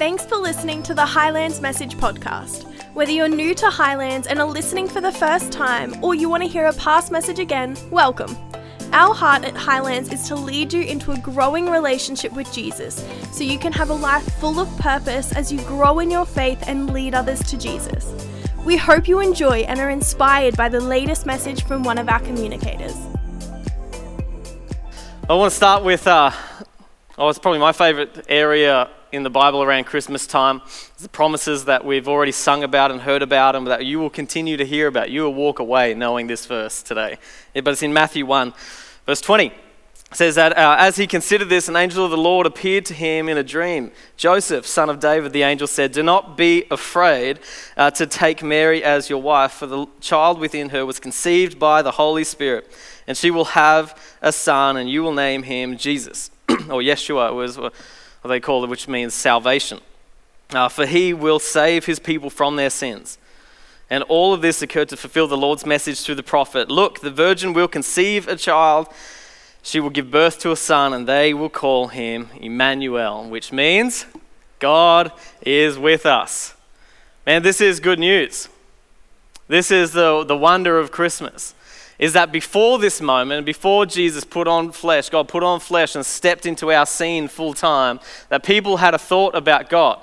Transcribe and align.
Thanks 0.00 0.24
for 0.24 0.36
listening 0.38 0.82
to 0.84 0.94
the 0.94 1.04
Highlands 1.04 1.60
Message 1.60 1.94
Podcast. 1.98 2.64
Whether 2.94 3.12
you're 3.12 3.28
new 3.28 3.54
to 3.56 3.68
Highlands 3.68 4.28
and 4.28 4.40
are 4.40 4.46
listening 4.46 4.88
for 4.88 5.02
the 5.02 5.12
first 5.12 5.52
time, 5.52 6.02
or 6.02 6.14
you 6.14 6.26
want 6.30 6.42
to 6.42 6.48
hear 6.48 6.64
a 6.64 6.72
past 6.72 7.12
message 7.12 7.38
again, 7.38 7.76
welcome. 7.90 8.34
Our 8.94 9.12
heart 9.12 9.44
at 9.44 9.54
Highlands 9.54 10.10
is 10.10 10.26
to 10.28 10.36
lead 10.36 10.72
you 10.72 10.84
into 10.84 11.12
a 11.12 11.18
growing 11.18 11.68
relationship 11.68 12.32
with 12.32 12.50
Jesus 12.50 13.06
so 13.30 13.44
you 13.44 13.58
can 13.58 13.74
have 13.74 13.90
a 13.90 13.94
life 13.94 14.24
full 14.36 14.58
of 14.58 14.74
purpose 14.78 15.34
as 15.34 15.52
you 15.52 15.60
grow 15.64 15.98
in 15.98 16.10
your 16.10 16.24
faith 16.24 16.64
and 16.66 16.94
lead 16.94 17.14
others 17.14 17.42
to 17.50 17.58
Jesus. 17.58 18.10
We 18.64 18.78
hope 18.78 19.06
you 19.06 19.20
enjoy 19.20 19.64
and 19.64 19.78
are 19.80 19.90
inspired 19.90 20.56
by 20.56 20.70
the 20.70 20.80
latest 20.80 21.26
message 21.26 21.64
from 21.64 21.82
one 21.82 21.98
of 21.98 22.08
our 22.08 22.20
communicators. 22.20 22.96
I 25.28 25.34
want 25.34 25.50
to 25.50 25.56
start 25.56 25.84
with, 25.84 26.06
uh, 26.06 26.30
oh, 27.18 27.28
it's 27.28 27.38
probably 27.38 27.60
my 27.60 27.72
favorite 27.72 28.24
area 28.30 28.88
in 29.12 29.22
the 29.22 29.30
Bible 29.30 29.62
around 29.62 29.84
Christmas 29.84 30.26
time. 30.26 30.62
It's 30.64 31.02
the 31.02 31.08
promises 31.08 31.64
that 31.64 31.84
we've 31.84 32.08
already 32.08 32.32
sung 32.32 32.62
about 32.62 32.90
and 32.90 33.00
heard 33.00 33.22
about, 33.22 33.56
and 33.56 33.66
that 33.66 33.84
you 33.84 33.98
will 33.98 34.10
continue 34.10 34.56
to 34.56 34.64
hear 34.64 34.86
about. 34.86 35.10
You 35.10 35.22
will 35.22 35.34
walk 35.34 35.58
away 35.58 35.94
knowing 35.94 36.26
this 36.26 36.46
verse 36.46 36.82
today. 36.82 37.18
Yeah, 37.54 37.62
but 37.62 37.72
it's 37.72 37.82
in 37.82 37.92
Matthew 37.92 38.26
1, 38.26 38.52
verse 39.06 39.20
20. 39.20 39.46
It 39.46 39.54
says 40.16 40.34
that 40.34 40.56
uh, 40.56 40.76
as 40.78 40.96
he 40.96 41.06
considered 41.06 41.48
this, 41.48 41.68
an 41.68 41.76
angel 41.76 42.04
of 42.04 42.10
the 42.10 42.16
Lord 42.16 42.46
appeared 42.46 42.84
to 42.86 42.94
him 42.94 43.28
in 43.28 43.38
a 43.38 43.44
dream. 43.44 43.92
Joseph, 44.16 44.66
son 44.66 44.90
of 44.90 44.98
David, 44.98 45.32
the 45.32 45.42
angel 45.42 45.68
said, 45.68 45.92
Do 45.92 46.02
not 46.02 46.36
be 46.36 46.64
afraid 46.70 47.38
uh, 47.76 47.90
to 47.92 48.06
take 48.06 48.42
Mary 48.42 48.82
as 48.82 49.08
your 49.08 49.22
wife, 49.22 49.52
for 49.52 49.66
the 49.66 49.86
child 50.00 50.40
within 50.40 50.70
her 50.70 50.84
was 50.84 50.98
conceived 50.98 51.58
by 51.58 51.82
the 51.82 51.92
Holy 51.92 52.24
Spirit 52.24 52.70
and 53.10 53.16
she 53.16 53.32
will 53.32 53.46
have 53.46 54.00
a 54.22 54.32
son, 54.32 54.76
and 54.76 54.88
you 54.88 55.02
will 55.02 55.12
name 55.12 55.42
him 55.42 55.76
Jesus, 55.76 56.30
or 56.48 56.80
Yeshua 56.80 57.34
was 57.34 57.58
what 58.22 58.28
they 58.28 58.40
call 58.40 58.64
it, 58.64 58.70
which 58.70 58.88
means 58.88 59.14
salvation. 59.14 59.80
Uh, 60.50 60.68
for 60.68 60.86
he 60.86 61.14
will 61.14 61.38
save 61.38 61.86
his 61.86 61.98
people 61.98 62.30
from 62.30 62.56
their 62.56 62.70
sins. 62.70 63.18
And 63.88 64.02
all 64.04 64.32
of 64.32 64.42
this 64.42 64.62
occurred 64.62 64.88
to 64.90 64.96
fulfill 64.96 65.26
the 65.26 65.36
Lord's 65.36 65.66
message 65.66 66.02
through 66.02 66.14
the 66.16 66.22
prophet 66.22 66.70
Look, 66.70 67.00
the 67.00 67.10
virgin 67.10 67.52
will 67.52 67.68
conceive 67.68 68.28
a 68.28 68.36
child, 68.36 68.88
she 69.62 69.80
will 69.80 69.90
give 69.90 70.10
birth 70.10 70.38
to 70.40 70.52
a 70.52 70.56
son, 70.56 70.92
and 70.92 71.06
they 71.06 71.34
will 71.34 71.50
call 71.50 71.88
him 71.88 72.30
Emmanuel, 72.40 73.28
which 73.28 73.52
means 73.52 74.06
God 74.58 75.12
is 75.42 75.78
with 75.78 76.06
us. 76.06 76.54
Man, 77.26 77.42
this 77.42 77.60
is 77.60 77.80
good 77.80 77.98
news. 77.98 78.48
This 79.48 79.70
is 79.70 79.92
the, 79.92 80.24
the 80.24 80.36
wonder 80.36 80.78
of 80.78 80.90
Christmas 80.90 81.54
is 82.00 82.14
that 82.14 82.32
before 82.32 82.78
this 82.78 83.02
moment, 83.02 83.44
before 83.44 83.84
Jesus 83.84 84.24
put 84.24 84.48
on 84.48 84.72
flesh, 84.72 85.10
God 85.10 85.28
put 85.28 85.42
on 85.42 85.60
flesh 85.60 85.94
and 85.94 86.04
stepped 86.04 86.46
into 86.46 86.72
our 86.72 86.86
scene 86.86 87.28
full 87.28 87.52
time, 87.52 88.00
that 88.30 88.42
people 88.42 88.78
had 88.78 88.94
a 88.94 88.98
thought 88.98 89.36
about 89.36 89.68
God. 89.68 90.02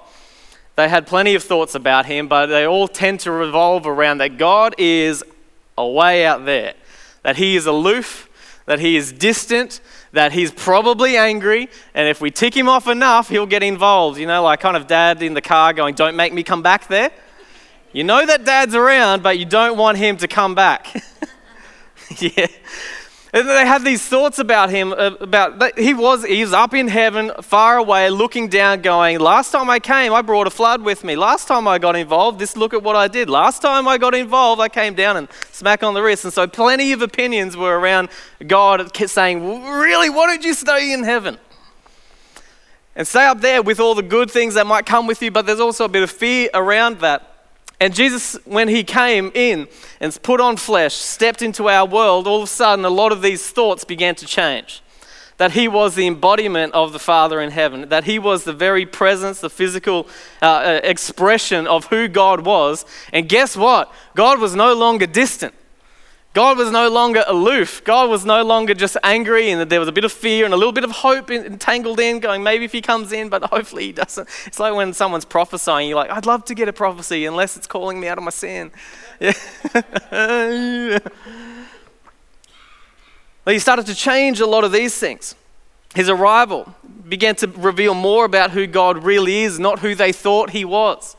They 0.76 0.89
had 0.89 1.08
plenty 1.08 1.34
of 1.34 1.44
thoughts 1.44 1.73
about 1.73 2.06
him, 2.06 2.28
but 2.28 2.45
they 2.45 2.67
all 2.67 2.88
tend 2.88 3.22
to 3.22 3.31
revolve 3.31 3.88
around 3.88 4.20
that 4.20 4.38
God 4.38 4.76
is 4.78 5.23
away 5.76 6.23
out 6.23 6.45
there, 6.45 6.76
that 7.23 7.38
he 7.38 7.56
is 7.56 7.66
aloof, 7.66 8.30
that 8.67 8.80
he 8.80 8.95
is 8.95 9.11
distant, 9.11 9.82
that 10.11 10.34
he's 10.34 10.52
probably 10.52 11.17
angry, 11.17 11.67
and 11.95 12.08
if 12.08 12.22
we 12.22 12.30
tick 12.30 12.56
him 12.56 12.70
off 12.70 12.88
enough, 12.88 13.30
he'll 13.30 13.48
get 13.48 13.64
involved. 13.64 14.20
You 14.20 14.28
know, 14.28 14.44
like 14.44 14.59
kind 14.59 14.78
of 14.78 14.86
dad 14.86 15.23
in 15.23 15.34
the 15.34 15.42
car 15.42 15.73
going, 15.73 15.95
Don't 15.95 16.16
make 16.16 16.32
me 16.32 16.44
come 16.44 16.61
back 16.61 16.88
there. 16.89 17.09
You 17.92 18.04
know 18.04 18.23
that 18.23 18.45
dad's 18.45 18.76
around, 18.76 19.23
but 19.23 19.39
you 19.39 19.45
don't 19.45 19.80
want 19.80 19.98
him 19.98 20.17
to 20.17 20.28
come 20.28 20.54
back. 20.54 20.94
yeah. 22.20 22.48
And 23.34 23.48
they 23.48 23.66
had 23.66 23.84
these 23.84 24.02
thoughts 24.02 24.40
about 24.40 24.70
him 24.70 24.94
uh, 24.94 25.12
about 25.20 25.78
he 25.78 25.94
was 25.94 26.24
he 26.24 26.42
was 26.42 26.54
up 26.54 26.74
in 26.74 26.88
heaven 26.88 27.32
far 27.42 27.78
away 27.78 28.10
looking 28.10 28.48
down 28.48 28.82
going 28.82 29.20
last 29.20 29.52
time 29.52 29.70
I 29.70 29.80
came 29.80 30.14
I 30.14 30.22
brought 30.22 30.48
a 30.48 30.50
flood 30.50 30.82
with 30.82 31.04
me. 31.04 31.18
Last 31.18 31.48
time 31.48 31.68
I 31.68 31.78
got 31.78 31.98
involved 31.98 32.40
this 32.40 32.56
look 32.56 32.74
at 32.74 32.82
what 32.82 32.96
I 32.96 33.10
did. 33.10 33.30
Last 33.30 33.62
time 33.62 33.86
I 33.86 33.98
got 33.98 34.16
involved 34.16 34.62
I 34.62 34.70
came 34.70 34.94
down 34.94 35.17
and 35.17 35.28
smack 35.52 35.84
on 35.84 35.94
the 35.94 36.02
wrist. 36.02 36.23
And 36.23 36.34
so 36.34 36.48
plenty 36.48 36.94
of 36.94 37.02
opinions 37.02 37.58
were 37.58 37.78
around 37.78 38.10
God 38.46 38.96
saying 38.96 39.44
really 39.66 40.10
why 40.10 40.28
don't 40.28 40.44
you 40.46 40.54
stay 40.54 40.94
in 40.94 41.04
heaven? 41.04 41.38
And 42.96 43.06
stay 43.06 43.26
up 43.26 43.42
there 43.42 43.62
with 43.62 43.80
all 43.80 43.94
the 43.94 44.02
good 44.02 44.32
things 44.32 44.54
that 44.54 44.66
might 44.66 44.86
come 44.86 45.06
with 45.06 45.22
you. 45.22 45.32
But 45.32 45.46
there's 45.46 45.60
also 45.60 45.86
a 45.86 45.90
bit 45.90 46.02
of 46.02 46.10
fear 46.10 46.50
around 46.54 47.02
that 47.02 47.27
and 47.80 47.93
Jesus, 47.93 48.38
when 48.45 48.67
he 48.67 48.83
came 48.83 49.32
in 49.36 49.67
and 49.99 50.17
put 50.23 50.42
on 50.42 50.58
flesh, 50.58 50.95
stepped 50.95 51.42
into 51.42 51.70
our 51.70 51.88
world, 51.88 52.27
all 52.27 52.38
of 52.38 52.43
a 52.43 52.48
sudden 52.48 52.86
a 52.86 52.89
lot 52.89 53.11
of 53.11 53.21
these 53.21 53.48
thoughts 53.49 53.83
began 53.83 54.15
to 54.15 54.26
change. 54.26 54.82
That 55.38 55.52
he 55.52 55.67
was 55.67 55.93
the 55.93 56.08
embodiment 56.08 56.73
of 56.73 56.93
the 56.93 56.99
Father 56.99 57.39
in 57.39 57.52
heaven, 57.52 57.89
that 57.89 58.05
he 58.05 58.17
was 58.17 58.43
the 58.43 58.54
very 58.54 58.87
presence, 58.87 59.39
the 59.39 59.52
physical 59.52 60.08
uh, 60.42 60.45
uh 60.45 60.80
expression 60.83 61.67
of 61.67 61.86
who 61.86 62.08
God 62.08 62.43
was. 62.43 62.86
And 63.14 63.30
guess 63.30 63.55
what? 63.55 63.93
God 64.16 64.39
was 64.39 64.55
no 64.55 64.73
longer 64.73 65.05
distant. 65.05 65.54
God 66.37 66.59
was 66.59 66.70
no 66.70 66.87
longer 66.87 67.23
aloof. 67.25 67.83
God 67.83 68.11
was 68.11 68.23
no 68.23 68.43
longer 68.43 68.75
just 68.75 68.95
angry, 69.02 69.49
and 69.49 69.71
there 69.71 69.80
was 69.80 69.89
a 69.89 69.92
bit 69.92 70.03
of 70.03 70.11
fear 70.11 70.45
and 70.45 70.53
a 70.53 70.58
little 70.58 70.71
bit 70.71 70.83
of 70.83 70.92
hope 70.92 71.31
entangled 71.31 71.99
in, 71.99 72.20
going, 72.20 72.43
maybe 72.43 72.64
if 72.64 72.71
he 72.71 72.80
comes 72.80 73.11
in, 73.11 73.27
but 73.27 73.43
hopefully 73.52 73.87
he 73.87 73.92
doesn't. 73.92 74.30
It's 74.45 74.59
like 74.59 74.75
when 74.75 74.93
someone's 74.93 75.25
prophesying, 75.25 75.89
you're 75.89 75.95
like, 75.95 76.11
I'd 76.11 76.27
love 76.27 76.45
to 76.45 76.53
get 76.53 76.67
a 76.67 76.73
prophecy 76.73 77.25
unless 77.25 77.58
it's 77.58 77.65
calling 77.65 77.99
me 77.99 78.08
out 78.08 78.20
of 78.20 78.23
my 78.23 78.30
sin. 78.30 78.71
Yeah. 79.20 79.33
he 83.48 83.58
started 83.58 83.87
to 83.87 83.95
change 83.95 84.39
a 84.39 84.45
lot 84.45 84.64
of 84.64 84.71
these 84.71 84.95
things. 84.95 85.33
His 85.95 86.08
arrival 86.08 86.75
began 87.09 87.36
to 87.37 87.48
reveal 87.48 87.95
more 87.95 88.25
about 88.25 88.52
who 88.52 88.67
God 88.67 89.04
really 89.04 89.37
is, 89.37 89.58
not 89.58 89.80
who 89.80 89.95
they 89.95 90.11
thought 90.11 90.52
he 90.52 90.65
was. 90.65 91.17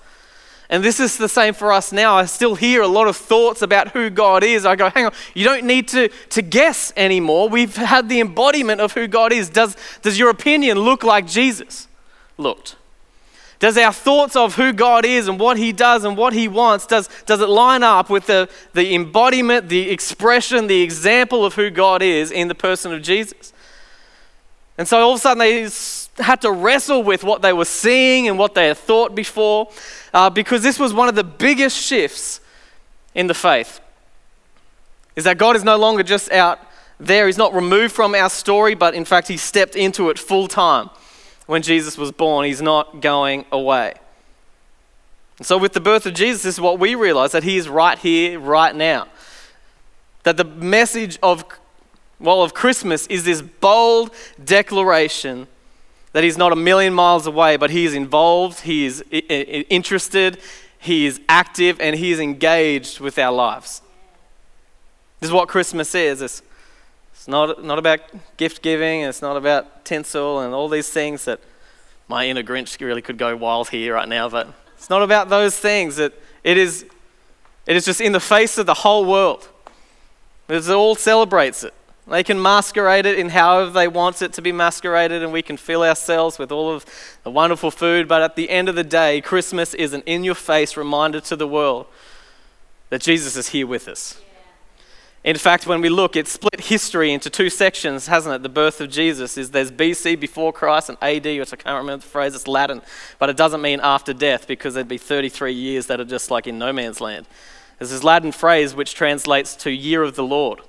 And 0.70 0.84
this 0.84 1.00
is 1.00 1.16
the 1.16 1.28
same 1.28 1.54
for 1.54 1.72
us 1.72 1.92
now. 1.92 2.16
I 2.16 2.26
still 2.26 2.54
hear 2.54 2.82
a 2.82 2.88
lot 2.88 3.08
of 3.08 3.16
thoughts 3.16 3.62
about 3.62 3.88
who 3.88 4.10
God 4.10 4.44
is. 4.44 4.66
I 4.66 4.76
go, 4.76 4.90
hang 4.90 5.06
on, 5.06 5.12
you 5.34 5.44
don't 5.44 5.64
need 5.64 5.88
to, 5.88 6.08
to 6.30 6.42
guess 6.42 6.92
anymore. 6.94 7.48
We've 7.48 7.74
had 7.74 8.08
the 8.10 8.20
embodiment 8.20 8.80
of 8.80 8.92
who 8.92 9.06
God 9.08 9.32
is. 9.32 9.48
Does, 9.48 9.76
does 10.02 10.18
your 10.18 10.28
opinion 10.28 10.78
look 10.78 11.02
like 11.02 11.26
Jesus 11.26 11.88
looked? 12.36 12.76
Does 13.60 13.76
our 13.76 13.92
thoughts 13.92 14.36
of 14.36 14.54
who 14.54 14.72
God 14.72 15.04
is 15.04 15.26
and 15.26 15.40
what 15.40 15.56
He 15.56 15.72
does 15.72 16.04
and 16.04 16.16
what 16.16 16.32
He 16.32 16.46
wants, 16.46 16.86
does, 16.86 17.08
does 17.26 17.40
it 17.40 17.48
line 17.48 17.82
up 17.82 18.08
with 18.08 18.26
the, 18.26 18.48
the 18.72 18.94
embodiment, 18.94 19.68
the 19.68 19.90
expression, 19.90 20.68
the 20.68 20.82
example 20.82 21.44
of 21.44 21.54
who 21.54 21.70
God 21.70 22.02
is 22.02 22.30
in 22.30 22.48
the 22.48 22.54
person 22.54 22.92
of 22.92 23.02
Jesus? 23.02 23.52
And 24.78 24.86
so 24.86 25.00
all 25.00 25.12
of 25.12 25.18
a 25.18 25.20
sudden 25.20 25.38
they 25.38 25.68
had 26.22 26.40
to 26.42 26.52
wrestle 26.52 27.02
with 27.02 27.24
what 27.24 27.42
they 27.42 27.52
were 27.52 27.64
seeing 27.64 28.28
and 28.28 28.38
what 28.38 28.54
they 28.54 28.68
had 28.68 28.78
thought 28.78 29.14
before 29.14 29.70
uh, 30.14 30.30
because 30.30 30.62
this 30.62 30.78
was 30.78 30.94
one 30.94 31.08
of 31.08 31.14
the 31.14 31.24
biggest 31.24 31.76
shifts 31.76 32.40
in 33.14 33.26
the 33.26 33.34
faith. 33.34 33.80
Is 35.16 35.24
that 35.24 35.36
God 35.36 35.56
is 35.56 35.64
no 35.64 35.76
longer 35.76 36.02
just 36.02 36.30
out 36.30 36.60
there, 37.00 37.26
He's 37.26 37.38
not 37.38 37.54
removed 37.54 37.94
from 37.94 38.14
our 38.14 38.30
story, 38.30 38.74
but 38.74 38.94
in 38.94 39.04
fact, 39.04 39.28
He 39.28 39.36
stepped 39.36 39.76
into 39.76 40.10
it 40.10 40.18
full 40.18 40.48
time 40.48 40.90
when 41.46 41.62
Jesus 41.62 41.98
was 41.98 42.12
born. 42.12 42.44
He's 42.44 42.62
not 42.62 43.00
going 43.00 43.44
away. 43.50 43.94
And 45.38 45.46
so, 45.46 45.56
with 45.58 45.72
the 45.72 45.80
birth 45.80 46.06
of 46.06 46.14
Jesus, 46.14 46.42
this 46.42 46.54
is 46.54 46.60
what 46.60 46.78
we 46.78 46.94
realize 46.94 47.32
that 47.32 47.44
He 47.44 47.56
is 47.56 47.68
right 47.68 47.98
here, 47.98 48.38
right 48.38 48.74
now. 48.74 49.08
That 50.24 50.36
the 50.36 50.44
message 50.44 51.18
of, 51.22 51.44
well, 52.20 52.42
of 52.42 52.52
Christmas 52.52 53.06
is 53.06 53.24
this 53.24 53.42
bold 53.42 54.10
declaration 54.42 55.46
that 56.12 56.24
he's 56.24 56.36
not 56.36 56.52
a 56.52 56.56
million 56.56 56.92
miles 56.92 57.26
away, 57.26 57.56
but 57.56 57.70
he 57.70 57.84
is 57.84 57.94
involved, 57.94 58.60
he 58.60 58.86
is 58.86 59.04
interested, 59.10 60.38
he 60.78 61.06
is 61.06 61.20
active, 61.28 61.80
and 61.80 61.96
he 61.96 62.10
is 62.10 62.18
engaged 62.18 62.98
with 62.98 63.18
our 63.18 63.32
lives. 63.32 63.82
This 65.20 65.28
is 65.28 65.32
what 65.32 65.48
Christmas 65.48 65.94
is. 65.94 66.22
It's, 66.22 66.42
it's 67.12 67.28
not, 67.28 67.64
not 67.64 67.78
about 67.78 68.00
gift 68.36 68.62
giving, 68.62 69.02
it's 69.02 69.22
not 69.22 69.36
about 69.36 69.84
tinsel 69.84 70.40
and 70.40 70.54
all 70.54 70.68
these 70.68 70.88
things 70.88 71.24
that 71.26 71.40
my 72.08 72.26
inner 72.26 72.42
Grinch 72.42 72.80
really 72.80 73.02
could 73.02 73.18
go 73.18 73.36
wild 73.36 73.68
here 73.68 73.94
right 73.94 74.08
now, 74.08 74.28
but 74.28 74.48
it's 74.76 74.90
not 74.90 75.02
about 75.02 75.28
those 75.28 75.56
things. 75.56 75.98
It, 75.98 76.20
it, 76.42 76.56
is, 76.56 76.86
it 77.66 77.76
is 77.76 77.84
just 77.84 78.00
in 78.00 78.12
the 78.12 78.20
face 78.20 78.56
of 78.58 78.66
the 78.66 78.74
whole 78.74 79.04
world. 79.04 79.48
It 80.48 80.68
all 80.70 80.94
celebrates 80.94 81.62
it. 81.62 81.74
They 82.08 82.24
can 82.24 82.40
masquerade 82.40 83.04
it 83.04 83.18
in 83.18 83.30
however 83.30 83.70
they 83.70 83.86
want 83.86 84.22
it 84.22 84.32
to 84.34 84.42
be 84.42 84.52
masqueraded, 84.52 85.22
and 85.22 85.32
we 85.32 85.42
can 85.42 85.56
fill 85.56 85.82
ourselves 85.82 86.38
with 86.38 86.50
all 86.50 86.72
of 86.72 86.86
the 87.22 87.30
wonderful 87.30 87.70
food. 87.70 88.08
But 88.08 88.22
at 88.22 88.34
the 88.34 88.48
end 88.48 88.68
of 88.68 88.74
the 88.74 88.84
day, 88.84 89.20
Christmas 89.20 89.74
is 89.74 89.92
an 89.92 90.02
in 90.06 90.24
your 90.24 90.34
face 90.34 90.76
reminder 90.76 91.20
to 91.20 91.36
the 91.36 91.46
world 91.46 91.86
that 92.88 93.02
Jesus 93.02 93.36
is 93.36 93.48
here 93.48 93.66
with 93.66 93.88
us. 93.88 94.20
In 95.24 95.36
fact, 95.36 95.66
when 95.66 95.82
we 95.82 95.90
look, 95.90 96.16
it's 96.16 96.32
split 96.32 96.60
history 96.60 97.12
into 97.12 97.28
two 97.28 97.50
sections, 97.50 98.06
hasn't 98.06 98.34
it? 98.34 98.42
The 98.42 98.48
birth 98.48 98.80
of 98.80 98.88
Jesus 98.88 99.36
is 99.36 99.50
there's 99.50 99.70
BC 99.70 100.18
before 100.18 100.52
Christ 100.52 100.88
and 100.88 100.98
AD, 101.02 101.26
which 101.26 101.52
I 101.52 101.56
can't 101.56 101.76
remember 101.76 102.02
the 102.02 102.08
phrase, 102.08 102.34
it's 102.34 102.48
Latin, 102.48 102.80
but 103.18 103.28
it 103.28 103.36
doesn't 103.36 103.60
mean 103.60 103.80
after 103.82 104.14
death 104.14 104.46
because 104.46 104.74
there'd 104.74 104.88
be 104.88 104.96
33 104.96 105.52
years 105.52 105.86
that 105.86 106.00
are 106.00 106.04
just 106.04 106.30
like 106.30 106.46
in 106.46 106.58
no 106.58 106.72
man's 106.72 107.00
land. 107.00 107.26
There's 107.78 107.90
this 107.90 108.04
Latin 108.04 108.32
phrase 108.32 108.74
which 108.74 108.94
translates 108.94 109.54
to 109.56 109.70
year 109.70 110.02
of 110.02 110.14
the 110.14 110.24
Lord. 110.24 110.60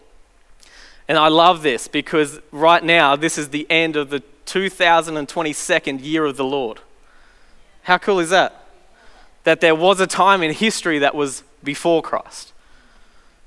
And 1.10 1.18
I 1.18 1.28
love 1.28 1.64
this 1.64 1.88
because 1.88 2.40
right 2.52 2.84
now, 2.84 3.16
this 3.16 3.40
is 3.40 3.50
the 3.50 3.70
end 3.70 3.96
of 3.96 4.12
the 4.12 4.22
2022nd 4.46 6.04
year 6.04 6.24
of 6.24 6.38
the 6.38 6.46
Lord. 6.46 6.80
How 7.82 7.98
cool 7.98 8.20
is 8.20 8.30
that? 8.30 8.68
That 9.44 9.60
there 9.60 9.74
was 9.74 10.00
a 10.00 10.06
time 10.06 10.44
in 10.44 10.54
history 10.54 11.00
that 11.00 11.16
was 11.16 11.42
before 11.64 12.04
Christ. 12.04 12.54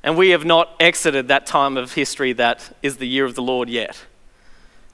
And 0.02 0.18
we 0.18 0.30
have 0.30 0.44
not 0.44 0.70
exited 0.80 1.28
that 1.28 1.46
time 1.46 1.76
of 1.76 1.92
history 1.92 2.32
that 2.32 2.76
is 2.82 2.96
the 2.96 3.06
year 3.06 3.24
of 3.24 3.36
the 3.36 3.42
Lord 3.42 3.68
yet. 3.68 4.06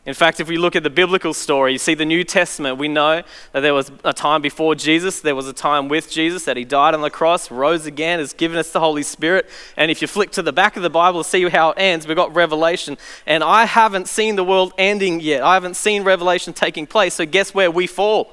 In 0.08 0.14
fact, 0.14 0.40
if 0.40 0.48
we 0.48 0.56
look 0.56 0.74
at 0.74 0.82
the 0.82 0.88
biblical 0.88 1.34
story, 1.34 1.72
you 1.72 1.78
see 1.78 1.92
the 1.92 2.06
New 2.06 2.24
Testament, 2.24 2.78
we 2.78 2.88
know 2.88 3.22
that 3.52 3.60
there 3.60 3.74
was 3.74 3.92
a 4.04 4.14
time 4.14 4.40
before 4.40 4.74
Jesus, 4.74 5.20
there 5.20 5.34
was 5.34 5.46
a 5.46 5.52
time 5.52 5.86
with 5.86 6.10
Jesus, 6.10 6.46
that 6.46 6.56
he 6.56 6.64
died 6.64 6.94
on 6.94 7.02
the 7.02 7.10
cross, 7.10 7.50
rose 7.50 7.84
again, 7.84 8.18
has 8.18 8.32
given 8.32 8.56
us 8.56 8.72
the 8.72 8.80
Holy 8.80 9.02
Spirit. 9.02 9.46
And 9.76 9.90
if 9.90 10.00
you 10.00 10.08
flick 10.08 10.30
to 10.30 10.40
the 10.40 10.50
back 10.50 10.78
of 10.78 10.82
the 10.82 10.88
Bible 10.88 11.22
to 11.22 11.28
see 11.28 11.46
how 11.50 11.72
it 11.72 11.78
ends, 11.78 12.06
we've 12.06 12.16
got 12.16 12.34
Revelation. 12.34 12.96
And 13.26 13.44
I 13.44 13.66
haven't 13.66 14.08
seen 14.08 14.36
the 14.36 14.44
world 14.44 14.72
ending 14.78 15.20
yet. 15.20 15.42
I 15.42 15.52
haven't 15.52 15.76
seen 15.76 16.04
Revelation 16.04 16.54
taking 16.54 16.86
place. 16.86 17.12
So 17.12 17.26
guess 17.26 17.52
where 17.52 17.70
we 17.70 17.86
fall? 17.86 18.32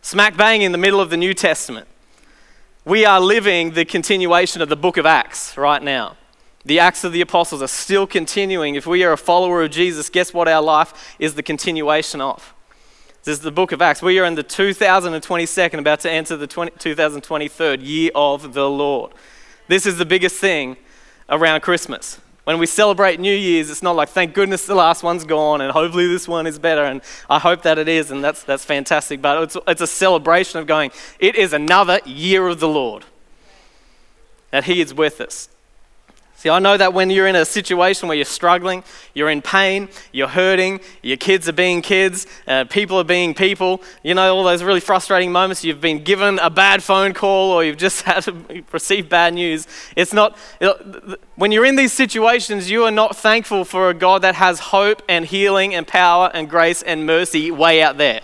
Smack 0.00 0.38
bang 0.38 0.62
in 0.62 0.72
the 0.72 0.78
middle 0.78 1.02
of 1.02 1.10
the 1.10 1.18
New 1.18 1.34
Testament. 1.34 1.86
We 2.86 3.04
are 3.04 3.20
living 3.20 3.72
the 3.72 3.84
continuation 3.84 4.62
of 4.62 4.70
the 4.70 4.76
book 4.76 4.96
of 4.96 5.04
Acts 5.04 5.54
right 5.58 5.82
now. 5.82 6.16
The 6.68 6.80
Acts 6.80 7.02
of 7.02 7.12
the 7.12 7.22
Apostles 7.22 7.62
are 7.62 7.66
still 7.66 8.06
continuing. 8.06 8.74
If 8.74 8.86
we 8.86 9.02
are 9.02 9.12
a 9.12 9.16
follower 9.16 9.62
of 9.62 9.70
Jesus, 9.70 10.10
guess 10.10 10.34
what 10.34 10.48
our 10.48 10.60
life 10.60 11.16
is 11.18 11.32
the 11.32 11.42
continuation 11.42 12.20
of? 12.20 12.52
This 13.24 13.38
is 13.38 13.40
the 13.40 13.50
book 13.50 13.72
of 13.72 13.80
Acts. 13.80 14.02
We 14.02 14.18
are 14.18 14.26
in 14.26 14.34
the 14.34 14.44
2022nd, 14.44 15.78
about 15.78 16.00
to 16.00 16.10
enter 16.10 16.36
the 16.36 16.46
20, 16.46 16.72
2023rd 16.72 17.78
year 17.80 18.10
of 18.14 18.52
the 18.52 18.68
Lord. 18.68 19.12
This 19.66 19.86
is 19.86 19.96
the 19.96 20.04
biggest 20.04 20.36
thing 20.36 20.76
around 21.30 21.62
Christmas. 21.62 22.20
When 22.44 22.58
we 22.58 22.66
celebrate 22.66 23.18
New 23.18 23.34
Year's, 23.34 23.70
it's 23.70 23.82
not 23.82 23.96
like, 23.96 24.10
thank 24.10 24.34
goodness 24.34 24.66
the 24.66 24.74
last 24.74 25.02
one's 25.02 25.24
gone 25.24 25.62
and 25.62 25.72
hopefully 25.72 26.06
this 26.06 26.28
one 26.28 26.46
is 26.46 26.58
better. 26.58 26.84
And 26.84 27.00
I 27.30 27.38
hope 27.38 27.62
that 27.62 27.78
it 27.78 27.88
is, 27.88 28.10
and 28.10 28.22
that's, 28.22 28.42
that's 28.42 28.66
fantastic. 28.66 29.22
But 29.22 29.42
it's, 29.42 29.56
it's 29.66 29.80
a 29.80 29.86
celebration 29.86 30.60
of 30.60 30.66
going, 30.66 30.90
it 31.18 31.34
is 31.34 31.54
another 31.54 32.00
year 32.04 32.46
of 32.46 32.60
the 32.60 32.68
Lord. 32.68 33.06
That 34.50 34.64
He 34.64 34.82
is 34.82 34.92
with 34.92 35.22
us. 35.22 35.48
See, 36.38 36.50
I 36.50 36.60
know 36.60 36.76
that 36.76 36.94
when 36.94 37.10
you're 37.10 37.26
in 37.26 37.34
a 37.34 37.44
situation 37.44 38.06
where 38.06 38.16
you're 38.16 38.24
struggling, 38.24 38.84
you're 39.12 39.28
in 39.28 39.42
pain, 39.42 39.88
you're 40.12 40.28
hurting, 40.28 40.78
your 41.02 41.16
kids 41.16 41.48
are 41.48 41.52
being 41.52 41.82
kids, 41.82 42.28
uh, 42.46 42.62
people 42.66 42.96
are 42.96 43.02
being 43.02 43.34
people, 43.34 43.82
you 44.04 44.14
know, 44.14 44.36
all 44.36 44.44
those 44.44 44.62
really 44.62 44.78
frustrating 44.78 45.32
moments, 45.32 45.64
you've 45.64 45.80
been 45.80 46.04
given 46.04 46.38
a 46.38 46.48
bad 46.48 46.80
phone 46.80 47.12
call 47.12 47.50
or 47.50 47.64
you've 47.64 47.76
just 47.76 48.02
had 48.04 48.22
to 48.22 48.62
receive 48.70 49.08
bad 49.08 49.34
news. 49.34 49.66
It's 49.96 50.12
not, 50.12 50.38
when 51.34 51.50
you're 51.50 51.64
in 51.64 51.74
these 51.74 51.92
situations, 51.92 52.70
you 52.70 52.84
are 52.84 52.92
not 52.92 53.16
thankful 53.16 53.64
for 53.64 53.90
a 53.90 53.94
God 53.94 54.22
that 54.22 54.36
has 54.36 54.60
hope 54.60 55.02
and 55.08 55.26
healing 55.26 55.74
and 55.74 55.88
power 55.88 56.30
and 56.32 56.48
grace 56.48 56.82
and 56.82 57.04
mercy 57.04 57.50
way 57.50 57.82
out 57.82 57.98
there. 57.98 58.20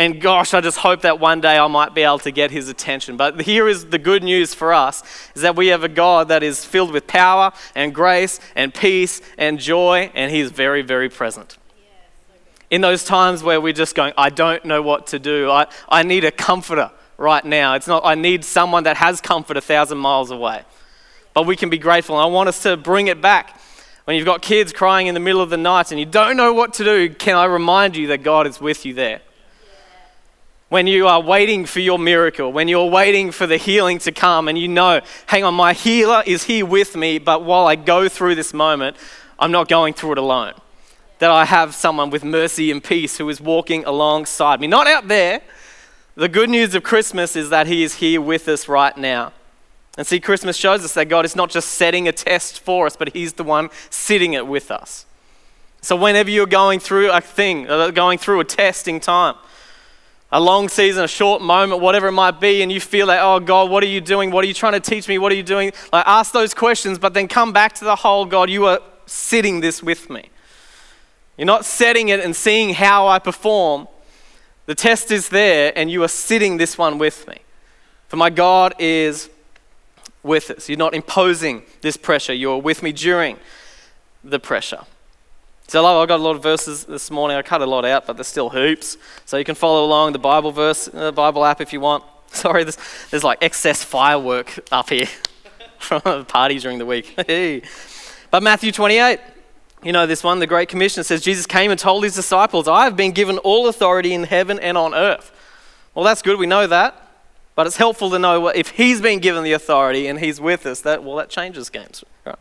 And 0.00 0.18
gosh, 0.18 0.54
I 0.54 0.62
just 0.62 0.78
hope 0.78 1.02
that 1.02 1.20
one 1.20 1.42
day 1.42 1.58
I 1.58 1.66
might 1.66 1.94
be 1.94 2.00
able 2.00 2.20
to 2.20 2.30
get 2.30 2.50
his 2.50 2.70
attention. 2.70 3.18
But 3.18 3.42
here 3.42 3.68
is 3.68 3.84
the 3.84 3.98
good 3.98 4.22
news 4.22 4.54
for 4.54 4.72
us 4.72 5.02
is 5.34 5.42
that 5.42 5.56
we 5.56 5.66
have 5.66 5.84
a 5.84 5.90
God 5.90 6.28
that 6.28 6.42
is 6.42 6.64
filled 6.64 6.90
with 6.90 7.06
power 7.06 7.52
and 7.74 7.94
grace 7.94 8.40
and 8.56 8.72
peace 8.72 9.20
and 9.36 9.58
joy, 9.58 10.10
and 10.14 10.32
he 10.32 10.40
is 10.40 10.52
very, 10.52 10.80
very 10.80 11.10
present. 11.10 11.58
In 12.70 12.80
those 12.80 13.04
times 13.04 13.42
where 13.42 13.60
we're 13.60 13.74
just 13.74 13.94
going, 13.94 14.14
I 14.16 14.30
don't 14.30 14.64
know 14.64 14.80
what 14.80 15.06
to 15.08 15.18
do. 15.18 15.50
I, 15.50 15.66
I 15.86 16.02
need 16.02 16.24
a 16.24 16.30
comforter 16.30 16.90
right 17.18 17.44
now. 17.44 17.74
It's 17.74 17.86
not, 17.86 18.02
I 18.02 18.14
need 18.14 18.42
someone 18.42 18.84
that 18.84 18.96
has 18.96 19.20
comfort 19.20 19.58
a 19.58 19.60
thousand 19.60 19.98
miles 19.98 20.30
away. 20.30 20.62
But 21.34 21.44
we 21.44 21.56
can 21.56 21.68
be 21.68 21.76
grateful. 21.76 22.16
And 22.16 22.22
I 22.22 22.34
want 22.34 22.48
us 22.48 22.62
to 22.62 22.78
bring 22.78 23.08
it 23.08 23.20
back. 23.20 23.60
When 24.04 24.16
you've 24.16 24.24
got 24.24 24.40
kids 24.40 24.72
crying 24.72 25.08
in 25.08 25.14
the 25.14 25.20
middle 25.20 25.42
of 25.42 25.50
the 25.50 25.58
night 25.58 25.90
and 25.90 26.00
you 26.00 26.06
don't 26.06 26.38
know 26.38 26.54
what 26.54 26.72
to 26.74 26.84
do, 26.84 27.14
can 27.14 27.36
I 27.36 27.44
remind 27.44 27.98
you 27.98 28.06
that 28.06 28.22
God 28.22 28.46
is 28.46 28.62
with 28.62 28.86
you 28.86 28.94
there? 28.94 29.20
When 30.70 30.86
you 30.86 31.08
are 31.08 31.20
waiting 31.20 31.66
for 31.66 31.80
your 31.80 31.98
miracle, 31.98 32.52
when 32.52 32.68
you're 32.68 32.88
waiting 32.88 33.32
for 33.32 33.44
the 33.44 33.56
healing 33.56 33.98
to 33.98 34.12
come, 34.12 34.46
and 34.46 34.56
you 34.56 34.68
know, 34.68 35.00
hang 35.26 35.42
on, 35.42 35.52
my 35.52 35.72
healer 35.72 36.22
is 36.24 36.44
here 36.44 36.64
with 36.64 36.96
me, 36.96 37.18
but 37.18 37.44
while 37.44 37.66
I 37.66 37.74
go 37.74 38.08
through 38.08 38.36
this 38.36 38.54
moment, 38.54 38.96
I'm 39.36 39.50
not 39.50 39.68
going 39.68 39.94
through 39.94 40.12
it 40.12 40.18
alone. 40.18 40.54
That 41.18 41.32
I 41.32 41.44
have 41.44 41.74
someone 41.74 42.08
with 42.08 42.22
mercy 42.22 42.70
and 42.70 42.82
peace 42.82 43.18
who 43.18 43.28
is 43.28 43.40
walking 43.40 43.84
alongside 43.84 44.60
me, 44.60 44.68
not 44.68 44.86
out 44.86 45.08
there. 45.08 45.42
The 46.14 46.28
good 46.28 46.48
news 46.48 46.74
of 46.76 46.84
Christmas 46.84 47.34
is 47.34 47.50
that 47.50 47.66
He 47.66 47.82
is 47.82 47.96
here 47.96 48.20
with 48.20 48.46
us 48.46 48.68
right 48.68 48.96
now. 48.96 49.32
And 49.98 50.06
see, 50.06 50.20
Christmas 50.20 50.56
shows 50.56 50.84
us 50.84 50.94
that 50.94 51.08
God 51.08 51.24
is 51.24 51.34
not 51.34 51.50
just 51.50 51.68
setting 51.72 52.06
a 52.06 52.12
test 52.12 52.60
for 52.60 52.86
us, 52.86 52.94
but 52.94 53.12
He's 53.12 53.32
the 53.32 53.44
one 53.44 53.70
sitting 53.90 54.34
it 54.34 54.46
with 54.46 54.70
us. 54.70 55.04
So, 55.82 55.96
whenever 55.96 56.30
you're 56.30 56.46
going 56.46 56.78
through 56.78 57.10
a 57.10 57.20
thing, 57.20 57.68
uh, 57.68 57.90
going 57.90 58.18
through 58.18 58.38
a 58.38 58.44
testing 58.44 59.00
time, 59.00 59.34
a 60.32 60.40
long 60.40 60.68
season, 60.68 61.04
a 61.04 61.08
short 61.08 61.42
moment, 61.42 61.80
whatever 61.80 62.08
it 62.08 62.12
might 62.12 62.40
be, 62.40 62.62
and 62.62 62.70
you 62.70 62.80
feel 62.80 63.06
like, 63.06 63.18
oh 63.20 63.40
God, 63.40 63.70
what 63.70 63.82
are 63.82 63.88
you 63.88 64.00
doing? 64.00 64.30
What 64.30 64.44
are 64.44 64.48
you 64.48 64.54
trying 64.54 64.74
to 64.74 64.80
teach 64.80 65.08
me? 65.08 65.18
What 65.18 65.32
are 65.32 65.34
you 65.34 65.42
doing? 65.42 65.72
Like, 65.92 66.06
ask 66.06 66.32
those 66.32 66.54
questions, 66.54 66.98
but 66.98 67.14
then 67.14 67.26
come 67.26 67.52
back 67.52 67.74
to 67.74 67.84
the 67.84 67.96
whole 67.96 68.24
God, 68.24 68.48
you 68.48 68.66
are 68.66 68.80
sitting 69.06 69.60
this 69.60 69.82
with 69.82 70.08
me. 70.08 70.30
You're 71.36 71.46
not 71.46 71.64
setting 71.64 72.10
it 72.10 72.20
and 72.20 72.36
seeing 72.36 72.74
how 72.74 73.08
I 73.08 73.18
perform. 73.18 73.88
The 74.66 74.74
test 74.74 75.10
is 75.10 75.30
there, 75.30 75.72
and 75.74 75.90
you 75.90 76.02
are 76.04 76.08
sitting 76.08 76.58
this 76.58 76.78
one 76.78 76.98
with 76.98 77.26
me. 77.26 77.38
For 78.08 78.16
my 78.16 78.30
God 78.30 78.74
is 78.78 79.30
with 80.22 80.50
us. 80.50 80.68
You're 80.68 80.78
not 80.78 80.94
imposing 80.94 81.62
this 81.80 81.96
pressure, 81.96 82.34
you're 82.34 82.58
with 82.58 82.82
me 82.82 82.92
during 82.92 83.36
the 84.22 84.38
pressure. 84.38 84.84
So 85.70 85.86
I 85.86 86.00
have 86.00 86.08
got 86.08 86.18
a 86.18 86.22
lot 86.24 86.34
of 86.34 86.42
verses 86.42 86.82
this 86.82 87.12
morning. 87.12 87.36
I 87.36 87.42
cut 87.42 87.62
a 87.62 87.64
lot 87.64 87.84
out, 87.84 88.04
but 88.04 88.16
there's 88.16 88.26
still 88.26 88.48
hoops. 88.48 88.96
So 89.24 89.36
you 89.36 89.44
can 89.44 89.54
follow 89.54 89.84
along 89.84 90.14
the 90.14 90.18
Bible 90.18 90.50
verse, 90.50 90.90
uh, 90.92 91.12
Bible 91.12 91.44
app 91.44 91.60
if 91.60 91.72
you 91.72 91.78
want. 91.78 92.02
Sorry, 92.32 92.64
there's, 92.64 92.76
there's 93.12 93.22
like 93.22 93.38
excess 93.40 93.84
firework 93.84 94.58
up 94.72 94.90
here 94.90 95.06
from 95.78 96.24
party 96.24 96.58
during 96.58 96.78
the 96.78 96.86
week. 96.86 97.14
but 98.32 98.42
Matthew 98.42 98.72
28, 98.72 99.20
you 99.84 99.92
know 99.92 100.08
this 100.08 100.24
one, 100.24 100.40
the 100.40 100.46
Great 100.48 100.68
Commission 100.68 101.04
says, 101.04 101.22
Jesus 101.22 101.46
came 101.46 101.70
and 101.70 101.78
told 101.78 102.02
his 102.02 102.16
disciples, 102.16 102.66
I 102.66 102.82
have 102.82 102.96
been 102.96 103.12
given 103.12 103.38
all 103.38 103.68
authority 103.68 104.12
in 104.12 104.24
heaven 104.24 104.58
and 104.58 104.76
on 104.76 104.92
earth. 104.92 105.30
Well, 105.94 106.04
that's 106.04 106.20
good. 106.20 106.36
We 106.36 106.46
know 106.46 106.66
that. 106.66 107.00
But 107.54 107.68
it's 107.68 107.76
helpful 107.76 108.10
to 108.10 108.18
know 108.18 108.48
if 108.48 108.70
he's 108.70 109.00
been 109.00 109.20
given 109.20 109.44
the 109.44 109.52
authority 109.52 110.08
and 110.08 110.18
he's 110.18 110.40
with 110.40 110.66
us, 110.66 110.80
that, 110.80 111.04
well, 111.04 111.14
that 111.14 111.30
changes 111.30 111.70
games. 111.70 112.02
Right? 112.26 112.34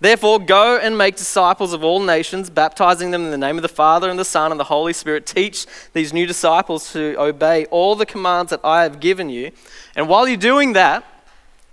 Therefore, 0.00 0.38
go 0.38 0.78
and 0.78 0.96
make 0.96 1.16
disciples 1.16 1.72
of 1.72 1.82
all 1.82 1.98
nations, 1.98 2.50
baptizing 2.50 3.10
them 3.10 3.24
in 3.24 3.30
the 3.32 3.38
name 3.38 3.56
of 3.56 3.62
the 3.62 3.68
Father 3.68 4.08
and 4.08 4.18
the 4.18 4.24
Son 4.24 4.52
and 4.52 4.60
the 4.60 4.64
Holy 4.64 4.92
Spirit. 4.92 5.26
Teach 5.26 5.66
these 5.92 6.12
new 6.12 6.24
disciples 6.24 6.92
to 6.92 7.16
obey 7.18 7.66
all 7.66 7.96
the 7.96 8.06
commands 8.06 8.50
that 8.50 8.60
I 8.62 8.84
have 8.84 9.00
given 9.00 9.28
you. 9.28 9.50
And 9.96 10.08
while 10.08 10.28
you're 10.28 10.36
doing 10.36 10.74
that, 10.74 11.04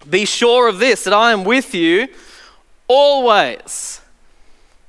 be 0.09 0.25
sure 0.25 0.67
of 0.67 0.79
this 0.79 1.03
that 1.03 1.13
I 1.13 1.31
am 1.31 1.43
with 1.43 1.75
you 1.75 2.07
always, 2.88 4.01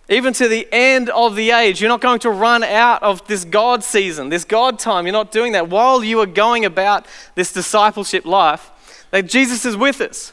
even 0.08 0.32
to 0.34 0.48
the 0.48 0.66
end 0.72 1.10
of 1.10 1.36
the 1.36 1.50
age. 1.50 1.80
You're 1.80 1.88
not 1.90 2.00
going 2.00 2.20
to 2.20 2.30
run 2.30 2.62
out 2.62 3.02
of 3.02 3.26
this 3.26 3.44
God 3.44 3.84
season, 3.84 4.30
this 4.30 4.44
God 4.44 4.78
time. 4.78 5.06
You're 5.06 5.12
not 5.12 5.30
doing 5.30 5.52
that. 5.52 5.68
While 5.68 6.02
you 6.02 6.20
are 6.20 6.26
going 6.26 6.64
about 6.64 7.06
this 7.34 7.52
discipleship 7.52 8.24
life, 8.24 8.70
that 9.10 9.26
Jesus 9.26 9.64
is 9.66 9.76
with 9.76 10.00
us. 10.00 10.32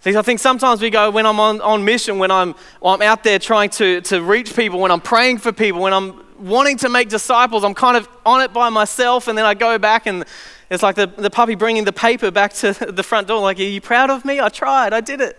See, 0.00 0.16
I 0.16 0.22
think 0.22 0.38
sometimes 0.38 0.80
we 0.80 0.90
go 0.90 1.10
when 1.10 1.26
I'm 1.26 1.40
on, 1.40 1.60
on 1.60 1.84
mission, 1.84 2.18
when 2.18 2.30
I'm, 2.30 2.54
I'm 2.84 3.02
out 3.02 3.24
there 3.24 3.40
trying 3.40 3.70
to, 3.70 4.00
to 4.02 4.22
reach 4.22 4.54
people, 4.54 4.78
when 4.78 4.92
I'm 4.92 5.00
praying 5.00 5.38
for 5.38 5.52
people, 5.52 5.80
when 5.80 5.92
I'm 5.92 6.24
wanting 6.38 6.76
to 6.78 6.88
make 6.88 7.08
disciples, 7.08 7.64
I'm 7.64 7.74
kind 7.74 7.96
of 7.96 8.08
on 8.24 8.40
it 8.40 8.52
by 8.52 8.68
myself, 8.68 9.26
and 9.26 9.36
then 9.36 9.44
I 9.44 9.54
go 9.54 9.76
back 9.76 10.06
and 10.06 10.24
it's 10.70 10.82
like 10.82 10.94
the, 10.94 11.06
the 11.06 11.30
puppy 11.30 11.56
bringing 11.56 11.84
the 11.84 11.92
paper 11.92 12.30
back 12.30 12.52
to 12.54 12.72
the 12.90 13.02
front 13.02 13.26
door, 13.26 13.40
like, 13.40 13.58
Are 13.58 13.62
you 13.62 13.80
proud 13.80 14.10
of 14.10 14.24
me? 14.24 14.40
I 14.40 14.48
tried, 14.48 14.92
I 14.92 15.00
did 15.00 15.20
it. 15.20 15.36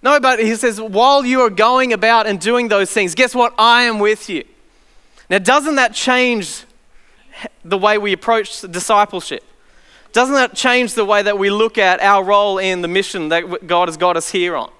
No, 0.00 0.18
but 0.20 0.38
he 0.38 0.54
says, 0.54 0.80
While 0.80 1.24
you 1.24 1.40
are 1.40 1.50
going 1.50 1.92
about 1.92 2.26
and 2.26 2.38
doing 2.38 2.68
those 2.68 2.90
things, 2.90 3.14
guess 3.16 3.34
what? 3.34 3.52
I 3.58 3.82
am 3.84 3.98
with 3.98 4.28
you. 4.28 4.44
Now, 5.28 5.38
doesn't 5.38 5.76
that 5.76 5.94
change 5.94 6.64
the 7.64 7.78
way 7.78 7.98
we 7.98 8.12
approach 8.12 8.60
discipleship? 8.60 9.42
Doesn't 10.12 10.34
that 10.34 10.54
change 10.54 10.94
the 10.94 11.04
way 11.04 11.22
that 11.22 11.38
we 11.38 11.50
look 11.50 11.78
at 11.78 12.00
our 12.00 12.22
role 12.22 12.58
in 12.58 12.82
the 12.82 12.88
mission 12.88 13.28
that 13.30 13.66
God 13.66 13.88
has 13.88 13.96
got 13.96 14.16
us 14.16 14.30
here 14.30 14.56
on? 14.56 14.70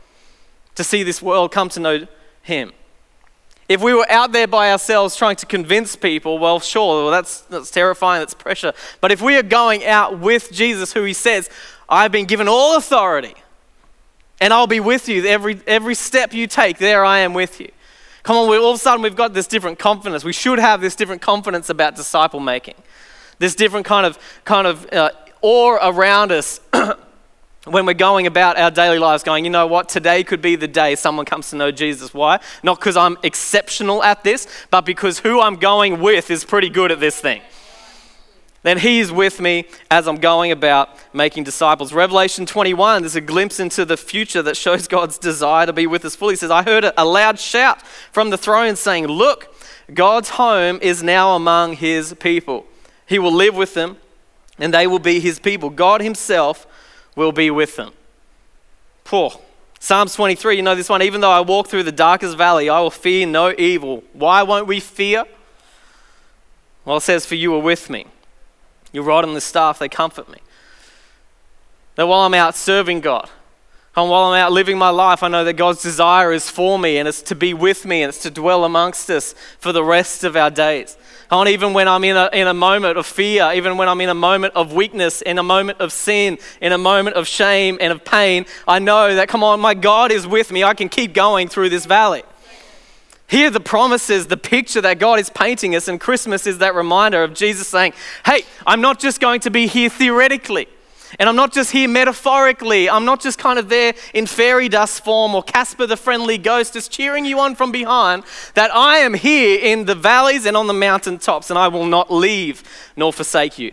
To 0.76 0.84
see 0.84 1.02
this 1.02 1.20
world 1.20 1.52
come 1.52 1.68
to 1.70 1.80
know 1.80 2.06
Him. 2.42 2.72
If 3.68 3.80
we 3.80 3.94
were 3.94 4.06
out 4.10 4.32
there 4.32 4.46
by 4.46 4.70
ourselves 4.70 5.16
trying 5.16 5.36
to 5.36 5.46
convince 5.46 5.96
people, 5.96 6.38
well, 6.38 6.60
sure, 6.60 7.04
well, 7.04 7.10
that's, 7.10 7.40
that's 7.42 7.70
terrifying, 7.70 8.20
that's 8.20 8.34
pressure. 8.34 8.72
But 9.00 9.12
if 9.12 9.22
we 9.22 9.36
are 9.36 9.42
going 9.42 9.84
out 9.86 10.18
with 10.18 10.52
Jesus, 10.52 10.92
who 10.92 11.04
He 11.04 11.14
says, 11.14 11.48
I've 11.88 12.12
been 12.12 12.26
given 12.26 12.48
all 12.48 12.76
authority, 12.76 13.34
and 14.40 14.52
I'll 14.52 14.66
be 14.66 14.80
with 14.80 15.08
you 15.08 15.24
every, 15.26 15.60
every 15.66 15.94
step 15.94 16.34
you 16.34 16.46
take, 16.46 16.78
there 16.78 17.04
I 17.04 17.20
am 17.20 17.32
with 17.32 17.60
you. 17.60 17.70
Come 18.22 18.36
on, 18.36 18.48
we, 18.50 18.56
all 18.56 18.70
of 18.70 18.76
a 18.76 18.78
sudden 18.78 19.02
we've 19.02 19.16
got 19.16 19.34
this 19.34 19.46
different 19.46 19.78
confidence. 19.78 20.24
We 20.24 20.32
should 20.32 20.58
have 20.58 20.80
this 20.80 20.94
different 20.94 21.22
confidence 21.22 21.68
about 21.68 21.96
disciple 21.96 22.40
making. 22.40 22.74
This 23.42 23.56
different 23.56 23.84
kind 23.84 24.06
of, 24.06 24.20
kind 24.44 24.68
of 24.68 24.86
uh, 24.92 25.10
awe 25.40 25.76
around 25.82 26.30
us 26.30 26.60
when 27.64 27.86
we're 27.86 27.92
going 27.92 28.28
about 28.28 28.56
our 28.56 28.70
daily 28.70 29.00
lives, 29.00 29.24
going, 29.24 29.44
you 29.44 29.50
know 29.50 29.66
what, 29.66 29.88
today 29.88 30.22
could 30.22 30.40
be 30.40 30.54
the 30.54 30.68
day 30.68 30.94
someone 30.94 31.26
comes 31.26 31.50
to 31.50 31.56
know 31.56 31.72
Jesus. 31.72 32.14
Why? 32.14 32.38
Not 32.62 32.78
because 32.78 32.96
I'm 32.96 33.18
exceptional 33.24 34.00
at 34.04 34.22
this, 34.22 34.46
but 34.70 34.82
because 34.82 35.18
who 35.18 35.40
I'm 35.40 35.56
going 35.56 36.00
with 36.00 36.30
is 36.30 36.44
pretty 36.44 36.68
good 36.68 36.92
at 36.92 37.00
this 37.00 37.20
thing. 37.20 37.42
then 38.62 38.78
he 38.78 39.00
is 39.00 39.10
with 39.10 39.40
me 39.40 39.64
as 39.90 40.06
I'm 40.06 40.18
going 40.18 40.52
about 40.52 40.90
making 41.12 41.42
disciples. 41.42 41.92
Revelation 41.92 42.46
21, 42.46 43.02
there's 43.02 43.16
a 43.16 43.20
glimpse 43.20 43.58
into 43.58 43.84
the 43.84 43.96
future 43.96 44.42
that 44.42 44.56
shows 44.56 44.86
God's 44.86 45.18
desire 45.18 45.66
to 45.66 45.72
be 45.72 45.88
with 45.88 46.04
us 46.04 46.14
fully. 46.14 46.34
He 46.34 46.36
says, 46.36 46.52
I 46.52 46.62
heard 46.62 46.84
a 46.96 47.04
loud 47.04 47.40
shout 47.40 47.84
from 48.12 48.30
the 48.30 48.38
throne 48.38 48.76
saying, 48.76 49.08
Look, 49.08 49.52
God's 49.92 50.28
home 50.28 50.78
is 50.80 51.02
now 51.02 51.34
among 51.34 51.72
his 51.72 52.14
people. 52.20 52.66
He 53.12 53.18
will 53.18 53.34
live 53.34 53.54
with 53.54 53.74
them, 53.74 53.98
and 54.58 54.72
they 54.72 54.86
will 54.86 54.98
be 54.98 55.20
his 55.20 55.38
people. 55.38 55.68
God 55.68 56.00
himself 56.00 56.66
will 57.14 57.30
be 57.30 57.50
with 57.50 57.76
them. 57.76 57.92
Poor. 59.04 59.32
Psalms 59.78 60.14
23, 60.14 60.56
you 60.56 60.62
know 60.62 60.74
this 60.74 60.88
one. 60.88 61.02
Even 61.02 61.20
though 61.20 61.30
I 61.30 61.40
walk 61.40 61.68
through 61.68 61.82
the 61.82 61.92
darkest 61.92 62.38
valley, 62.38 62.70
I 62.70 62.80
will 62.80 62.90
fear 62.90 63.26
no 63.26 63.54
evil. 63.58 64.02
Why 64.14 64.42
won't 64.42 64.66
we 64.66 64.80
fear? 64.80 65.26
Well, 66.86 66.96
it 66.96 67.02
says, 67.02 67.26
For 67.26 67.34
you 67.34 67.54
are 67.54 67.58
with 67.58 67.90
me. 67.90 68.06
Your 68.94 69.04
rod 69.04 69.26
and 69.26 69.36
the 69.36 69.42
staff, 69.42 69.78
they 69.78 69.90
comfort 69.90 70.30
me. 70.30 70.38
That 71.96 72.06
while 72.06 72.20
I'm 72.20 72.32
out 72.32 72.54
serving 72.54 73.00
God, 73.00 73.28
and 73.94 74.08
while 74.08 74.32
I'm 74.32 74.40
out 74.40 74.52
living 74.52 74.78
my 74.78 74.88
life, 74.88 75.22
I 75.22 75.28
know 75.28 75.44
that 75.44 75.52
God's 75.52 75.82
desire 75.82 76.32
is 76.32 76.48
for 76.48 76.78
me 76.78 76.96
and 76.96 77.06
it's 77.06 77.20
to 77.22 77.34
be 77.34 77.52
with 77.52 77.84
me 77.84 78.02
and 78.02 78.08
it's 78.08 78.22
to 78.22 78.30
dwell 78.30 78.64
amongst 78.64 79.10
us 79.10 79.34
for 79.58 79.70
the 79.70 79.84
rest 79.84 80.24
of 80.24 80.34
our 80.34 80.50
days. 80.50 80.96
And 81.32 81.48
even 81.48 81.72
when 81.72 81.88
I'm 81.88 82.04
in 82.04 82.14
a, 82.14 82.28
in 82.34 82.46
a 82.46 82.52
moment 82.52 82.98
of 82.98 83.06
fear, 83.06 83.52
even 83.54 83.78
when 83.78 83.88
I'm 83.88 84.02
in 84.02 84.10
a 84.10 84.14
moment 84.14 84.52
of 84.54 84.74
weakness, 84.74 85.22
in 85.22 85.38
a 85.38 85.42
moment 85.42 85.80
of 85.80 85.90
sin, 85.90 86.38
in 86.60 86.72
a 86.72 86.78
moment 86.78 87.16
of 87.16 87.26
shame 87.26 87.78
and 87.80 87.90
of 87.90 88.04
pain, 88.04 88.44
I 88.68 88.78
know 88.80 89.14
that, 89.14 89.28
come 89.28 89.42
on, 89.42 89.58
my 89.58 89.72
God 89.72 90.12
is 90.12 90.26
with 90.26 90.52
me. 90.52 90.62
I 90.62 90.74
can 90.74 90.90
keep 90.90 91.14
going 91.14 91.48
through 91.48 91.70
this 91.70 91.86
valley. 91.86 92.22
Here, 93.28 93.48
the 93.48 93.60
promises, 93.60 94.26
the 94.26 94.36
picture 94.36 94.82
that 94.82 94.98
God 94.98 95.18
is 95.18 95.30
painting 95.30 95.74
us, 95.74 95.88
and 95.88 95.98
Christmas 95.98 96.46
is 96.46 96.58
that 96.58 96.74
reminder 96.74 97.24
of 97.24 97.32
Jesus 97.32 97.66
saying, 97.66 97.94
Hey, 98.26 98.42
I'm 98.66 98.82
not 98.82 98.98
just 98.98 99.18
going 99.18 99.40
to 99.40 99.50
be 99.50 99.66
here 99.66 99.88
theoretically, 99.88 100.68
and 101.18 101.28
I'm 101.28 101.36
not 101.36 101.52
just 101.52 101.72
here 101.72 101.88
metaphorically. 101.88 102.88
I'm 102.88 103.04
not 103.04 103.20
just 103.20 103.38
kind 103.38 103.58
of 103.58 103.68
there 103.68 103.94
in 104.14 104.26
fairy 104.26 104.68
dust 104.68 105.04
form 105.04 105.34
or 105.34 105.42
Casper 105.42 105.86
the 105.86 105.96
friendly 105.96 106.38
ghost 106.38 106.72
just 106.72 106.90
cheering 106.90 107.24
you 107.24 107.38
on 107.40 107.54
from 107.54 107.72
behind. 107.72 108.24
That 108.54 108.74
I 108.74 108.98
am 108.98 109.14
here 109.14 109.58
in 109.60 109.84
the 109.84 109.94
valleys 109.94 110.46
and 110.46 110.56
on 110.56 110.66
the 110.66 110.74
mountain 110.74 111.18
tops, 111.18 111.50
and 111.50 111.58
I 111.58 111.68
will 111.68 111.86
not 111.86 112.12
leave 112.12 112.62
nor 112.96 113.12
forsake 113.12 113.58
you. 113.58 113.72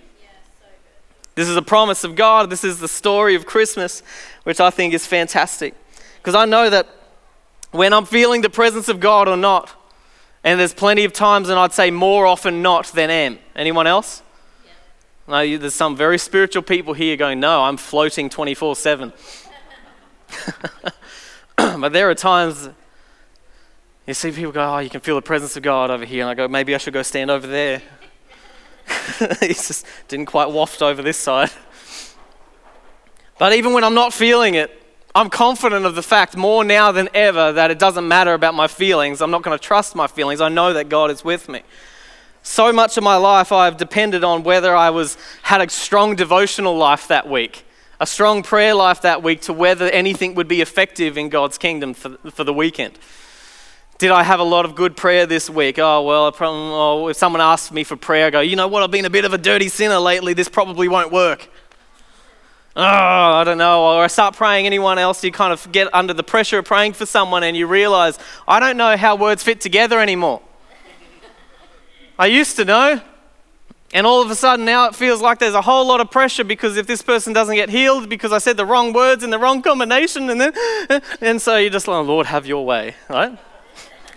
This 1.36 1.48
is 1.48 1.55
a 1.55 1.62
promise 1.62 2.03
of 2.03 2.15
God. 2.15 2.50
This 2.50 2.63
is 2.63 2.79
the 2.79 2.88
story 2.88 3.36
of 3.36 3.46
Christmas, 3.46 4.03
which 4.43 4.60
I 4.60 4.69
think 4.69 4.93
is 4.93 5.08
fantastic. 5.08 5.74
Because 6.17 6.36
I 6.36 6.46
know 6.46 6.69
that 6.69 6.88
when 7.72 7.93
I'm 7.93 8.05
feeling 8.05 8.41
the 8.41 8.50
presence 8.50 8.89
of 8.89 9.00
God 9.00 9.27
or 9.27 9.38
not. 9.38 9.75
And 10.43 10.60
there's 10.60 10.74
plenty 10.74 11.03
of 11.03 11.12
times, 11.12 11.50
and 11.50 11.60
I'd 11.60 11.74
say 11.74 11.91
more 11.91 12.25
often 12.25 12.62
not 12.62 12.88
than 12.88 13.10
am. 13.10 13.39
Anyone 13.55 13.88
else? 13.88 14.24
Yeah. 15.29 15.43
No, 15.43 15.57
there's 15.57 15.75
some 15.75 15.95
very 15.95 16.17
spiritual 16.17 16.63
people 16.63 16.93
here 16.93 17.15
going, 17.15 17.39
No, 17.39 17.63
I'm 17.63 17.77
floating 17.77 18.29
24 18.29 18.75
7. 18.75 19.13
but 21.55 21.93
there 21.93 22.09
are 22.09 22.15
times 22.15 22.69
you 24.05 24.13
see 24.13 24.31
people 24.31 24.51
go, 24.51 24.75
Oh, 24.75 24.79
you 24.79 24.89
can 24.89 25.01
feel 25.01 25.15
the 25.15 25.21
presence 25.21 25.55
of 25.55 25.63
God 25.63 25.91
over 25.91 26.05
here. 26.05 26.21
And 26.24 26.29
I 26.29 26.33
go, 26.33 26.48
Maybe 26.48 26.74
I 26.74 26.77
should 26.77 26.93
go 26.93 27.03
stand 27.03 27.31
over 27.31 27.48
there. 27.48 27.81
he 29.39 29.50
just 29.50 29.86
didn't 30.07 30.25
quite 30.25 30.50
waft 30.50 30.81
over 30.81 31.01
this 31.01 31.17
side. 31.17 31.51
But 33.38 33.53
even 33.53 33.74
when 33.74 33.83
I'm 33.83 33.93
not 33.93 34.13
feeling 34.13 34.55
it, 34.55 34.75
I'm 35.15 35.29
confident 35.29 35.86
of 35.86 35.95
the 35.95 36.03
fact 36.03 36.36
more 36.36 36.63
now 36.63 36.91
than 36.91 37.09
ever 37.13 37.51
that 37.53 37.71
it 37.71 37.79
doesn't 37.79 38.07
matter 38.07 38.33
about 38.33 38.53
my 38.53 38.67
feelings. 38.67 39.21
I'm 39.21 39.31
not 39.31 39.41
going 39.41 39.57
to 39.57 39.63
trust 39.63 39.95
my 39.95 40.07
feelings. 40.07 40.41
I 40.41 40.50
know 40.50 40.74
that 40.74 40.89
God 40.89 41.09
is 41.09 41.24
with 41.24 41.50
me. 41.50 41.62
So 42.41 42.74
much 42.74 42.98
of 42.98 43.03
my 43.03 43.15
life 43.15 43.51
I've 43.51 43.77
depended 43.77 44.24
on 44.24 44.43
whether 44.43 44.75
I 44.75 44.89
was 44.89 45.17
had 45.43 45.62
a 45.62 45.69
strong 45.69 46.15
devotional 46.15 46.77
life 46.77 47.08
that 47.08 47.29
week, 47.29 47.63
a 48.00 48.08
strong 48.08 48.43
prayer 48.43 48.74
life 48.74 49.01
that 49.01 49.22
week 49.22 49.41
to 49.41 49.53
whether 49.53 49.89
anything 49.89 50.36
would 50.36 50.48
be 50.48 50.62
effective 50.62 51.17
in 51.17 51.29
God's 51.29 51.58
kingdom 51.58 51.93
for, 51.93 52.17
for 52.31 52.43
the 52.43 52.53
weekend. 52.53 52.98
Did 53.98 54.12
I 54.12 54.24
have 54.24 54.39
a 54.39 54.43
lot 54.43 54.63
of 54.63 54.75
good 54.75 54.96
prayer 54.96 55.25
this 55.25 55.50
week? 55.50 55.77
Oh, 55.77 56.01
well, 56.03 56.34
oh, 56.39 57.08
if 57.10 57.17
someone 57.17 57.41
asks 57.41 57.72
me 57.72 57.84
for 57.84 57.98
prayer, 57.98 58.27
I 58.27 58.29
go, 58.29 58.39
you 58.39 58.55
know 58.55 58.67
what, 58.67 58.81
I've 58.81 58.91
been 58.91 59.05
a 59.05 59.10
bit 59.10 59.25
of 59.25 59.34
a 59.34 59.38
dirty 59.38 59.67
sinner 59.67 60.00
lately, 60.00 60.34
this 60.34 60.48
probably 60.48 60.88
won't 60.88 61.12
work 61.12 61.50
oh, 62.75 62.81
I 62.81 63.43
don't 63.43 63.58
know, 63.58 63.84
or 63.84 64.03
I 64.03 64.08
start 64.08 64.36
praying 64.36 64.65
anyone 64.65 64.98
else, 64.98 65.24
you 65.24 65.31
kind 65.31 65.51
of 65.51 65.72
get 65.72 65.93
under 65.93 66.13
the 66.13 66.24
pressure 66.24 66.60
of 66.60 66.65
praying 66.65 66.93
for 66.93 67.05
someone 67.05 67.43
and 67.43 67.55
you 67.55 67.67
realize, 67.67 68.17
I 68.48 68.60
don't 68.60 68.77
know 68.77 68.96
how 68.96 69.15
words 69.15 69.43
fit 69.43 69.62
together 69.62 70.00
anymore. 70.00 70.41
I 72.19 72.25
used 72.25 72.57
to 72.57 72.65
know. 72.65 73.01
And 73.91 74.05
all 74.05 74.21
of 74.21 74.29
a 74.29 74.35
sudden 74.35 74.65
now 74.65 74.88
it 74.88 74.95
feels 74.95 75.19
like 75.19 75.39
there's 75.39 75.55
a 75.55 75.61
whole 75.61 75.88
lot 75.88 75.99
of 75.99 76.11
pressure 76.11 76.43
because 76.43 76.77
if 76.77 76.85
this 76.85 77.01
person 77.01 77.33
doesn't 77.33 77.55
get 77.55 77.69
healed 77.69 78.07
because 78.07 78.31
I 78.31 78.38
said 78.38 78.55
the 78.55 78.65
wrong 78.65 78.93
words 78.93 79.23
in 79.23 79.31
the 79.31 79.39
wrong 79.39 79.63
combination 79.63 80.29
and 80.29 80.39
then 80.39 81.01
and 81.21 81.41
so 81.41 81.57
you're 81.57 81.71
just 81.71 81.88
like, 81.88 82.05
Lord, 82.05 82.27
have 82.27 82.45
your 82.45 82.63
way, 82.63 82.93
right? 83.09 83.35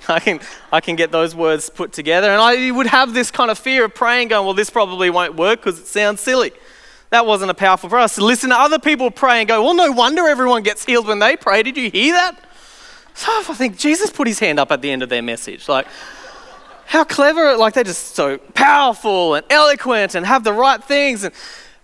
I 0.09 0.21
can 0.21 0.41
I 0.71 0.81
can 0.81 0.97
get 0.97 1.11
those 1.11 1.35
words 1.35 1.71
put 1.71 1.93
together. 1.93 2.29
And 2.29 2.43
I 2.43 2.71
would 2.71 2.89
have 2.89 3.15
this 3.15 3.31
kind 3.31 3.51
of 3.51 3.59
fear 3.59 3.85
of 3.85 3.95
praying, 3.95 4.29
going, 4.29 4.45
well, 4.45 4.55
this 4.55 4.69
probably 4.69 5.09
won't 5.09 5.37
work 5.37 5.61
because 5.61 5.79
it 5.79 5.87
sounds 5.87 6.21
silly. 6.21 6.53
That 7.11 7.25
wasn't 7.25 7.51
a 7.51 7.55
powerful 7.55 7.89
prayer. 7.89 8.09
To 8.09 8.25
listen 8.25 8.51
to 8.51 8.57
other 8.57 8.79
people 8.79 9.11
pray 9.11 9.39
and 9.39 9.49
go, 9.49 9.63
well, 9.63 9.75
no 9.75 9.93
wonder 9.93 10.27
everyone 10.27 10.65
gets 10.65 10.85
healed 10.85 11.07
when 11.07 11.21
they 11.21 11.37
pray. 11.37 11.63
Did 11.63 11.77
you 11.77 11.91
hear 11.91 12.15
that? 12.15 12.37
So 13.15 13.31
I 13.31 13.55
think 13.55 13.79
Jesus 13.79 14.11
put 14.11 14.27
his 14.27 14.39
hand 14.39 14.59
up 14.59 14.73
at 14.73 14.83
the 14.83 14.91
end 14.91 15.03
of 15.03 15.09
their 15.09 15.23
message. 15.23 15.69
Like, 15.69 15.87
how 16.93 17.05
clever, 17.05 17.57
like 17.57 17.73
they're 17.73 17.85
just 17.85 18.15
so 18.15 18.37
powerful 18.37 19.35
and 19.35 19.47
eloquent 19.49 20.15
and 20.15 20.27
have 20.27 20.45
the 20.45 20.53
right 20.53 20.85
things. 20.85 21.25
And, 21.25 21.33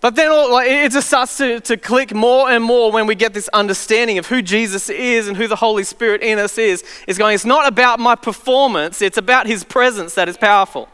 but 0.03 0.15
then 0.17 0.31
all, 0.31 0.53
like, 0.53 0.69
it 0.69 0.93
just 0.93 1.07
starts 1.07 1.39
to, 1.39 1.61
to 1.61 1.79
click 1.79 2.15
more 2.15 2.51
and 2.51 2.63
more 2.63 2.93
when 2.93 3.07
we 3.07 3.15
get 3.15 3.33
this 3.33 3.49
understanding 3.55 4.19
of 4.19 4.27
who 4.27 4.43
Jesus 4.43 4.91
is 4.91 5.27
and 5.27 5.35
who 5.35 5.49
the 5.49 5.57
Holy 5.57 5.83
Spirit 5.83 6.21
in 6.21 6.39
us 6.39 6.59
is. 6.59 6.85
Is 7.07 7.17
going, 7.17 7.35
it's 7.35 7.47
not 7.47 7.67
about 7.67 7.99
my 7.99 8.17
performance, 8.17 9.01
it's 9.01 9.17
about 9.17 9.47
his 9.47 9.65
presence 9.65 10.13
that 10.13 10.29
is 10.29 10.37
powerful. 10.37 10.91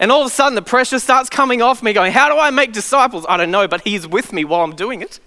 And 0.00 0.10
all 0.10 0.22
of 0.22 0.26
a 0.26 0.30
sudden, 0.30 0.56
the 0.56 0.62
pressure 0.62 0.98
starts 0.98 1.30
coming 1.30 1.62
off 1.62 1.80
me, 1.80 1.92
going, 1.92 2.10
How 2.10 2.28
do 2.28 2.40
I 2.40 2.50
make 2.50 2.72
disciples? 2.72 3.24
I 3.28 3.36
don't 3.36 3.52
know, 3.52 3.68
but 3.68 3.82
He's 3.82 4.08
with 4.08 4.32
me 4.32 4.44
while 4.44 4.62
I'm 4.62 4.74
doing 4.74 5.00
it. 5.00 5.20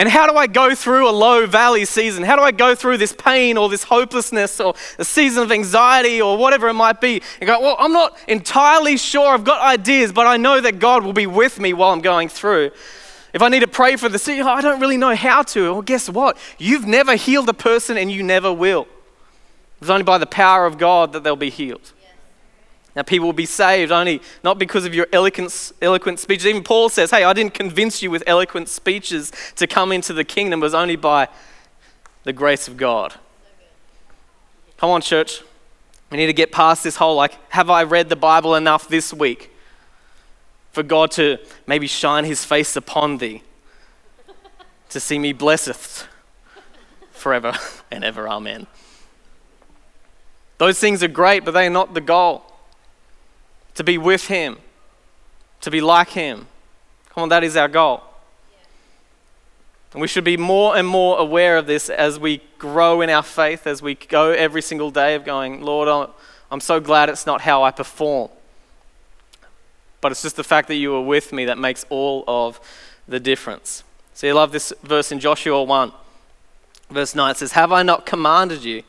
And 0.00 0.08
how 0.08 0.26
do 0.26 0.34
I 0.34 0.46
go 0.46 0.74
through 0.74 1.06
a 1.06 1.12
low 1.12 1.46
valley 1.46 1.84
season? 1.84 2.24
How 2.24 2.34
do 2.34 2.40
I 2.40 2.52
go 2.52 2.74
through 2.74 2.96
this 2.96 3.12
pain 3.12 3.58
or 3.58 3.68
this 3.68 3.84
hopelessness 3.84 4.58
or 4.58 4.72
a 4.98 5.04
season 5.04 5.42
of 5.42 5.52
anxiety 5.52 6.22
or 6.22 6.38
whatever 6.38 6.68
it 6.68 6.72
might 6.72 7.02
be? 7.02 7.20
And 7.38 7.46
go, 7.46 7.60
Well, 7.60 7.76
I'm 7.78 7.92
not 7.92 8.16
entirely 8.26 8.96
sure. 8.96 9.34
I've 9.34 9.44
got 9.44 9.60
ideas, 9.60 10.10
but 10.10 10.26
I 10.26 10.38
know 10.38 10.58
that 10.58 10.78
God 10.78 11.04
will 11.04 11.12
be 11.12 11.26
with 11.26 11.60
me 11.60 11.74
while 11.74 11.90
I'm 11.90 12.00
going 12.00 12.30
through. 12.30 12.70
If 13.34 13.42
I 13.42 13.50
need 13.50 13.60
to 13.60 13.68
pray 13.68 13.96
for 13.96 14.08
the 14.08 14.18
sick, 14.18 14.40
I 14.42 14.62
don't 14.62 14.80
really 14.80 14.96
know 14.96 15.14
how 15.14 15.42
to. 15.42 15.72
Well, 15.74 15.82
guess 15.82 16.08
what? 16.08 16.38
You've 16.56 16.86
never 16.86 17.14
healed 17.14 17.50
a 17.50 17.54
person 17.54 17.98
and 17.98 18.10
you 18.10 18.22
never 18.22 18.50
will. 18.50 18.88
It's 19.82 19.90
only 19.90 20.04
by 20.04 20.16
the 20.16 20.24
power 20.24 20.64
of 20.64 20.78
God 20.78 21.12
that 21.12 21.24
they'll 21.24 21.36
be 21.36 21.50
healed. 21.50 21.92
Now, 22.96 23.02
people 23.02 23.26
will 23.26 23.32
be 23.32 23.46
saved 23.46 23.92
only 23.92 24.20
not 24.42 24.58
because 24.58 24.84
of 24.84 24.94
your 24.94 25.06
eloquent, 25.12 25.72
eloquent 25.80 26.18
speeches. 26.18 26.46
Even 26.46 26.64
Paul 26.64 26.88
says, 26.88 27.10
Hey, 27.10 27.22
I 27.22 27.32
didn't 27.32 27.54
convince 27.54 28.02
you 28.02 28.10
with 28.10 28.24
eloquent 28.26 28.68
speeches 28.68 29.32
to 29.56 29.66
come 29.66 29.92
into 29.92 30.12
the 30.12 30.24
kingdom. 30.24 30.60
It 30.60 30.64
was 30.64 30.74
only 30.74 30.96
by 30.96 31.28
the 32.24 32.32
grace 32.32 32.66
of 32.66 32.76
God. 32.76 33.14
Come 34.76 34.90
on, 34.90 35.00
church. 35.02 35.42
We 36.10 36.16
need 36.16 36.26
to 36.26 36.32
get 36.32 36.50
past 36.50 36.82
this 36.82 36.96
whole 36.96 37.14
like, 37.14 37.38
have 37.50 37.70
I 37.70 37.84
read 37.84 38.08
the 38.08 38.16
Bible 38.16 38.56
enough 38.56 38.88
this 38.88 39.14
week 39.14 39.52
for 40.72 40.82
God 40.82 41.12
to 41.12 41.38
maybe 41.66 41.86
shine 41.86 42.24
his 42.24 42.44
face 42.44 42.74
upon 42.74 43.18
thee 43.18 43.42
to 44.88 44.98
see 44.98 45.18
me 45.18 45.32
blesseth 45.32 46.08
forever 47.12 47.54
and 47.90 48.02
ever. 48.02 48.28
Amen. 48.28 48.66
Those 50.58 50.78
things 50.80 51.02
are 51.02 51.08
great, 51.08 51.44
but 51.44 51.52
they 51.52 51.66
are 51.66 51.70
not 51.70 51.94
the 51.94 52.00
goal 52.00 52.49
to 53.80 53.84
be 53.84 53.96
with 53.96 54.26
Him, 54.26 54.58
to 55.62 55.70
be 55.70 55.80
like 55.80 56.10
Him. 56.10 56.48
Come 57.08 57.22
on, 57.22 57.28
that 57.30 57.42
is 57.42 57.56
our 57.56 57.66
goal. 57.66 58.02
And 59.94 60.02
we 60.02 60.06
should 60.06 60.22
be 60.22 60.36
more 60.36 60.76
and 60.76 60.86
more 60.86 61.18
aware 61.18 61.56
of 61.56 61.66
this 61.66 61.88
as 61.88 62.18
we 62.18 62.42
grow 62.58 63.00
in 63.00 63.08
our 63.08 63.22
faith, 63.22 63.66
as 63.66 63.80
we 63.80 63.94
go 63.94 64.32
every 64.32 64.60
single 64.60 64.90
day 64.90 65.14
of 65.14 65.24
going, 65.24 65.62
Lord, 65.62 66.10
I'm 66.50 66.60
so 66.60 66.78
glad 66.78 67.08
it's 67.08 67.24
not 67.24 67.40
how 67.40 67.62
I 67.62 67.70
perform. 67.70 68.28
But 70.02 70.12
it's 70.12 70.20
just 70.20 70.36
the 70.36 70.44
fact 70.44 70.68
that 70.68 70.74
you 70.74 70.94
are 70.94 71.02
with 71.02 71.32
me 71.32 71.46
that 71.46 71.56
makes 71.56 71.86
all 71.88 72.22
of 72.28 72.60
the 73.08 73.18
difference. 73.18 73.82
See, 74.12 74.28
I 74.28 74.32
love 74.32 74.52
this 74.52 74.74
verse 74.82 75.10
in 75.10 75.20
Joshua 75.20 75.64
1, 75.64 75.92
verse 76.90 77.14
9. 77.14 77.30
It 77.30 77.36
says, 77.38 77.52
Have 77.52 77.72
I 77.72 77.82
not 77.82 78.04
commanded 78.04 78.62
you 78.62 78.82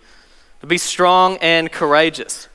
to 0.60 0.68
be 0.68 0.78
strong 0.78 1.38
and 1.38 1.72
courageous? 1.72 2.50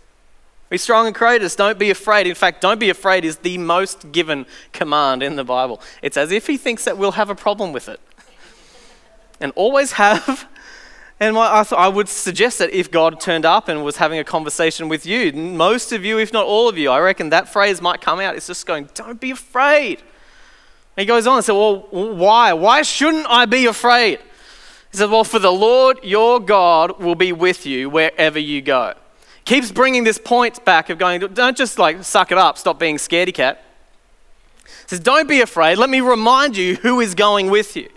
Be 0.68 0.78
strong 0.78 1.06
and 1.06 1.14
courageous. 1.14 1.54
Don't 1.54 1.78
be 1.78 1.90
afraid. 1.90 2.26
In 2.26 2.34
fact, 2.34 2.60
don't 2.60 2.80
be 2.80 2.90
afraid 2.90 3.24
is 3.24 3.38
the 3.38 3.56
most 3.58 4.10
given 4.12 4.46
command 4.72 5.22
in 5.22 5.36
the 5.36 5.44
Bible. 5.44 5.80
It's 6.02 6.16
as 6.16 6.32
if 6.32 6.46
he 6.46 6.56
thinks 6.56 6.84
that 6.84 6.98
we'll 6.98 7.12
have 7.12 7.30
a 7.30 7.36
problem 7.36 7.72
with 7.72 7.88
it. 7.88 8.00
And 9.40 9.52
always 9.54 9.92
have, 9.92 10.48
And 11.18 11.38
I, 11.38 11.88
would 11.88 12.10
suggest 12.10 12.58
that 12.58 12.70
if 12.70 12.90
God 12.90 13.20
turned 13.20 13.46
up 13.46 13.68
and 13.68 13.82
was 13.82 13.96
having 13.96 14.18
a 14.18 14.24
conversation 14.24 14.88
with 14.88 15.06
you, 15.06 15.32
most 15.32 15.90
of 15.92 16.04
you, 16.04 16.18
if 16.18 16.30
not 16.30 16.44
all 16.44 16.68
of 16.68 16.76
you, 16.76 16.90
I 16.90 17.00
reckon 17.00 17.30
that 17.30 17.48
phrase 17.48 17.80
might 17.80 18.02
come 18.02 18.20
out. 18.20 18.36
It's 18.36 18.46
just 18.46 18.66
going, 18.66 18.90
don't 18.92 19.18
be 19.18 19.30
afraid. 19.30 20.00
And 20.00 21.02
he 21.02 21.06
goes 21.06 21.26
on 21.26 21.36
and 21.36 21.44
says, 21.44 21.54
well, 21.54 21.88
why? 21.90 22.52
Why 22.52 22.82
shouldn't 22.82 23.26
I 23.30 23.46
be 23.46 23.64
afraid? 23.64 24.18
He 24.90 24.98
says, 24.98 25.08
well, 25.08 25.24
for 25.24 25.38
the 25.38 25.52
Lord 25.52 25.98
your 26.02 26.38
God 26.38 27.00
will 27.00 27.14
be 27.14 27.32
with 27.32 27.64
you 27.64 27.88
wherever 27.88 28.38
you 28.38 28.60
go. 28.60 28.92
Keeps 29.46 29.70
bringing 29.70 30.04
this 30.04 30.18
point 30.18 30.62
back 30.64 30.90
of 30.90 30.98
going, 30.98 31.20
don't 31.20 31.56
just 31.56 31.78
like 31.78 32.02
suck 32.04 32.32
it 32.32 32.36
up, 32.36 32.58
stop 32.58 32.78
being 32.78 32.96
scaredy 32.96 33.32
cat. 33.32 33.62
He 34.64 34.70
says, 34.88 35.00
don't 35.00 35.28
be 35.28 35.40
afraid. 35.40 35.78
Let 35.78 35.88
me 35.88 36.00
remind 36.00 36.56
you 36.56 36.74
who 36.74 37.00
is 37.00 37.14
going 37.14 37.48
with 37.48 37.76
you. 37.76 37.88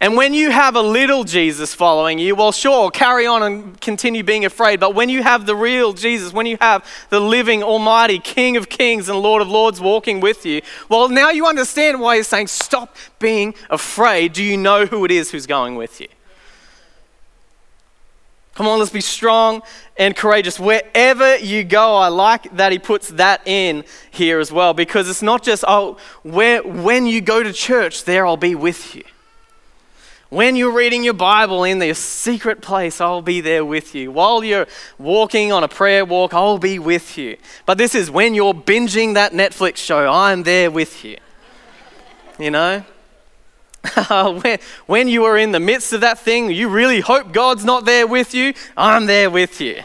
And 0.00 0.16
when 0.16 0.32
you 0.32 0.50
have 0.50 0.76
a 0.76 0.82
little 0.82 1.24
Jesus 1.24 1.74
following 1.74 2.18
you, 2.18 2.36
well, 2.36 2.52
sure, 2.52 2.90
carry 2.90 3.26
on 3.26 3.42
and 3.42 3.80
continue 3.80 4.22
being 4.22 4.44
afraid. 4.44 4.78
But 4.78 4.94
when 4.94 5.08
you 5.08 5.24
have 5.24 5.46
the 5.46 5.56
real 5.56 5.92
Jesus, 5.92 6.32
when 6.32 6.46
you 6.46 6.56
have 6.60 6.84
the 7.10 7.20
living, 7.20 7.62
almighty 7.62 8.20
King 8.20 8.56
of 8.56 8.68
kings 8.68 9.08
and 9.08 9.18
Lord 9.18 9.42
of 9.42 9.48
lords 9.48 9.80
walking 9.80 10.20
with 10.20 10.46
you, 10.46 10.62
well, 10.88 11.08
now 11.08 11.30
you 11.30 11.46
understand 11.46 12.00
why 12.00 12.16
he's 12.16 12.28
saying, 12.28 12.46
stop 12.46 12.94
being 13.18 13.54
afraid. 13.70 14.34
Do 14.34 14.44
you 14.44 14.56
know 14.56 14.86
who 14.86 15.04
it 15.04 15.10
is 15.10 15.32
who's 15.32 15.46
going 15.46 15.74
with 15.74 16.00
you? 16.00 16.08
Come 18.54 18.68
on, 18.68 18.78
let's 18.78 18.92
be 18.92 19.00
strong 19.00 19.62
and 19.96 20.14
courageous. 20.14 20.60
Wherever 20.60 21.36
you 21.38 21.64
go, 21.64 21.96
I 21.96 22.08
like 22.08 22.56
that 22.56 22.70
he 22.70 22.78
puts 22.78 23.08
that 23.08 23.42
in 23.46 23.84
here 24.12 24.38
as 24.38 24.52
well 24.52 24.74
because 24.74 25.10
it's 25.10 25.22
not 25.22 25.42
just, 25.42 25.64
oh, 25.66 25.98
where, 26.22 26.62
when 26.62 27.06
you 27.06 27.20
go 27.20 27.42
to 27.42 27.52
church, 27.52 28.04
there 28.04 28.24
I'll 28.24 28.36
be 28.36 28.54
with 28.54 28.94
you. 28.94 29.02
When 30.30 30.56
you're 30.56 30.72
reading 30.72 31.04
your 31.04 31.14
Bible 31.14 31.64
in 31.64 31.80
the 31.80 31.94
secret 31.94 32.60
place, 32.60 33.00
I'll 33.00 33.22
be 33.22 33.40
there 33.40 33.64
with 33.64 33.94
you. 33.94 34.10
While 34.10 34.42
you're 34.42 34.66
walking 34.98 35.52
on 35.52 35.64
a 35.64 35.68
prayer 35.68 36.04
walk, 36.04 36.32
I'll 36.32 36.58
be 36.58 36.78
with 36.78 37.18
you. 37.18 37.36
But 37.66 37.78
this 37.78 37.94
is 37.94 38.10
when 38.10 38.34
you're 38.34 38.54
binging 38.54 39.14
that 39.14 39.32
Netflix 39.32 39.76
show, 39.78 40.10
I'm 40.10 40.44
there 40.44 40.70
with 40.70 41.04
you. 41.04 41.18
You 42.38 42.50
know? 42.50 42.84
when, 44.08 44.58
when 44.86 45.08
you 45.08 45.24
are 45.24 45.36
in 45.36 45.52
the 45.52 45.60
midst 45.60 45.92
of 45.92 46.00
that 46.00 46.18
thing, 46.18 46.50
you 46.50 46.68
really 46.68 47.00
hope 47.00 47.32
God's 47.32 47.64
not 47.64 47.84
there 47.84 48.06
with 48.06 48.34
you, 48.34 48.54
I'm 48.76 49.06
there 49.06 49.30
with 49.30 49.60
you. 49.60 49.82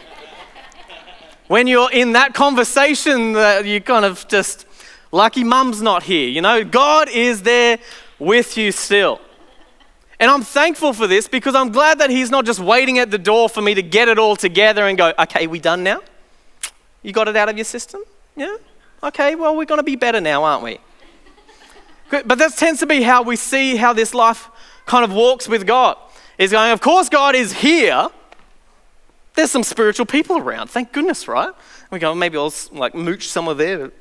when 1.48 1.66
you're 1.66 1.90
in 1.90 2.12
that 2.12 2.34
conversation 2.34 3.32
that 3.32 3.64
you 3.64 3.80
kind 3.80 4.04
of 4.04 4.26
just, 4.28 4.66
lucky 5.12 5.44
mum's 5.44 5.82
not 5.82 6.04
here, 6.04 6.28
you 6.28 6.40
know, 6.40 6.64
God 6.64 7.08
is 7.10 7.42
there 7.42 7.78
with 8.18 8.56
you 8.56 8.72
still. 8.72 9.20
And 10.18 10.30
I'm 10.30 10.42
thankful 10.42 10.92
for 10.92 11.06
this 11.06 11.26
because 11.26 11.54
I'm 11.54 11.70
glad 11.70 11.98
that 11.98 12.10
He's 12.10 12.30
not 12.30 12.44
just 12.44 12.60
waiting 12.60 12.98
at 12.98 13.10
the 13.10 13.18
door 13.18 13.48
for 13.48 13.62
me 13.62 13.74
to 13.74 13.82
get 13.82 14.08
it 14.08 14.18
all 14.18 14.36
together 14.36 14.86
and 14.86 14.98
go, 14.98 15.14
okay, 15.18 15.46
we 15.46 15.58
done 15.58 15.82
now? 15.82 16.00
You 17.02 17.12
got 17.12 17.28
it 17.28 17.36
out 17.36 17.48
of 17.48 17.56
your 17.56 17.64
system? 17.64 18.02
Yeah? 18.36 18.56
Okay, 19.02 19.34
well, 19.34 19.56
we're 19.56 19.64
going 19.64 19.78
to 19.78 19.82
be 19.82 19.96
better 19.96 20.20
now, 20.20 20.44
aren't 20.44 20.62
we? 20.62 20.78
But 22.10 22.38
that 22.38 22.56
tends 22.56 22.80
to 22.80 22.86
be 22.86 23.02
how 23.02 23.22
we 23.22 23.36
see 23.36 23.76
how 23.76 23.92
this 23.92 24.12
life 24.12 24.48
kind 24.86 25.04
of 25.04 25.12
walks 25.12 25.48
with 25.48 25.66
God. 25.66 25.96
Is 26.38 26.52
going, 26.52 26.72
of 26.72 26.80
course, 26.80 27.08
God 27.08 27.34
is 27.34 27.52
here. 27.52 28.08
There's 29.34 29.50
some 29.50 29.62
spiritual 29.62 30.06
people 30.06 30.38
around. 30.38 30.68
Thank 30.68 30.92
goodness, 30.92 31.28
right? 31.28 31.52
We 31.90 31.98
go, 31.98 32.14
maybe 32.14 32.36
I'll 32.36 32.52
like 32.72 32.94
mooch 32.94 33.28
some 33.28 33.46
of 33.46 33.58
their 33.58 33.92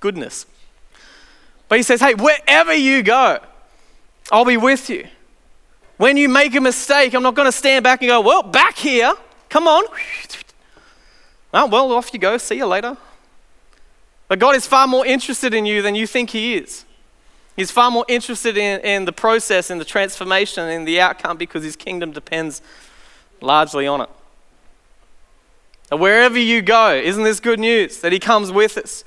goodness. 0.00 0.46
But 1.68 1.78
he 1.78 1.82
says, 1.82 2.00
hey, 2.00 2.14
wherever 2.14 2.74
you 2.74 3.02
go, 3.02 3.38
I'll 4.30 4.44
be 4.44 4.56
with 4.56 4.90
you. 4.90 5.06
When 5.96 6.16
you 6.16 6.28
make 6.28 6.54
a 6.54 6.60
mistake, 6.60 7.14
I'm 7.14 7.22
not 7.22 7.34
going 7.34 7.46
to 7.46 7.52
stand 7.52 7.84
back 7.84 8.02
and 8.02 8.08
go, 8.08 8.20
well, 8.20 8.42
back 8.42 8.76
here. 8.76 9.12
Come 9.48 9.68
on. 9.68 9.84
Oh, 11.54 11.66
well, 11.68 11.92
off 11.92 12.12
you 12.12 12.18
go. 12.18 12.36
See 12.38 12.56
you 12.56 12.66
later. 12.66 12.96
But 14.28 14.38
God 14.38 14.56
is 14.56 14.66
far 14.66 14.86
more 14.86 15.06
interested 15.06 15.54
in 15.54 15.66
you 15.66 15.82
than 15.82 15.94
you 15.94 16.06
think 16.06 16.30
He 16.30 16.54
is. 16.54 16.84
He's 17.56 17.70
far 17.70 17.90
more 17.90 18.04
interested 18.08 18.56
in, 18.56 18.80
in 18.80 19.04
the 19.04 19.12
process, 19.12 19.70
in 19.70 19.78
the 19.78 19.84
transformation, 19.84 20.68
in 20.68 20.84
the 20.84 21.00
outcome 21.00 21.36
because 21.36 21.62
His 21.64 21.76
kingdom 21.76 22.12
depends 22.12 22.62
largely 23.40 23.86
on 23.86 24.00
it. 24.00 24.08
And 25.90 26.00
wherever 26.00 26.38
you 26.38 26.62
go, 26.62 26.94
isn't 26.94 27.24
this 27.24 27.40
good 27.40 27.60
news 27.60 28.00
that 28.00 28.12
He 28.12 28.18
comes 28.18 28.50
with 28.50 28.78
us? 28.78 29.04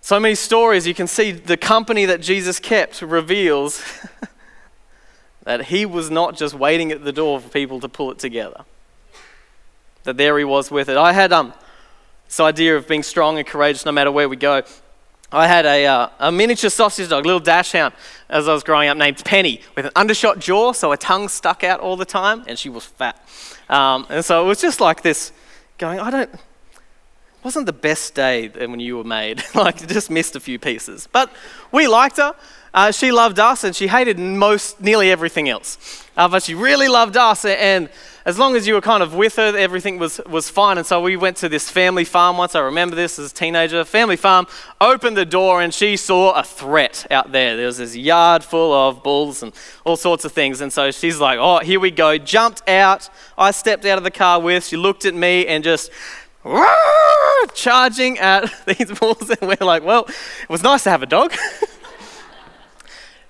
So 0.00 0.18
many 0.18 0.34
stories 0.34 0.86
you 0.86 0.94
can 0.94 1.06
see 1.06 1.32
the 1.32 1.58
company 1.58 2.06
that 2.06 2.22
Jesus 2.22 2.58
kept 2.58 3.02
reveals 3.02 3.82
that 5.42 5.66
he 5.66 5.84
was 5.84 6.10
not 6.10 6.34
just 6.34 6.54
waiting 6.54 6.92
at 6.92 7.04
the 7.04 7.12
door 7.12 7.40
for 7.40 7.48
people 7.50 7.78
to 7.80 7.90
pull 7.90 8.10
it 8.10 8.18
together. 8.18 8.64
That 10.04 10.16
there 10.16 10.38
he 10.38 10.44
was 10.44 10.70
with 10.70 10.88
it. 10.88 10.96
I 10.96 11.12
had 11.12 11.30
um, 11.30 11.52
this 12.26 12.40
idea 12.40 12.76
of 12.76 12.88
being 12.88 13.02
strong 13.02 13.36
and 13.36 13.46
courageous 13.46 13.84
no 13.84 13.92
matter 13.92 14.10
where 14.10 14.28
we 14.30 14.36
go. 14.36 14.62
I 15.30 15.46
had 15.46 15.66
a, 15.66 15.86
uh, 15.86 16.08
a 16.20 16.32
miniature 16.32 16.70
sausage 16.70 17.10
dog, 17.10 17.26
little 17.26 17.40
dachshund, 17.40 17.92
as 18.30 18.48
I 18.48 18.54
was 18.54 18.62
growing 18.62 18.88
up, 18.88 18.96
named 18.96 19.22
Penny, 19.24 19.60
with 19.76 19.84
an 19.84 19.92
undershot 19.94 20.38
jaw, 20.38 20.72
so 20.72 20.90
her 20.90 20.96
tongue 20.96 21.28
stuck 21.28 21.62
out 21.62 21.80
all 21.80 21.96
the 21.96 22.06
time, 22.06 22.44
and 22.46 22.58
she 22.58 22.70
was 22.70 22.86
fat. 22.86 23.22
Um, 23.68 24.06
and 24.08 24.24
so 24.24 24.42
it 24.42 24.48
was 24.48 24.60
just 24.60 24.80
like 24.80 25.02
this, 25.02 25.32
going, 25.76 26.00
I 26.00 26.10
don't, 26.10 26.30
wasn't 27.42 27.66
the 27.66 27.72
best 27.72 28.14
day 28.14 28.48
when 28.48 28.80
you 28.80 28.96
were 28.96 29.04
made. 29.04 29.42
like, 29.54 29.86
just 29.86 30.10
missed 30.10 30.36
a 30.36 30.40
few 30.40 30.58
pieces. 30.58 31.08
But 31.10 31.30
we 31.72 31.86
liked 31.86 32.16
her. 32.16 32.34
Uh, 32.74 32.92
she 32.92 33.10
loved 33.10 33.38
us 33.38 33.64
and 33.64 33.74
she 33.74 33.88
hated 33.88 34.18
most, 34.18 34.80
nearly 34.80 35.10
everything 35.10 35.48
else. 35.48 36.04
Uh, 36.16 36.28
but 36.28 36.42
she 36.42 36.54
really 36.54 36.88
loved 36.88 37.16
us, 37.16 37.44
and 37.44 37.88
as 38.28 38.38
long 38.38 38.56
as 38.56 38.66
you 38.66 38.74
were 38.74 38.80
kind 38.82 39.02
of 39.02 39.14
with 39.14 39.36
her, 39.36 39.56
everything 39.56 39.98
was, 39.98 40.20
was 40.28 40.50
fine. 40.50 40.76
And 40.76 40.86
so 40.86 41.00
we 41.00 41.16
went 41.16 41.38
to 41.38 41.48
this 41.48 41.70
family 41.70 42.04
farm 42.04 42.36
once. 42.36 42.54
I 42.54 42.60
remember 42.60 42.94
this 42.94 43.18
as 43.18 43.30
a 43.30 43.34
teenager. 43.34 43.82
Family 43.84 44.16
farm 44.16 44.46
opened 44.82 45.16
the 45.16 45.24
door, 45.24 45.62
and 45.62 45.72
she 45.72 45.96
saw 45.96 46.32
a 46.32 46.42
threat 46.42 47.06
out 47.10 47.32
there. 47.32 47.56
There 47.56 47.64
was 47.64 47.78
this 47.78 47.96
yard 47.96 48.44
full 48.44 48.74
of 48.74 49.02
bulls 49.02 49.42
and 49.42 49.54
all 49.84 49.96
sorts 49.96 50.26
of 50.26 50.32
things. 50.32 50.60
And 50.60 50.70
so 50.70 50.90
she's 50.90 51.18
like, 51.18 51.38
Oh, 51.38 51.60
here 51.60 51.80
we 51.80 51.90
go. 51.90 52.18
Jumped 52.18 52.68
out. 52.68 53.08
I 53.38 53.50
stepped 53.50 53.86
out 53.86 53.96
of 53.96 54.04
the 54.04 54.10
car 54.10 54.40
with. 54.40 54.66
She 54.66 54.76
looked 54.76 55.06
at 55.06 55.14
me 55.14 55.46
and 55.46 55.64
just 55.64 55.90
charging 57.54 58.18
at 58.18 58.52
these 58.66 58.98
bulls. 58.98 59.30
And 59.30 59.40
we're 59.42 59.66
like, 59.66 59.82
Well, 59.84 60.04
it 60.04 60.48
was 60.48 60.62
nice 60.62 60.84
to 60.84 60.90
have 60.90 61.02
a 61.02 61.06
dog. 61.06 61.32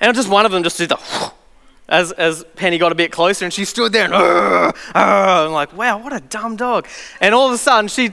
And 0.00 0.14
just 0.14 0.28
one 0.28 0.46
of 0.46 0.52
them 0.52 0.62
just 0.62 0.78
did 0.78 0.90
the 0.90 1.32
as, 1.88 2.12
as 2.12 2.44
Penny 2.56 2.78
got 2.78 2.92
a 2.92 2.94
bit 2.94 3.10
closer 3.10 3.44
and 3.44 3.52
she 3.52 3.64
stood 3.64 3.92
there 3.92 4.04
and 4.04 4.14
I'm 4.14 5.52
like, 5.52 5.76
wow, 5.76 5.98
what 5.98 6.12
a 6.12 6.20
dumb 6.20 6.56
dog. 6.56 6.86
And 7.20 7.34
all 7.34 7.48
of 7.48 7.54
a 7.54 7.58
sudden 7.58 7.88
she 7.88 8.12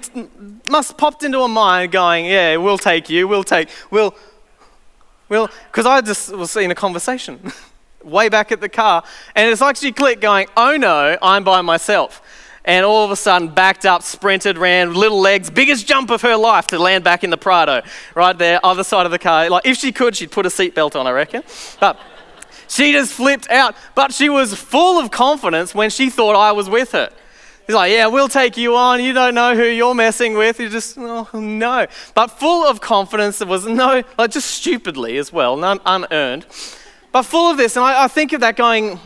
must 0.67 0.97
popped 0.97 1.23
into 1.23 1.41
her 1.41 1.47
mind 1.47 1.91
going, 1.91 2.25
yeah, 2.25 2.57
we'll 2.57 2.77
take 2.77 3.09
you, 3.09 3.27
we'll 3.27 3.43
take, 3.43 3.69
we'll, 3.91 4.15
we'll, 5.29 5.49
because 5.67 5.85
I 5.85 6.01
just 6.01 6.35
was 6.35 6.55
in 6.55 6.71
a 6.71 6.75
conversation 6.75 7.51
way 8.03 8.29
back 8.29 8.51
at 8.51 8.61
the 8.61 8.69
car 8.69 9.03
and 9.35 9.49
it's 9.49 9.61
like 9.61 9.75
she 9.75 9.91
clicked 9.91 10.21
going, 10.21 10.47
oh 10.55 10.77
no, 10.77 11.17
I'm 11.21 11.43
by 11.43 11.61
myself 11.61 12.21
and 12.65 12.85
all 12.85 13.05
of 13.05 13.11
a 13.11 13.15
sudden 13.15 13.47
backed 13.47 13.85
up, 13.85 14.03
sprinted, 14.03 14.57
ran, 14.57 14.93
little 14.93 15.19
legs, 15.19 15.49
biggest 15.49 15.87
jump 15.87 16.09
of 16.09 16.21
her 16.23 16.35
life 16.35 16.67
to 16.67 16.79
land 16.79 17.03
back 17.03 17.23
in 17.23 17.29
the 17.29 17.37
Prado, 17.37 17.81
right 18.15 18.37
there, 18.37 18.59
other 18.65 18.83
side 18.83 19.05
of 19.05 19.11
the 19.11 19.19
car. 19.19 19.49
Like 19.49 19.65
if 19.65 19.77
she 19.77 19.91
could, 19.91 20.15
she'd 20.15 20.31
put 20.31 20.45
a 20.45 20.49
seatbelt 20.49 20.99
on, 20.99 21.07
I 21.07 21.11
reckon. 21.11 21.43
But 21.79 21.99
she 22.67 22.91
just 22.91 23.13
flipped 23.13 23.49
out. 23.49 23.75
But 23.93 24.11
she 24.11 24.29
was 24.29 24.53
full 24.53 24.99
of 24.99 25.11
confidence 25.11 25.73
when 25.73 25.89
she 25.89 26.09
thought 26.09 26.35
I 26.35 26.51
was 26.51 26.69
with 26.69 26.91
her. 26.91 27.11
He's 27.67 27.75
like, 27.75 27.91
yeah, 27.91 28.07
we'll 28.07 28.27
take 28.27 28.57
you 28.57 28.75
on. 28.75 29.03
You 29.03 29.13
don't 29.13 29.33
know 29.33 29.55
who 29.55 29.63
you're 29.63 29.95
messing 29.95 30.35
with. 30.35 30.59
You 30.59 30.69
just, 30.69 30.97
oh, 30.99 31.27
no. 31.33 31.87
But 32.13 32.27
full 32.27 32.63
of 32.63 32.79
confidence, 32.79 33.39
there 33.39 33.47
was 33.47 33.65
no, 33.65 34.03
like 34.17 34.31
just 34.31 34.51
stupidly 34.51 35.17
as 35.17 35.33
well, 35.33 35.63
unearned. 35.85 36.45
But 37.11 37.23
full 37.23 37.49
of 37.49 37.57
this, 37.57 37.75
and 37.75 37.85
I, 37.85 38.03
I 38.03 38.07
think 38.07 38.33
of 38.33 38.41
that 38.41 38.55
going, 38.55 38.99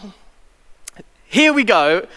here 1.28 1.54
we 1.54 1.64
go 1.64 2.08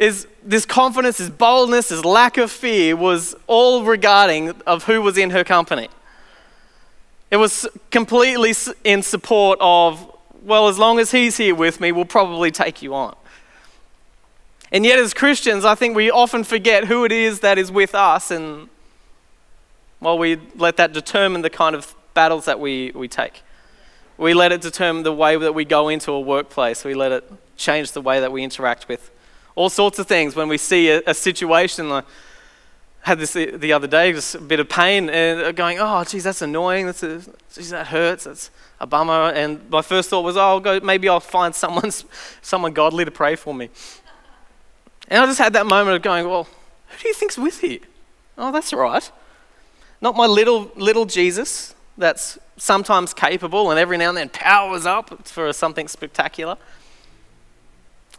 is 0.00 0.26
this 0.42 0.64
confidence, 0.64 1.18
this 1.18 1.28
boldness, 1.28 1.90
this 1.90 2.06
lack 2.06 2.38
of 2.38 2.50
fear 2.50 2.96
was 2.96 3.36
all 3.46 3.84
regarding 3.84 4.48
of 4.66 4.84
who 4.84 5.02
was 5.02 5.18
in 5.18 5.28
her 5.28 5.44
company. 5.44 5.90
It 7.30 7.36
was 7.36 7.68
completely 7.90 8.54
in 8.82 9.02
support 9.02 9.58
of, 9.60 10.10
well, 10.42 10.68
as 10.68 10.78
long 10.78 10.98
as 10.98 11.10
he's 11.10 11.36
here 11.36 11.54
with 11.54 11.82
me, 11.82 11.92
we'll 11.92 12.06
probably 12.06 12.50
take 12.50 12.80
you 12.80 12.94
on. 12.94 13.14
And 14.72 14.86
yet, 14.86 14.98
as 14.98 15.12
Christians, 15.12 15.66
I 15.66 15.74
think 15.74 15.94
we 15.94 16.10
often 16.10 16.44
forget 16.44 16.86
who 16.86 17.04
it 17.04 17.12
is 17.12 17.40
that 17.40 17.58
is 17.58 17.70
with 17.70 17.94
us, 17.94 18.30
and 18.30 18.70
well, 20.00 20.16
we 20.16 20.38
let 20.56 20.78
that 20.78 20.94
determine 20.94 21.42
the 21.42 21.50
kind 21.50 21.76
of 21.76 21.94
battles 22.14 22.46
that 22.46 22.58
we, 22.58 22.90
we 22.94 23.06
take. 23.06 23.42
We 24.16 24.32
let 24.32 24.50
it 24.50 24.62
determine 24.62 25.02
the 25.02 25.12
way 25.12 25.36
that 25.36 25.52
we 25.52 25.66
go 25.66 25.90
into 25.90 26.12
a 26.12 26.20
workplace. 26.20 26.84
We 26.84 26.94
let 26.94 27.12
it 27.12 27.30
change 27.58 27.92
the 27.92 28.00
way 28.00 28.20
that 28.20 28.32
we 28.32 28.42
interact 28.42 28.88
with 28.88 29.10
all 29.54 29.68
sorts 29.68 29.98
of 29.98 30.06
things 30.06 30.36
when 30.36 30.48
we 30.48 30.58
see 30.58 30.90
a, 30.90 31.02
a 31.06 31.14
situation 31.14 31.88
like 31.88 32.04
had 33.02 33.18
this 33.18 33.32
the 33.32 33.72
other 33.72 33.86
day, 33.86 34.12
just 34.12 34.34
a 34.34 34.40
bit 34.40 34.60
of 34.60 34.68
pain, 34.68 35.08
and 35.08 35.40
uh, 35.40 35.52
going, 35.52 35.78
oh, 35.80 36.04
geez, 36.04 36.24
that's 36.24 36.42
annoying. 36.42 36.86
That's 36.86 37.02
a, 37.02 37.22
geez, 37.54 37.70
that 37.70 37.86
hurts. 37.86 38.24
That's 38.24 38.50
a 38.78 38.86
bummer. 38.86 39.30
And 39.30 39.68
my 39.70 39.82
first 39.82 40.10
thought 40.10 40.22
was, 40.22 40.36
oh, 40.36 40.40
I'll 40.40 40.60
go, 40.60 40.80
maybe 40.80 41.08
I'll 41.08 41.18
find 41.18 41.54
someone, 41.54 41.90
someone 42.42 42.72
godly 42.72 43.04
to 43.04 43.10
pray 43.10 43.36
for 43.36 43.54
me. 43.54 43.70
And 45.08 45.22
I 45.22 45.26
just 45.26 45.38
had 45.38 45.54
that 45.54 45.66
moment 45.66 45.96
of 45.96 46.02
going, 46.02 46.28
well, 46.28 46.44
who 46.44 46.98
do 46.98 47.08
you 47.08 47.14
think's 47.14 47.38
with 47.38 47.62
you? 47.62 47.80
Oh, 48.36 48.52
that's 48.52 48.72
right. 48.72 49.10
Not 50.00 50.16
my 50.16 50.26
little 50.26 50.70
little 50.76 51.04
Jesus 51.04 51.74
that's 51.98 52.38
sometimes 52.56 53.12
capable 53.12 53.70
and 53.70 53.78
every 53.78 53.98
now 53.98 54.08
and 54.08 54.16
then 54.16 54.28
powers 54.30 54.86
up 54.86 55.26
for 55.26 55.52
something 55.52 55.88
spectacular. 55.88 56.56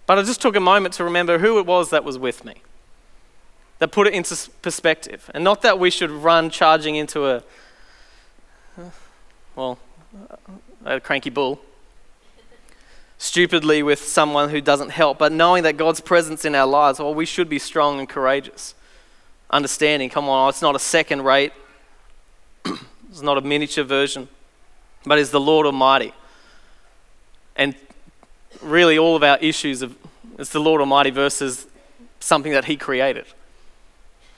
But 0.05 0.19
I 0.19 0.23
just 0.23 0.41
took 0.41 0.55
a 0.55 0.59
moment 0.59 0.93
to 0.95 1.03
remember 1.03 1.39
who 1.39 1.59
it 1.59 1.65
was 1.65 1.89
that 1.91 2.03
was 2.03 2.17
with 2.17 2.43
me. 2.43 2.55
That 3.79 3.91
put 3.91 4.07
it 4.07 4.13
into 4.13 4.35
perspective. 4.61 5.29
And 5.33 5.43
not 5.43 5.61
that 5.61 5.79
we 5.79 5.89
should 5.89 6.11
run 6.11 6.49
charging 6.49 6.95
into 6.95 7.25
a, 7.27 7.43
well, 9.55 9.79
a 10.85 10.99
cranky 10.99 11.29
bull, 11.29 11.61
stupidly 13.17 13.83
with 13.83 14.03
someone 14.03 14.49
who 14.49 14.61
doesn't 14.61 14.89
help, 14.89 15.19
but 15.19 15.31
knowing 15.31 15.63
that 15.63 15.77
God's 15.77 16.01
presence 16.01 16.43
in 16.43 16.55
our 16.55 16.65
lives, 16.65 16.99
well, 16.99 17.13
we 17.13 17.25
should 17.25 17.49
be 17.49 17.59
strong 17.59 17.99
and 17.99 18.09
courageous. 18.09 18.73
Understanding, 19.49 20.09
come 20.09 20.27
on, 20.27 20.49
it's 20.49 20.61
not 20.61 20.75
a 20.75 20.79
second 20.79 21.23
rate, 21.23 21.53
it's 22.65 23.21
not 23.21 23.37
a 23.37 23.41
miniature 23.41 23.83
version, 23.83 24.27
but 25.05 25.19
it's 25.19 25.29
the 25.29 25.39
Lord 25.39 25.65
Almighty. 25.65 26.13
And 27.55 27.75
really, 28.62 28.97
all 28.97 29.15
of 29.15 29.24
our 29.24 29.38
issues 29.38 29.82
of 29.82 29.95
it's 30.38 30.50
the 30.50 30.60
Lord 30.60 30.82
Almighty 30.82 31.12
versus 31.12 31.67
something 32.19 32.52
that 32.52 32.65
He 32.65 32.76
created, 32.76 33.26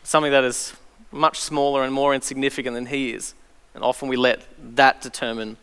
something 0.03 0.31
that 0.31 0.43
is 0.43 0.73
much 1.11 1.39
smaller 1.39 1.83
and 1.83 1.93
more 1.93 2.13
insignificant 2.13 2.73
than 2.75 2.87
He 2.87 3.11
is. 3.11 3.33
And 3.73 3.83
often 3.83 4.09
we 4.09 4.17
let 4.17 4.45
that 4.75 5.01
determine 5.01 5.57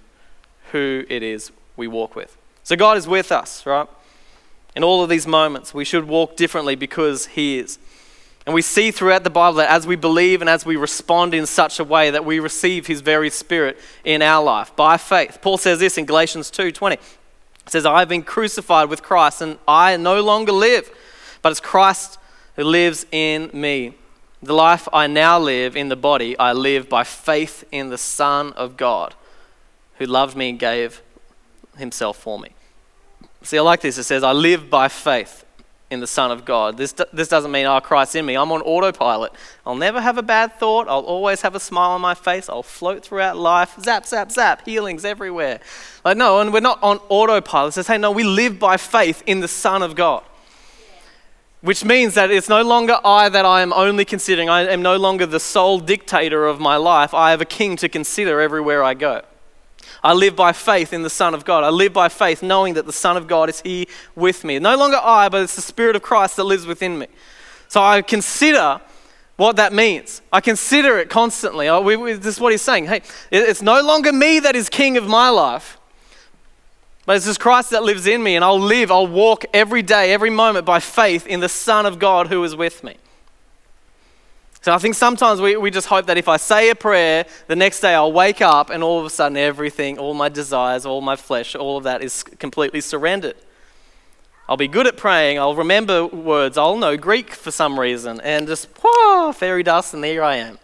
who 0.72 1.04
it 1.08 1.22
is 1.22 1.52
we 1.76 1.88
walk 1.88 2.16
with. 2.16 2.36
So 2.62 2.76
God 2.76 2.96
is 2.96 3.06
with 3.06 3.32
us, 3.32 3.66
right? 3.66 3.88
In 4.76 4.84
all 4.84 5.02
of 5.02 5.10
these 5.10 5.26
moments, 5.26 5.74
we 5.74 5.84
should 5.84 6.06
walk 6.06 6.36
differently 6.36 6.74
because 6.74 7.26
He 7.26 7.58
is. 7.58 7.78
And 8.46 8.54
we 8.54 8.62
see 8.62 8.90
throughout 8.90 9.24
the 9.24 9.30
Bible 9.30 9.58
that 9.58 9.68
as 9.68 9.86
we 9.86 9.96
believe 9.96 10.40
and 10.40 10.48
as 10.48 10.64
we 10.64 10.76
respond 10.76 11.34
in 11.34 11.44
such 11.44 11.78
a 11.78 11.84
way 11.84 12.10
that 12.10 12.24
we 12.24 12.38
receive 12.40 12.86
His 12.86 13.00
very 13.00 13.30
Spirit 13.30 13.78
in 14.04 14.22
our 14.22 14.42
life 14.42 14.74
by 14.74 14.96
faith. 14.96 15.38
Paul 15.42 15.58
says 15.58 15.80
this 15.80 15.98
in 15.98 16.06
Galatians 16.06 16.50
2:20. 16.50 16.98
It 17.66 17.72
says, 17.72 17.86
I 17.86 18.00
have 18.00 18.08
been 18.08 18.22
crucified 18.22 18.88
with 18.88 19.02
Christ, 19.02 19.42
and 19.42 19.58
I 19.68 19.96
no 19.96 20.20
longer 20.22 20.52
live, 20.52 20.90
but 21.42 21.50
it's 21.52 21.60
Christ 21.60 22.18
who 22.56 22.64
lives 22.64 23.06
in 23.12 23.50
me. 23.52 23.94
The 24.42 24.54
life 24.54 24.88
I 24.92 25.06
now 25.06 25.38
live 25.38 25.76
in 25.76 25.88
the 25.88 25.96
body, 25.96 26.38
I 26.38 26.52
live 26.52 26.88
by 26.88 27.04
faith 27.04 27.64
in 27.70 27.90
the 27.90 27.98
Son 27.98 28.52
of 28.54 28.76
God, 28.76 29.14
who 29.98 30.06
loved 30.06 30.36
me 30.36 30.50
and 30.50 30.58
gave 30.58 31.02
himself 31.76 32.16
for 32.16 32.38
me. 32.38 32.50
See, 33.42 33.58
I 33.58 33.62
like 33.62 33.80
this. 33.80 33.98
It 33.98 34.04
says, 34.04 34.22
I 34.22 34.32
live 34.32 34.70
by 34.70 34.88
faith 34.88 35.44
in 35.90 36.00
the 36.00 36.06
Son 36.06 36.30
of 36.30 36.44
God. 36.44 36.76
This, 36.76 36.94
this 37.12 37.28
doesn't 37.28 37.50
mean, 37.50 37.66
oh, 37.66 37.80
Christ's 37.80 38.14
in 38.14 38.24
me. 38.24 38.36
I'm 38.36 38.52
on 38.52 38.62
autopilot. 38.62 39.32
I'll 39.66 39.74
never 39.74 40.00
have 40.00 40.18
a 40.18 40.22
bad 40.22 40.54
thought. 40.58 40.88
I'll 40.88 41.00
always 41.00 41.42
have 41.42 41.54
a 41.54 41.60
smile 41.60 41.90
on 41.90 42.00
my 42.00 42.14
face. 42.14 42.48
I'll 42.48 42.62
float 42.62 43.04
throughout 43.04 43.36
life. 43.36 43.74
Zap, 43.80 44.06
zap, 44.06 44.30
zap. 44.30 44.64
Healings 44.64 45.04
everywhere. 45.04 45.60
Like, 46.04 46.16
no, 46.16 46.40
and 46.40 46.52
we're 46.52 46.60
not 46.60 46.80
on 46.82 46.98
autopilot. 47.08 47.74
Says, 47.74 47.88
hey, 47.88 47.98
no, 47.98 48.12
we 48.12 48.22
live 48.22 48.58
by 48.58 48.76
faith 48.76 49.22
in 49.26 49.40
the 49.40 49.48
Son 49.48 49.82
of 49.82 49.96
God. 49.96 50.22
Which 51.60 51.84
means 51.84 52.14
that 52.14 52.30
it's 52.30 52.48
no 52.48 52.62
longer 52.62 52.98
I 53.04 53.28
that 53.28 53.44
I 53.44 53.60
am 53.60 53.72
only 53.72 54.04
considering. 54.04 54.48
I 54.48 54.62
am 54.62 54.80
no 54.80 54.96
longer 54.96 55.26
the 55.26 55.40
sole 55.40 55.78
dictator 55.78 56.46
of 56.46 56.60
my 56.60 56.76
life. 56.76 57.12
I 57.12 57.32
have 57.32 57.40
a 57.40 57.44
king 57.44 57.76
to 57.78 57.88
consider 57.88 58.40
everywhere 58.40 58.82
I 58.82 58.94
go. 58.94 59.22
I 60.02 60.12
live 60.12 60.34
by 60.34 60.52
faith 60.52 60.92
in 60.92 61.02
the 61.02 61.10
Son 61.10 61.34
of 61.34 61.44
God. 61.44 61.64
I 61.64 61.70
live 61.70 61.92
by 61.92 62.08
faith 62.08 62.42
knowing 62.42 62.74
that 62.74 62.86
the 62.86 62.92
Son 62.92 63.16
of 63.16 63.26
God 63.26 63.48
is 63.48 63.60
here 63.60 63.86
with 64.14 64.44
me. 64.44 64.58
No 64.58 64.76
longer 64.76 64.98
I, 65.02 65.28
but 65.28 65.42
it's 65.42 65.56
the 65.56 65.62
Spirit 65.62 65.96
of 65.96 66.02
Christ 66.02 66.36
that 66.36 66.44
lives 66.44 66.66
within 66.66 66.98
me. 66.98 67.06
So 67.68 67.82
I 67.82 68.02
consider 68.02 68.80
what 69.36 69.56
that 69.56 69.72
means. 69.72 70.22
I 70.32 70.40
consider 70.40 70.98
it 70.98 71.08
constantly. 71.08 71.68
I, 71.68 71.78
we, 71.78 71.96
we, 71.96 72.12
this 72.14 72.34
is 72.34 72.40
what 72.40 72.52
he's 72.52 72.62
saying. 72.62 72.86
Hey, 72.86 73.02
it's 73.30 73.62
no 73.62 73.80
longer 73.80 74.12
me 74.12 74.38
that 74.40 74.56
is 74.56 74.68
king 74.68 74.96
of 74.96 75.06
my 75.06 75.28
life, 75.28 75.78
but 77.06 77.16
it's 77.16 77.26
just 77.26 77.40
Christ 77.40 77.70
that 77.70 77.82
lives 77.82 78.06
in 78.06 78.22
me, 78.22 78.36
and 78.36 78.44
I'll 78.44 78.60
live, 78.60 78.90
I'll 78.90 79.06
walk 79.06 79.44
every 79.54 79.82
day, 79.82 80.12
every 80.12 80.30
moment 80.30 80.66
by 80.66 80.78
faith 80.78 81.26
in 81.26 81.40
the 81.40 81.48
Son 81.48 81.86
of 81.86 81.98
God 81.98 82.28
who 82.28 82.44
is 82.44 82.54
with 82.54 82.84
me. 82.84 82.96
So 84.62 84.74
I 84.74 84.78
think 84.78 84.94
sometimes 84.94 85.40
we, 85.40 85.56
we 85.56 85.70
just 85.70 85.86
hope 85.86 86.06
that 86.06 86.18
if 86.18 86.28
I 86.28 86.36
say 86.36 86.68
a 86.68 86.74
prayer, 86.74 87.24
the 87.46 87.56
next 87.56 87.80
day 87.80 87.94
I'll 87.94 88.12
wake 88.12 88.42
up 88.42 88.68
and 88.68 88.82
all 88.82 89.00
of 89.00 89.06
a 89.06 89.10
sudden 89.10 89.38
everything, 89.38 89.98
all 89.98 90.12
my 90.12 90.28
desires, 90.28 90.84
all 90.84 91.00
my 91.00 91.16
flesh, 91.16 91.54
all 91.54 91.78
of 91.78 91.84
that 91.84 92.02
is 92.02 92.22
completely 92.22 92.82
surrendered. 92.82 93.36
I'll 94.50 94.58
be 94.58 94.68
good 94.68 94.86
at 94.86 94.96
praying, 94.96 95.38
I'll 95.38 95.54
remember 95.54 96.06
words, 96.06 96.58
I'll 96.58 96.76
know 96.76 96.96
Greek 96.96 97.30
for 97.30 97.50
some 97.50 97.78
reason, 97.78 98.20
and 98.20 98.48
just, 98.48 98.68
whoa, 98.82 99.32
fairy 99.32 99.62
dust, 99.62 99.94
and 99.94 100.02
there 100.04 100.24
I 100.24 100.36
am. 100.36 100.58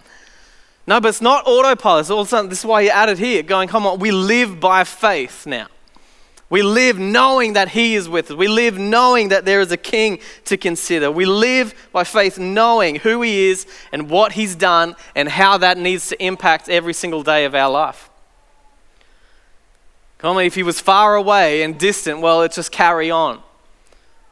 No, 0.88 1.00
but 1.00 1.08
it's 1.08 1.20
not 1.20 1.46
autopilot. 1.46 2.02
It's 2.02 2.10
All 2.10 2.20
of 2.20 2.26
a 2.26 2.30
sudden, 2.30 2.50
this 2.50 2.60
is 2.60 2.64
why 2.64 2.82
you 2.82 2.90
added 2.90 3.18
here, 3.18 3.42
going, 3.42 3.68
come 3.68 3.86
on, 3.86 3.98
we 3.98 4.10
live 4.10 4.60
by 4.60 4.84
faith 4.84 5.46
now. 5.46 5.68
We 6.48 6.62
live 6.62 6.98
knowing 6.98 7.54
that 7.54 7.70
He 7.70 7.96
is 7.96 8.08
with 8.08 8.30
us. 8.30 8.36
We 8.36 8.46
live 8.46 8.78
knowing 8.78 9.28
that 9.30 9.44
there 9.44 9.60
is 9.60 9.72
a 9.72 9.76
King 9.76 10.20
to 10.44 10.56
consider. 10.56 11.10
We 11.10 11.24
live 11.24 11.74
by 11.92 12.04
faith 12.04 12.38
knowing 12.38 12.96
who 12.96 13.22
He 13.22 13.48
is 13.48 13.66
and 13.92 14.08
what 14.08 14.32
He's 14.32 14.54
done 14.54 14.94
and 15.16 15.28
how 15.28 15.58
that 15.58 15.76
needs 15.76 16.08
to 16.08 16.24
impact 16.24 16.68
every 16.68 16.92
single 16.92 17.24
day 17.24 17.44
of 17.44 17.54
our 17.54 17.70
life. 17.70 18.10
Come 20.18 20.36
on, 20.36 20.44
if 20.44 20.54
He 20.54 20.62
was 20.62 20.80
far 20.80 21.16
away 21.16 21.62
and 21.62 21.76
distant, 21.78 22.20
well, 22.20 22.42
it 22.42 22.52
just 22.52 22.70
carry 22.70 23.10
on. 23.10 23.42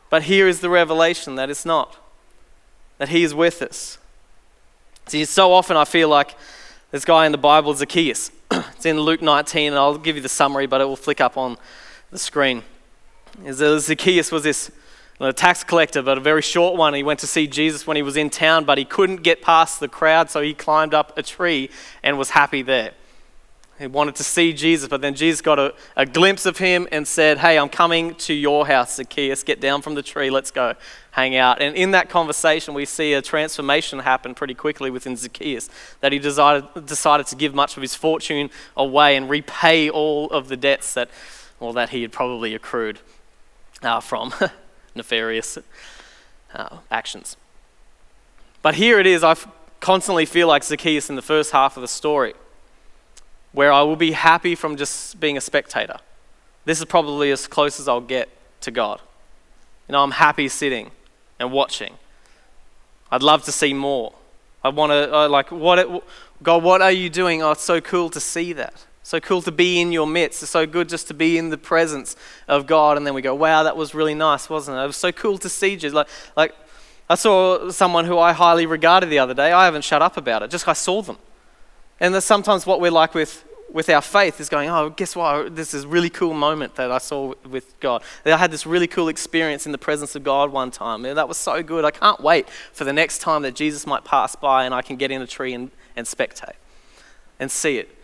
But 0.09 0.25
here 0.25 0.47
is 0.47 0.61
the 0.61 0.71
revelation 0.71 1.35
that 1.35 1.51
it's 1.51 1.67
not, 1.67 1.97
that 2.99 3.09
He 3.09 3.25
is 3.25 3.35
with 3.35 3.61
us. 3.61 3.99
See, 5.07 5.25
so 5.25 5.53
often 5.53 5.77
I 5.77 5.85
feel 5.85 6.09
like 6.09 6.37
this 6.93 7.05
guy 7.05 7.27
in 7.27 7.33
the 7.33 7.39
Bible, 7.39 7.75
Zacchaeus. 7.75 8.31
it's 8.53 8.87
in 8.87 9.01
Luke 9.01 9.21
19, 9.21 9.73
and 9.73 9.77
I'll 9.77 9.99
give 9.99 10.15
you 10.15 10.23
the 10.23 10.29
summary, 10.29 10.67
but 10.67 10.81
it 10.81 10.85
will 10.85 10.95
flick 10.95 11.21
up 11.21 11.37
on 11.37 11.59
the 12.15 12.19
screen 12.21 12.63
Zacchaeus 13.51 14.31
was 14.31 14.45
this 14.45 14.71
a 15.19 15.33
tax 15.33 15.65
collector, 15.65 16.01
but 16.01 16.17
a 16.17 16.21
very 16.21 16.43
short 16.43 16.77
one. 16.77 16.95
He 16.95 17.03
went 17.03 17.19
to 17.21 17.27
see 17.27 17.49
Jesus 17.49 17.89
when 17.89 17.97
he 17.97 18.03
was 18.03 18.17
in 18.17 18.31
town, 18.31 18.65
but 18.65 18.79
he 18.79 18.85
couldn't 18.85 19.23
get 19.25 19.43
past 19.43 19.81
the 19.81 19.89
crowd, 19.89 20.31
so 20.31 20.41
he 20.41 20.55
climbed 20.55 20.95
up 20.95 21.19
a 21.19 21.25
tree 21.25 21.71
and 22.05 22.17
was 22.17 22.31
happy 22.31 22.63
there. 22.63 22.93
He 23.79 23.89
wanted 23.89 24.15
to 24.17 24.23
see 24.25 24.53
Jesus, 24.53 24.89
but 24.89 25.01
then 25.01 25.15
Jesus 25.15 25.41
got 25.41 25.59
a, 25.59 25.75
a 25.97 26.07
glimpse 26.07 26.47
of 26.47 26.59
him 26.59 26.87
and 26.93 27.09
said, 27.09 27.39
Hey, 27.39 27.59
I'm 27.59 27.69
coming 27.69 28.15
to 28.17 28.33
your 28.33 28.67
house, 28.67 28.95
Zacchaeus. 28.95 29.43
Get 29.43 29.61
down 29.61 29.83
from 29.83 29.97
the 29.97 30.03
tree. 30.03 30.31
Let's 30.31 30.53
go 30.53 30.75
hang 31.11 31.35
out. 31.35 31.61
And 31.61 31.75
in 31.77 31.91
that 31.93 32.09
conversation, 32.09 32.75
we 32.75 32.85
see 32.85 33.15
a 33.15 33.23
transformation 33.23 33.99
happen 33.99 34.35
pretty 34.35 34.55
quickly 34.55 34.91
within 34.91 35.17
Zacchaeus, 35.17 35.69
that 36.01 36.13
he 36.13 36.21
decided, 36.21 36.87
decided 36.87 37.27
to 37.29 37.37
give 37.37 37.55
much 37.55 37.77
of 37.77 37.83
his 37.83 37.97
fortune 37.97 38.51
away 38.77 39.17
and 39.17 39.29
repay 39.29 39.91
all 39.91 40.31
of 40.31 40.47
the 40.47 40.57
debts 40.57 40.95
that 40.95 41.11
or 41.61 41.73
that 41.75 41.91
he 41.91 42.03
had 42.03 42.13
probably 42.13 42.55
accrued 42.55 43.01
uh, 43.83 44.01
from 44.01 44.33
nefarious 44.95 45.59
uh, 46.55 46.79
actions. 46.91 47.37
But 48.63 48.77
here 48.77 48.99
it 48.99 49.07
is, 49.07 49.23
I 49.23 49.37
constantly 49.81 50.25
feel 50.25 50.49
like 50.49 50.65
Zacchaeus 50.65 51.11
in 51.11 51.17
the 51.17 51.23
first 51.23 51.53
half 51.53 51.77
of 51.77 51.83
the 51.83 51.89
story, 51.89 52.35
where 53.53 53.71
I 53.71 53.83
will 53.83 53.97
be 53.97 54.13
happy 54.13 54.55
from 54.55 54.77
just 54.77 55.21
being 55.21 55.37
a 55.37 55.41
spectator. 55.41 55.99
This 56.65 56.79
is 56.79 56.87
probably 56.87 57.31
as 57.31 57.47
close 57.47 57.79
as 57.79 57.89
I'll 57.89 58.01
get 58.01 58.29
to 58.63 58.71
God. 58.71 59.01
You 59.89 59.93
know, 59.93 60.03
I'm 60.03 60.13
happy 60.13 60.49
sitting 60.49 60.91
and 61.39 61.53
watching. 61.53 61.95
I'd 63.11 63.23
love 63.23 63.45
to 63.45 63.53
see 63.53 63.75
more. 63.75 64.15
I 64.63 64.71
want 64.71 64.93
to, 64.93 65.29
like, 65.29 65.53
what, 65.53 65.79
it, 65.79 65.89
God, 66.43 66.63
what 66.63 66.81
are 66.81 66.91
you 66.91 67.11
doing? 67.11 67.43
Oh, 67.43 67.51
it's 67.51 67.63
so 67.63 67.83
cool 67.83 68.09
to 68.11 68.21
see 68.21 68.55
that. 68.55 68.87
So 69.05 69.21
cool 69.21 69.43
to 69.43 69.53
be 69.53 69.83
in 69.83 69.93
your 69.93 70.07
midst. 70.07 70.43
It's 70.43 70.51
so 70.51 70.67
good 70.67 70.89
just 70.89 71.09
to 71.09 71.15
be 71.15 71.37
in 71.37 71.51
the 71.51 71.59
presence 71.59 72.17
of 72.49 72.67
God. 72.67 72.97
And 72.97 73.07
then 73.07 73.13
we 73.13 73.21
go, 73.21 73.35
wow, 73.35 73.63
that 73.63 73.77
was 73.77 73.95
really 73.95 74.15
nice, 74.15 74.49
wasn't 74.49 74.79
it? 74.79 74.81
It 74.81 74.87
was 74.87 74.97
so 74.97 75.13
cool 75.13 75.37
to 75.39 75.49
see 75.51 75.77
Jesus. 75.77 75.93
Like, 75.93 76.09
like 76.37 76.55
I 77.11 77.15
saw 77.15 77.71
someone 77.71 78.07
who 78.07 78.19
I 78.19 78.33
highly 78.33 78.65
regarded 78.65 79.11
the 79.11 79.19
other 79.19 79.35
day. 79.35 79.53
I 79.53 79.67
haven't 79.67 79.85
shut 79.85 80.01
up 80.01 80.17
about 80.17 80.43
it, 80.43 80.51
just 80.51 80.67
I 80.67 80.73
saw 80.73 81.03
them. 81.03 81.19
And 82.01 82.15
that's 82.15 82.25
sometimes 82.25 82.65
what 82.65 82.81
we're 82.81 82.91
like 82.91 83.13
with, 83.13 83.45
with 83.71 83.91
our 83.91 84.01
faith 84.01 84.41
is 84.41 84.49
going, 84.49 84.71
oh, 84.71 84.89
guess 84.89 85.15
what? 85.15 85.55
This 85.55 85.75
is 85.75 85.85
a 85.85 85.89
really 85.89 86.09
cool 86.09 86.33
moment 86.33 86.77
that 86.77 86.91
I 86.91 86.97
saw 86.97 87.35
with 87.49 87.79
God. 87.81 88.03
I 88.25 88.39
had 88.39 88.51
this 88.51 88.65
really 88.65 88.87
cool 88.87 89.09
experience 89.09 89.67
in 89.67 89.73
the 89.73 89.79
presence 89.79 90.17
of 90.17 90.25
God 90.25 90.51
one 90.51 90.71
time. 90.71 91.05
And 91.05 91.19
that 91.19 91.29
was 91.29 91.37
so 91.37 91.63
good. 91.63 91.85
I 91.85 91.91
can't 91.91 92.21
wait 92.21 92.49
for 92.73 92.85
the 92.85 92.93
next 92.93 93.19
time 93.19 93.43
that 93.43 93.55
Jesus 93.55 93.87
might 93.87 94.05
pass 94.05 94.35
by 94.35 94.65
and 94.65 94.75
I 94.75 94.81
can 94.81 94.97
get 94.97 95.11
in 95.11 95.21
a 95.21 95.27
tree 95.27 95.53
and, 95.53 95.71
and 95.95 96.07
spectate 96.07 96.57
and 97.39 97.51
see 97.51 97.77
it. 97.77 97.95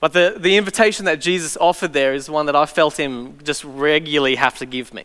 But 0.00 0.12
the, 0.12 0.36
the 0.38 0.56
invitation 0.56 1.04
that 1.06 1.20
Jesus 1.20 1.56
offered 1.56 1.92
there 1.92 2.14
is 2.14 2.30
one 2.30 2.46
that 2.46 2.54
I 2.54 2.66
felt 2.66 2.98
him 2.98 3.38
just 3.42 3.64
regularly 3.64 4.36
have 4.36 4.56
to 4.58 4.66
give 4.66 4.94
me. 4.94 5.04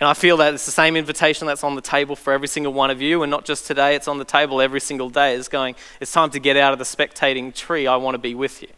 And 0.00 0.08
I 0.08 0.14
feel 0.14 0.38
that 0.38 0.54
it's 0.54 0.64
the 0.64 0.72
same 0.72 0.96
invitation 0.96 1.46
that's 1.46 1.62
on 1.62 1.74
the 1.74 1.82
table 1.82 2.16
for 2.16 2.32
every 2.32 2.48
single 2.48 2.72
one 2.72 2.90
of 2.90 3.02
you, 3.02 3.22
and 3.22 3.30
not 3.30 3.44
just 3.44 3.66
today, 3.66 3.94
it's 3.94 4.08
on 4.08 4.16
the 4.18 4.24
table 4.24 4.60
every 4.60 4.80
single 4.80 5.10
day. 5.10 5.34
It's 5.36 5.48
going, 5.48 5.76
it's 6.00 6.10
time 6.10 6.30
to 6.30 6.40
get 6.40 6.56
out 6.56 6.72
of 6.72 6.78
the 6.78 6.86
spectating 6.86 7.54
tree. 7.54 7.86
I 7.86 7.96
want 7.96 8.14
to 8.14 8.18
be 8.18 8.34
with 8.34 8.62
you. 8.62 8.68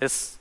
It's 0.00 0.33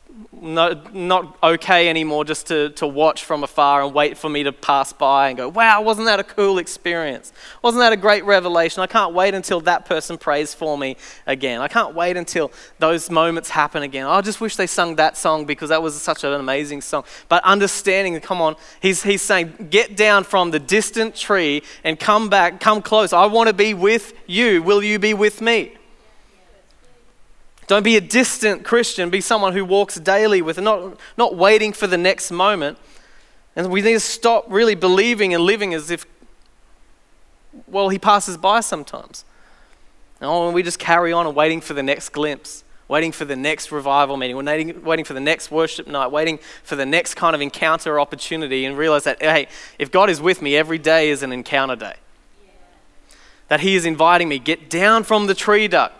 no, 0.44 0.80
not 0.94 1.38
okay 1.42 1.90
anymore 1.90 2.26
just 2.26 2.48
to, 2.48 2.70
to 2.72 2.86
watch 2.86 3.24
from 3.24 3.44
afar 3.44 3.82
and 3.82 3.94
wait 3.94 4.18
for 4.18 4.30
me 4.30 4.44
to 4.44 4.52
pass 4.52 4.94
by 4.94 5.30
and 5.30 5.38
go, 5.38 5.48
wow, 5.48 5.82
wasn't 5.82 6.06
that 6.06 6.20
a 6.20 6.24
cool 6.24 6.58
experience? 6.58 7.32
Wasn't 7.62 7.80
that 7.80 7.94
a 7.94 7.98
great 7.98 8.24
revelation? 8.26 8.84
I 8.84 8.88
can't 8.88 9.14
wait 9.14 9.34
until 9.34 9.62
that 9.62 9.86
person 9.86 10.18
prays 10.18 10.54
for 10.54 10.78
me 10.78 10.98
again. 11.26 11.62
I 11.62 11.68
can't 11.68 11.96
wait 11.96 12.18
until 12.18 12.52
those 12.78 13.10
moments 13.10 13.50
happen 13.50 13.84
again. 13.84 14.06
I 14.06 14.22
just 14.22 14.42
wish 14.42 14.56
they 14.56 14.68
sung 14.68 14.98
that 14.98 15.18
song 15.18 15.46
because 15.46 15.70
that 15.70 15.82
was 15.82 16.00
such 16.00 16.24
an 16.24 16.34
amazing 16.34 16.82
song. 16.82 17.06
But 17.30 17.44
understanding, 17.44 18.20
come 18.20 18.42
on, 18.42 18.56
he's, 18.82 19.02
he's 19.02 19.22
saying, 19.22 19.70
get 19.70 19.96
down 19.96 20.26
from 20.26 20.52
the 20.52 20.60
distant 20.60 21.16
tree 21.16 21.64
and 21.84 21.98
come 21.98 22.30
back, 22.30 22.60
come 22.60 22.82
close. 22.82 23.14
I 23.14 23.26
want 23.28 23.48
to 23.48 23.54
be 23.54 23.74
with 23.74 24.14
you. 24.28 24.62
Will 24.62 24.84
you 24.84 25.00
be 25.00 25.14
with 25.14 25.42
me? 25.42 25.78
Don't 27.68 27.84
be 27.84 27.96
a 27.96 28.02
distant 28.02 28.64
Christian. 28.64 29.10
Be 29.10 29.22
someone 29.22 29.54
who 29.54 29.66
walks 29.66 29.96
daily 29.96 30.42
with 30.42 30.60
not, 30.60 30.98
not 31.18 31.36
waiting 31.36 31.74
for 31.74 31.88
the 31.88 31.98
next 31.98 32.32
moment. 32.32 32.78
And 33.56 33.72
we 33.72 33.82
need 33.82 33.94
to 33.94 34.00
stop 34.00 34.46
really 34.50 34.76
believing 34.76 35.34
and 35.34 35.44
living 35.44 35.74
as 35.74 35.92
if, 35.92 36.06
well, 37.68 37.90
he 37.90 38.00
passes 38.00 38.38
by 38.38 38.62
sometimes. 38.62 39.26
Oh, 40.22 40.46
and 40.46 40.56
we 40.56 40.64
just 40.64 40.80
carry 40.80 41.14
on 41.14 41.28
and 41.28 41.36
waiting 41.36 41.62
for 41.62 41.74
the 41.74 41.84
next 41.84 42.10
glimpse, 42.10 42.64
waiting 42.88 43.12
for 43.12 43.26
the 43.26 43.36
next 43.36 43.72
revival 43.72 44.18
meeting, 44.18 44.36
waiting, 44.38 44.84
waiting 44.84 45.06
for 45.06 45.14
the 45.14 45.20
next 45.20 45.52
worship 45.52 45.86
night, 45.86 46.08
waiting 46.08 46.40
for 46.64 46.76
the 46.76 46.86
next 46.86 47.16
kind 47.16 47.36
of 47.36 47.42
encounter 47.42 48.00
opportunity, 48.00 48.66
and 48.66 48.78
realize 48.78 49.04
that, 49.04 49.22
hey, 49.22 49.48
if 49.78 49.92
God 49.92 50.10
is 50.10 50.22
with 50.22 50.42
me, 50.42 50.56
every 50.56 50.78
day 50.78 51.10
is 51.10 51.24
an 51.24 51.32
encounter 51.32 51.76
day. 51.76 51.96
Yeah. 52.44 52.52
That 53.50 53.60
He 53.60 53.76
is 53.76 53.86
inviting 53.86 54.30
me, 54.30 54.40
get 54.40 54.70
down 54.70 55.04
from 55.04 55.28
the 55.28 55.36
tree 55.36 55.68
duck 55.68 55.94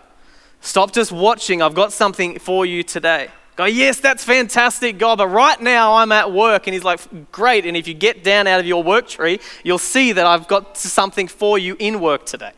Stop 0.64 0.92
just 0.92 1.12
watching. 1.12 1.60
I've 1.60 1.74
got 1.74 1.92
something 1.92 2.38
for 2.38 2.64
you 2.64 2.82
today. 2.82 3.28
Go, 3.54 3.66
yes, 3.66 4.00
that's 4.00 4.24
fantastic, 4.24 4.96
God, 4.96 5.18
but 5.18 5.28
right 5.28 5.60
now 5.60 5.96
I'm 5.96 6.10
at 6.10 6.32
work. 6.32 6.66
And 6.66 6.72
he's 6.72 6.82
like, 6.82 7.30
great. 7.30 7.66
And 7.66 7.76
if 7.76 7.86
you 7.86 7.92
get 7.92 8.24
down 8.24 8.46
out 8.46 8.60
of 8.60 8.66
your 8.66 8.82
work 8.82 9.06
tree, 9.06 9.40
you'll 9.62 9.76
see 9.76 10.12
that 10.12 10.24
I've 10.24 10.48
got 10.48 10.78
something 10.78 11.28
for 11.28 11.58
you 11.58 11.76
in 11.78 12.00
work 12.00 12.24
today. 12.24 12.52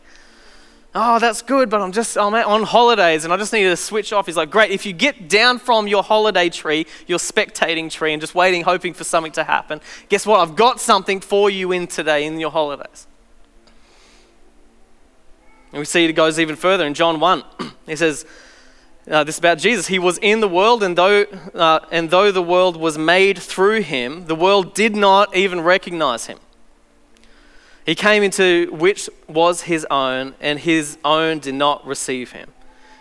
Oh, 0.94 1.18
that's 1.18 1.42
good, 1.42 1.68
but 1.68 1.82
I'm 1.82 1.90
just 1.90 2.16
I'm 2.16 2.32
on 2.32 2.62
holidays 2.62 3.24
and 3.24 3.32
I 3.32 3.36
just 3.36 3.52
need 3.52 3.64
to 3.64 3.76
switch 3.76 4.12
off. 4.12 4.26
He's 4.26 4.36
like, 4.36 4.50
great. 4.50 4.70
If 4.70 4.86
you 4.86 4.92
get 4.92 5.28
down 5.28 5.58
from 5.58 5.88
your 5.88 6.04
holiday 6.04 6.48
tree, 6.48 6.86
your 7.08 7.18
spectating 7.18 7.90
tree, 7.90 8.12
and 8.12 8.20
just 8.20 8.36
waiting, 8.36 8.62
hoping 8.62 8.94
for 8.94 9.02
something 9.02 9.32
to 9.32 9.42
happen, 9.42 9.80
guess 10.08 10.24
what? 10.24 10.38
I've 10.38 10.54
got 10.54 10.80
something 10.80 11.18
for 11.18 11.50
you 11.50 11.72
in 11.72 11.88
today 11.88 12.24
in 12.24 12.38
your 12.38 12.52
holidays. 12.52 13.08
And 15.76 15.82
we 15.82 15.84
see 15.84 16.06
it 16.06 16.12
goes 16.14 16.40
even 16.40 16.56
further 16.56 16.86
in 16.86 16.94
John 16.94 17.20
1. 17.20 17.44
He 17.86 17.96
says, 17.96 18.24
uh, 19.10 19.24
this 19.24 19.38
about 19.38 19.58
Jesus. 19.58 19.88
He 19.88 19.98
was 19.98 20.16
in 20.22 20.40
the 20.40 20.48
world, 20.48 20.82
and 20.82 20.96
though, 20.96 21.24
uh, 21.54 21.80
and 21.92 22.08
though 22.08 22.32
the 22.32 22.40
world 22.40 22.78
was 22.78 22.96
made 22.96 23.38
through 23.38 23.82
him, 23.82 24.24
the 24.24 24.34
world 24.34 24.72
did 24.72 24.96
not 24.96 25.36
even 25.36 25.60
recognize 25.60 26.28
him. 26.28 26.38
He 27.84 27.94
came 27.94 28.22
into 28.22 28.72
which 28.72 29.10
was 29.28 29.64
his 29.64 29.86
own, 29.90 30.34
and 30.40 30.58
his 30.58 30.96
own 31.04 31.40
did 31.40 31.56
not 31.56 31.86
receive 31.86 32.32
him. 32.32 32.48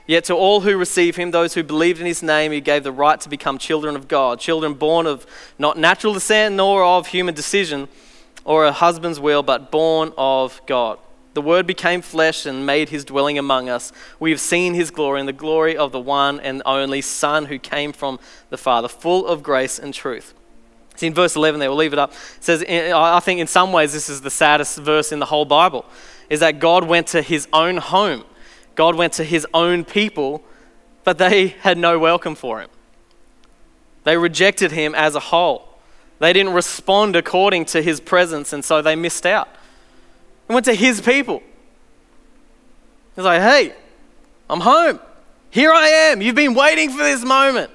Yet 0.06 0.26
to 0.26 0.34
all 0.34 0.60
who 0.60 0.76
receive 0.76 1.16
him, 1.16 1.32
those 1.32 1.54
who 1.54 1.64
believed 1.64 2.02
in 2.02 2.06
his 2.06 2.22
name, 2.22 2.52
he 2.52 2.60
gave 2.60 2.84
the 2.84 2.92
right 2.92 3.22
to 3.22 3.30
become 3.30 3.58
children 3.58 3.96
of 3.96 4.10
God, 4.10 4.42
children 4.42 4.74
born 4.74 5.08
of 5.08 5.26
not 5.58 5.78
natural 5.78 6.14
descent 6.14 6.56
nor 6.56 6.84
of 6.84 7.08
human 7.08 7.36
decision 7.36 7.88
or 8.44 8.66
a 8.66 8.74
husband's 8.74 9.22
will, 9.22 9.44
but 9.44 9.72
born 9.72 10.12
of 10.18 10.60
God. 10.68 11.00
The 11.36 11.42
Word 11.42 11.68
became 11.68 12.02
flesh 12.02 12.46
and 12.46 12.66
made 12.66 12.90
his 12.90 13.04
dwelling 13.04 13.38
among 13.38 13.68
us. 13.68 13.92
We 14.22 14.32
have 14.32 14.40
seen 14.40 14.74
his 14.74 14.90
glory 14.90 15.20
and 15.20 15.28
the 15.28 15.34
glory 15.34 15.76
of 15.76 15.92
the 15.92 16.00
one 16.00 16.40
and 16.40 16.64
only 16.66 17.02
Son 17.02 17.48
who 17.48 17.60
came 17.60 17.92
from 17.92 18.20
the 18.50 18.58
Father, 18.58 18.88
full 18.88 19.28
of 19.28 19.44
grace 19.44 19.78
and 19.78 19.94
truth. 19.94 20.34
See, 20.96 21.08
in 21.08 21.14
verse 21.14 21.36
11 21.36 21.60
there, 21.60 21.70
we'll 21.70 21.78
leave 21.78 21.92
it 21.92 22.00
up. 22.00 22.14
It 22.14 22.44
says, 22.44 22.64
I 22.64 23.20
think 23.20 23.42
in 23.42 23.48
some 23.48 23.74
ways 23.74 23.92
this 23.92 24.08
is 24.08 24.22
the 24.22 24.30
saddest 24.30 24.78
verse 24.78 25.12
in 25.12 25.20
the 25.20 25.26
whole 25.26 25.44
Bible, 25.44 25.86
is 26.30 26.40
that 26.40 26.60
God 26.60 26.86
went 26.86 27.08
to 27.08 27.22
his 27.22 27.50
own 27.52 27.78
home. 27.78 28.24
God 28.76 28.96
went 28.96 29.12
to 29.14 29.26
his 29.26 29.46
own 29.54 29.84
people, 29.84 30.42
but 31.04 31.18
they 31.18 31.48
had 31.48 31.78
no 31.78 32.00
welcome 32.00 32.36
for 32.36 32.62
him. 32.62 32.70
They 34.06 34.16
rejected 34.16 34.72
him 34.72 34.96
as 34.96 35.16
a 35.16 35.20
whole. 35.20 35.68
They 36.20 36.32
didn't 36.32 36.54
respond 36.54 37.18
according 37.18 37.66
to 37.66 37.82
his 37.82 38.00
presence, 38.00 38.54
and 38.54 38.64
so 38.64 38.82
they 38.82 38.96
missed 38.96 39.26
out. 39.26 39.50
He 40.48 40.54
went 40.54 40.66
to 40.66 40.74
his 40.74 41.02
people. 41.02 41.42
He's 43.16 43.26
like, 43.26 43.42
hey, 43.42 43.74
I'm 44.50 44.60
home. 44.60 45.00
Here 45.50 45.72
I 45.72 45.88
am. 45.88 46.22
You've 46.22 46.36
been 46.36 46.54
waiting 46.54 46.90
for 46.90 46.98
this 46.98 47.24
moment. 47.24 47.72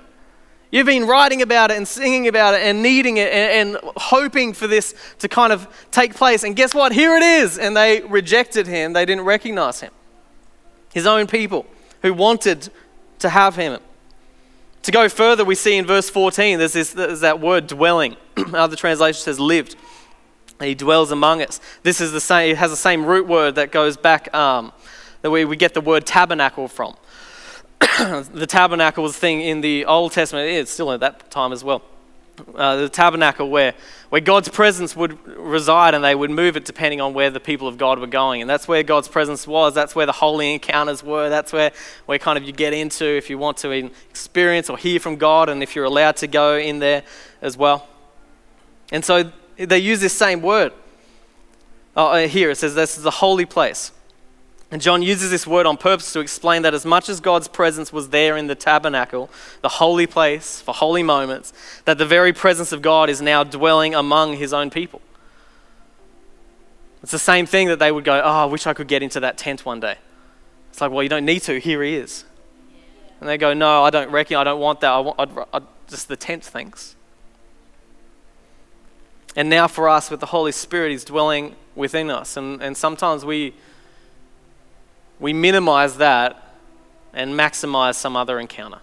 You've 0.70 0.86
been 0.86 1.06
writing 1.06 1.42
about 1.42 1.72
it 1.72 1.78
and 1.78 1.88
singing 1.88 2.28
about 2.28 2.54
it 2.54 2.60
and 2.60 2.82
needing 2.82 3.16
it 3.16 3.32
and, 3.32 3.74
and, 3.74 3.92
hoping 3.96 4.52
for 4.52 4.68
this 4.68 4.94
to 5.18 5.28
kind 5.28 5.52
of 5.52 5.66
take 5.90 6.14
place. 6.14 6.44
And 6.44 6.54
guess 6.54 6.74
what? 6.74 6.92
Here 6.92 7.16
it 7.16 7.22
is. 7.22 7.58
And 7.58 7.76
they 7.76 8.02
rejected 8.02 8.68
him. 8.68 8.92
They 8.92 9.04
didn't 9.04 9.24
recognize 9.24 9.80
him. 9.80 9.90
His 10.92 11.06
own 11.06 11.26
people 11.26 11.66
who 12.02 12.14
wanted 12.14 12.68
to 13.18 13.30
have 13.30 13.56
him. 13.56 13.80
To 14.82 14.92
go 14.92 15.08
further, 15.08 15.44
we 15.44 15.56
see 15.56 15.76
in 15.76 15.86
verse 15.86 16.08
14, 16.08 16.58
there's, 16.58 16.72
this, 16.72 16.92
there's 16.92 17.20
that 17.20 17.40
word 17.40 17.66
dwelling. 17.66 18.16
Other 18.54 18.76
translation 18.76 19.20
says 19.20 19.40
lived. 19.40 19.74
He 20.60 20.74
dwells 20.74 21.10
among 21.10 21.42
us. 21.42 21.60
This 21.82 22.00
is 22.00 22.12
the 22.12 22.20
same, 22.20 22.50
it 22.50 22.58
has 22.58 22.70
the 22.70 22.76
same 22.76 23.04
root 23.04 23.26
word 23.26 23.54
that 23.54 23.72
goes 23.72 23.96
back, 23.96 24.32
um, 24.34 24.72
that 25.22 25.30
we, 25.30 25.44
we 25.44 25.56
get 25.56 25.74
the 25.74 25.80
word 25.80 26.06
tabernacle 26.06 26.68
from. 26.68 26.96
the 27.80 28.46
tabernacle 28.46 29.02
was 29.02 29.16
thing 29.16 29.40
in 29.40 29.62
the 29.62 29.86
Old 29.86 30.12
Testament, 30.12 30.48
it's 30.48 30.70
still 30.70 30.92
at 30.92 31.00
that 31.00 31.30
time 31.30 31.52
as 31.52 31.64
well. 31.64 31.82
Uh, 32.54 32.76
the 32.76 32.88
tabernacle 32.88 33.50
where, 33.50 33.74
where 34.08 34.20
God's 34.20 34.48
presence 34.48 34.96
would 34.96 35.26
reside 35.26 35.94
and 35.94 36.02
they 36.02 36.14
would 36.14 36.30
move 36.30 36.56
it 36.56 36.64
depending 36.64 37.00
on 37.00 37.12
where 37.12 37.30
the 37.30 37.40
people 37.40 37.68
of 37.68 37.76
God 37.76 37.98
were 37.98 38.06
going. 38.06 38.40
And 38.40 38.48
that's 38.48 38.66
where 38.66 38.82
God's 38.82 39.08
presence 39.08 39.46
was. 39.46 39.74
That's 39.74 39.94
where 39.94 40.06
the 40.06 40.12
holy 40.12 40.54
encounters 40.54 41.02
were. 41.02 41.28
That's 41.28 41.52
where, 41.52 41.72
where 42.06 42.18
kind 42.18 42.38
of 42.38 42.44
you 42.44 42.52
get 42.52 42.72
into 42.72 43.04
if 43.04 43.28
you 43.28 43.36
want 43.36 43.58
to 43.58 43.70
experience 43.70 44.70
or 44.70 44.78
hear 44.78 45.00
from 45.00 45.16
God 45.16 45.48
and 45.48 45.62
if 45.62 45.74
you're 45.74 45.84
allowed 45.84 46.16
to 46.16 46.26
go 46.26 46.56
in 46.56 46.78
there 46.78 47.02
as 47.42 47.56
well. 47.56 47.88
And 48.90 49.04
so 49.04 49.30
they 49.68 49.78
use 49.78 50.00
this 50.00 50.12
same 50.12 50.42
word. 50.42 50.72
Oh, 51.96 52.06
uh, 52.06 52.28
here 52.28 52.50
it 52.50 52.56
says 52.56 52.74
this 52.74 52.96
is 52.96 53.02
the 53.02 53.10
holy 53.10 53.44
place. 53.44 53.92
And 54.70 54.80
John 54.80 55.02
uses 55.02 55.30
this 55.30 55.46
word 55.46 55.66
on 55.66 55.76
purpose 55.76 56.12
to 56.12 56.20
explain 56.20 56.62
that 56.62 56.74
as 56.74 56.86
much 56.86 57.08
as 57.08 57.18
God's 57.18 57.48
presence 57.48 57.92
was 57.92 58.10
there 58.10 58.36
in 58.36 58.46
the 58.46 58.54
tabernacle, 58.54 59.28
the 59.62 59.68
holy 59.68 60.06
place 60.06 60.60
for 60.60 60.72
holy 60.72 61.02
moments, 61.02 61.52
that 61.86 61.98
the 61.98 62.06
very 62.06 62.32
presence 62.32 62.70
of 62.70 62.80
God 62.80 63.10
is 63.10 63.20
now 63.20 63.42
dwelling 63.42 63.94
among 63.96 64.36
his 64.36 64.52
own 64.52 64.70
people. 64.70 65.00
It's 67.02 67.10
the 67.10 67.18
same 67.18 67.46
thing 67.46 67.66
that 67.68 67.80
they 67.80 67.90
would 67.90 68.04
go, 68.04 68.20
Oh, 68.22 68.28
I 68.28 68.44
wish 68.44 68.66
I 68.66 68.74
could 68.74 68.86
get 68.86 69.02
into 69.02 69.18
that 69.20 69.36
tent 69.36 69.64
one 69.64 69.80
day. 69.80 69.96
It's 70.70 70.80
like, 70.80 70.92
Well, 70.92 71.02
you 71.02 71.08
don't 71.08 71.24
need 71.24 71.40
to. 71.42 71.58
Here 71.58 71.82
he 71.82 71.96
is. 71.96 72.24
And 73.18 73.28
they 73.28 73.38
go, 73.38 73.52
No, 73.52 73.82
I 73.82 73.90
don't 73.90 74.10
reckon. 74.10 74.36
I 74.36 74.44
don't 74.44 74.60
want 74.60 74.80
that. 74.80 74.92
I 74.92 75.00
want 75.00 75.18
I'd, 75.18 75.46
I'd, 75.52 75.62
just 75.88 76.06
the 76.06 76.16
tent, 76.16 76.44
thanks. 76.44 76.94
And 79.36 79.48
now 79.48 79.68
for 79.68 79.88
us, 79.88 80.10
with 80.10 80.20
the 80.20 80.26
Holy 80.26 80.52
Spirit, 80.52 80.90
He's 80.90 81.04
dwelling 81.04 81.56
within 81.74 82.10
us. 82.10 82.36
And, 82.36 82.62
and 82.62 82.76
sometimes 82.76 83.24
we, 83.24 83.54
we 85.18 85.32
minimize 85.32 85.96
that 85.98 86.54
and 87.12 87.34
maximize 87.34 87.94
some 87.94 88.16
other 88.16 88.38
encounter. 88.38 88.78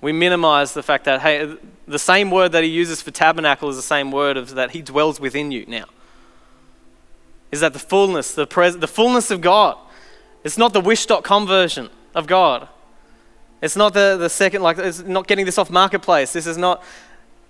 We 0.00 0.12
minimize 0.12 0.74
the 0.74 0.82
fact 0.82 1.04
that, 1.04 1.20
hey, 1.20 1.56
the 1.86 1.98
same 1.98 2.30
word 2.30 2.52
that 2.52 2.62
He 2.62 2.70
uses 2.70 3.02
for 3.02 3.10
tabernacle 3.10 3.68
is 3.68 3.76
the 3.76 3.82
same 3.82 4.10
word 4.10 4.36
of 4.36 4.54
that 4.54 4.70
He 4.70 4.82
dwells 4.82 5.20
within 5.20 5.50
you 5.50 5.64
now. 5.66 5.86
Is 7.50 7.60
that 7.60 7.72
the 7.72 7.78
fullness, 7.78 8.34
the, 8.34 8.46
pres- 8.46 8.76
the 8.76 8.88
fullness 8.88 9.30
of 9.30 9.40
God? 9.40 9.76
It's 10.44 10.58
not 10.58 10.72
the 10.72 10.80
wish.com 10.80 11.46
version 11.46 11.90
of 12.14 12.26
God. 12.26 12.68
It's 13.60 13.74
not 13.74 13.92
the, 13.92 14.16
the 14.18 14.30
second, 14.30 14.62
like, 14.62 14.78
it's 14.78 15.00
not 15.00 15.26
getting 15.26 15.44
this 15.44 15.58
off 15.58 15.70
marketplace. 15.70 16.32
This 16.32 16.46
is 16.46 16.56
not 16.56 16.82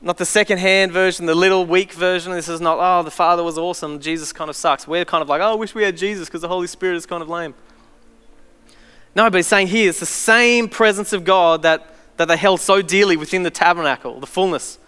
not 0.01 0.17
the 0.17 0.25
second-hand 0.25 0.93
version, 0.93 1.27
the 1.27 1.35
little 1.35 1.67
weak 1.67 1.93
version. 1.93 2.33
This 2.33 2.49
is 2.49 2.61
not, 2.61 2.79
oh, 2.81 3.03
the 3.03 3.11
Father 3.11 3.43
was 3.43 3.59
awesome, 3.59 3.99
Jesus 3.99 4.33
kind 4.33 4.49
of 4.49 4.57
sucks. 4.57 4.87
We're 4.87 5.05
kind 5.05 5.23
of 5.23 5.29
like, 5.29 5.41
oh, 5.41 5.53
I 5.53 5.55
wish 5.55 5.75
we 5.75 5.83
had 5.83 5.97
Jesus 5.97 6.29
because 6.29 6.43
the 6.43 6.49
Holy 6.49 6.67
Spirit 6.67 6.97
is 6.97 7.07
kind 7.07 7.23
of 7.23 7.29
lame. 7.29 7.55
No, 9.17 9.29
but 9.29 9.39
he's 9.39 9.49
saying 9.49 9.69
here 9.69 9.89
it's 9.89 10.01
the 10.01 10.07
same 10.07 10.69
presence 10.69 11.13
of 11.13 11.25
God 11.25 11.63
that, 11.63 11.95
that 12.17 12.29
they 12.29 12.37
held 12.37 12.61
so 12.61 12.81
dearly 12.83 13.17
within 13.17 13.43
the 13.43 13.51
tabernacle. 13.51 14.21
The 14.21 14.27
fullness 14.27 14.79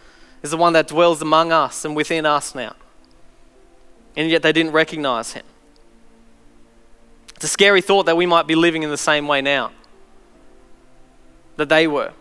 is 0.43 0.53
the 0.53 0.57
one 0.57 0.73
that 0.75 0.87
dwells 0.87 1.21
among 1.21 1.51
us 1.51 1.85
and 1.85 1.97
within 1.97 2.25
us 2.25 2.55
now. 2.55 2.77
And 4.17 4.31
yet 4.31 4.43
they 4.43 4.53
didn't 4.53 4.73
recognize 4.73 5.33
him. 5.33 5.45
It's 7.35 7.45
a 7.47 7.49
scary 7.49 7.81
thought 7.81 8.07
that 8.07 8.17
we 8.17 8.27
might 8.27 8.47
be 8.47 8.55
living 8.55 8.83
in 8.83 8.91
the 8.91 8.97
same 8.97 9.27
way 9.27 9.41
now 9.41 9.73
that 11.57 11.69
they 11.69 11.87
were 11.87 12.13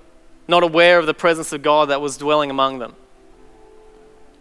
not 0.50 0.64
aware 0.64 1.00
of 1.00 1.06
the 1.06 1.14
presence 1.14 1.54
of 1.54 1.62
God 1.62 1.90
that 1.90 2.02
was 2.02 2.18
dwelling 2.18 2.50
among 2.50 2.80
them. 2.80 2.96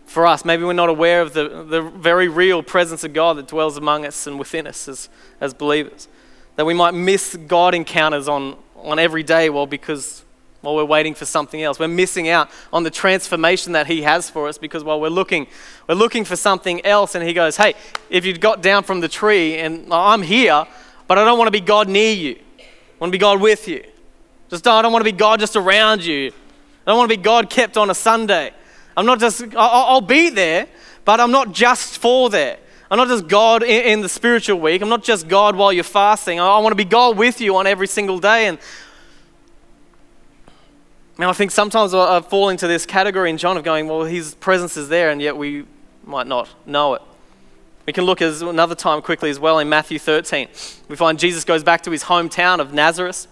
For 0.07 0.27
us, 0.27 0.44
maybe 0.44 0.64
we're 0.64 0.73
not 0.73 0.88
aware 0.88 1.21
of 1.21 1.35
the, 1.35 1.64
the 1.64 1.83
very 1.83 2.29
real 2.29 2.62
presence 2.62 3.05
of 3.05 3.12
God 3.12 3.37
that 3.37 3.47
dwells 3.47 3.77
among 3.77 4.07
us 4.07 4.27
and 4.27 4.38
within 4.38 4.66
us 4.66 4.88
as, 4.88 5.11
as 5.40 5.53
believers. 5.53 6.09
That 6.57 6.64
we 6.64 6.73
might 6.73 6.94
miss 6.94 7.37
God 7.37 7.75
encounters 7.75 8.27
on, 8.27 8.57
on 8.77 8.99
every 8.99 9.23
day, 9.23 9.51
well, 9.51 9.66
because 9.66 10.25
while 10.61 10.75
we're 10.75 10.85
waiting 10.85 11.14
for 11.14 11.25
something 11.25 11.62
else. 11.62 11.79
We're 11.79 11.88
missing 11.88 12.29
out 12.29 12.51
on 12.73 12.83
the 12.83 12.90
transformation 12.90 13.73
that 13.73 13.87
He 13.87 14.03
has 14.03 14.29
for 14.29 14.49
us 14.49 14.59
because 14.59 14.83
while 14.83 15.01
we're 15.01 15.09
looking, 15.09 15.47
we're 15.88 15.94
looking 15.94 16.25
for 16.25 16.37
something 16.37 16.85
else, 16.85 17.14
and 17.14 17.25
He 17.25 17.33
goes, 17.33 17.57
Hey, 17.57 17.75
if 18.11 18.25
you 18.25 18.37
got 18.37 18.62
down 18.62 18.83
from 18.83 19.01
the 19.01 19.09
tree 19.09 19.59
and 19.59 19.92
I'm 19.92 20.23
here, 20.23 20.66
but 21.07 21.18
I 21.18 21.25
don't 21.25 21.38
want 21.38 21.49
to 21.49 21.53
be 21.53 21.61
God 21.61 21.88
near 21.88 22.12
you, 22.12 22.38
I 22.59 22.64
want 22.99 23.12
to 23.12 23.12
be 23.12 23.21
God 23.21 23.40
with 23.40 23.68
you. 23.68 23.85
Just 24.51 24.67
oh, 24.67 24.73
I 24.73 24.83
don't 24.83 24.93
want 24.93 25.05
to 25.05 25.11
be 25.13 25.17
God 25.17 25.41
just 25.41 25.57
around 25.57 26.05
you. 26.05 26.29
I 26.29 26.91
don't 26.91 26.99
want 26.99 27.11
to 27.11 27.17
be 27.17 27.23
God 27.23 27.51
kept 27.51 27.77
on 27.77 27.91
a 27.91 27.95
Sunday. 27.95 28.53
I'm 28.97 29.07
not 29.07 29.21
just, 29.21 29.45
I'll 29.55 30.01
be 30.01 30.31
there, 30.31 30.67
but 31.05 31.21
I'm 31.21 31.31
not 31.31 31.53
just 31.53 31.99
for 31.99 32.31
there. 32.31 32.59
I'm 32.91 32.97
not 32.97 33.09
just 33.09 33.29
God 33.29 33.63
in, 33.63 34.01
the 34.01 34.09
spiritual 34.09 34.59
week. 34.59 34.81
I'm 34.81 34.89
not 34.89 35.05
just 35.05 35.29
God 35.29 35.55
while 35.55 35.73
you're 35.73 35.85
fasting. 35.85 36.41
I, 36.41 36.59
want 36.59 36.73
to 36.73 36.77
be 36.77 36.87
God 36.87 37.19
with 37.19 37.41
you 37.41 37.57
on 37.57 37.67
every 37.67 37.87
single 37.87 38.19
day. 38.19 38.47
And 38.47 38.59
now 41.19 41.29
I 41.29 41.35
think 41.35 41.51
sometimes 41.51 41.93
I 41.93 42.21
fall 42.23 42.49
into 42.49 42.67
this 42.67 42.87
category 42.87 43.29
in 43.29 43.37
John 43.37 43.59
of 43.59 43.65
going, 43.65 43.87
well, 43.89 44.05
his 44.05 44.35
presence 44.37 44.77
is 44.77 44.89
there, 44.89 45.11
and 45.11 45.21
yet 45.21 45.37
we 45.37 45.67
might 46.05 46.27
not 46.27 46.49
know 46.65 46.95
it. 46.95 47.03
We 47.87 47.93
can 47.93 48.05
look 48.05 48.23
as 48.23 48.41
another 48.41 48.75
time 48.75 49.03
quickly 49.03 49.29
as 49.29 49.39
well 49.39 49.59
in 49.59 49.69
Matthew 49.69 49.99
13. 49.99 50.49
We 50.89 50.97
find 50.97 51.19
Jesus 51.19 51.45
goes 51.45 51.63
back 51.63 51.83
to 51.83 51.91
his 51.91 52.05
hometown 52.05 52.59
of 52.59 52.73
Nazareth. 52.73 53.27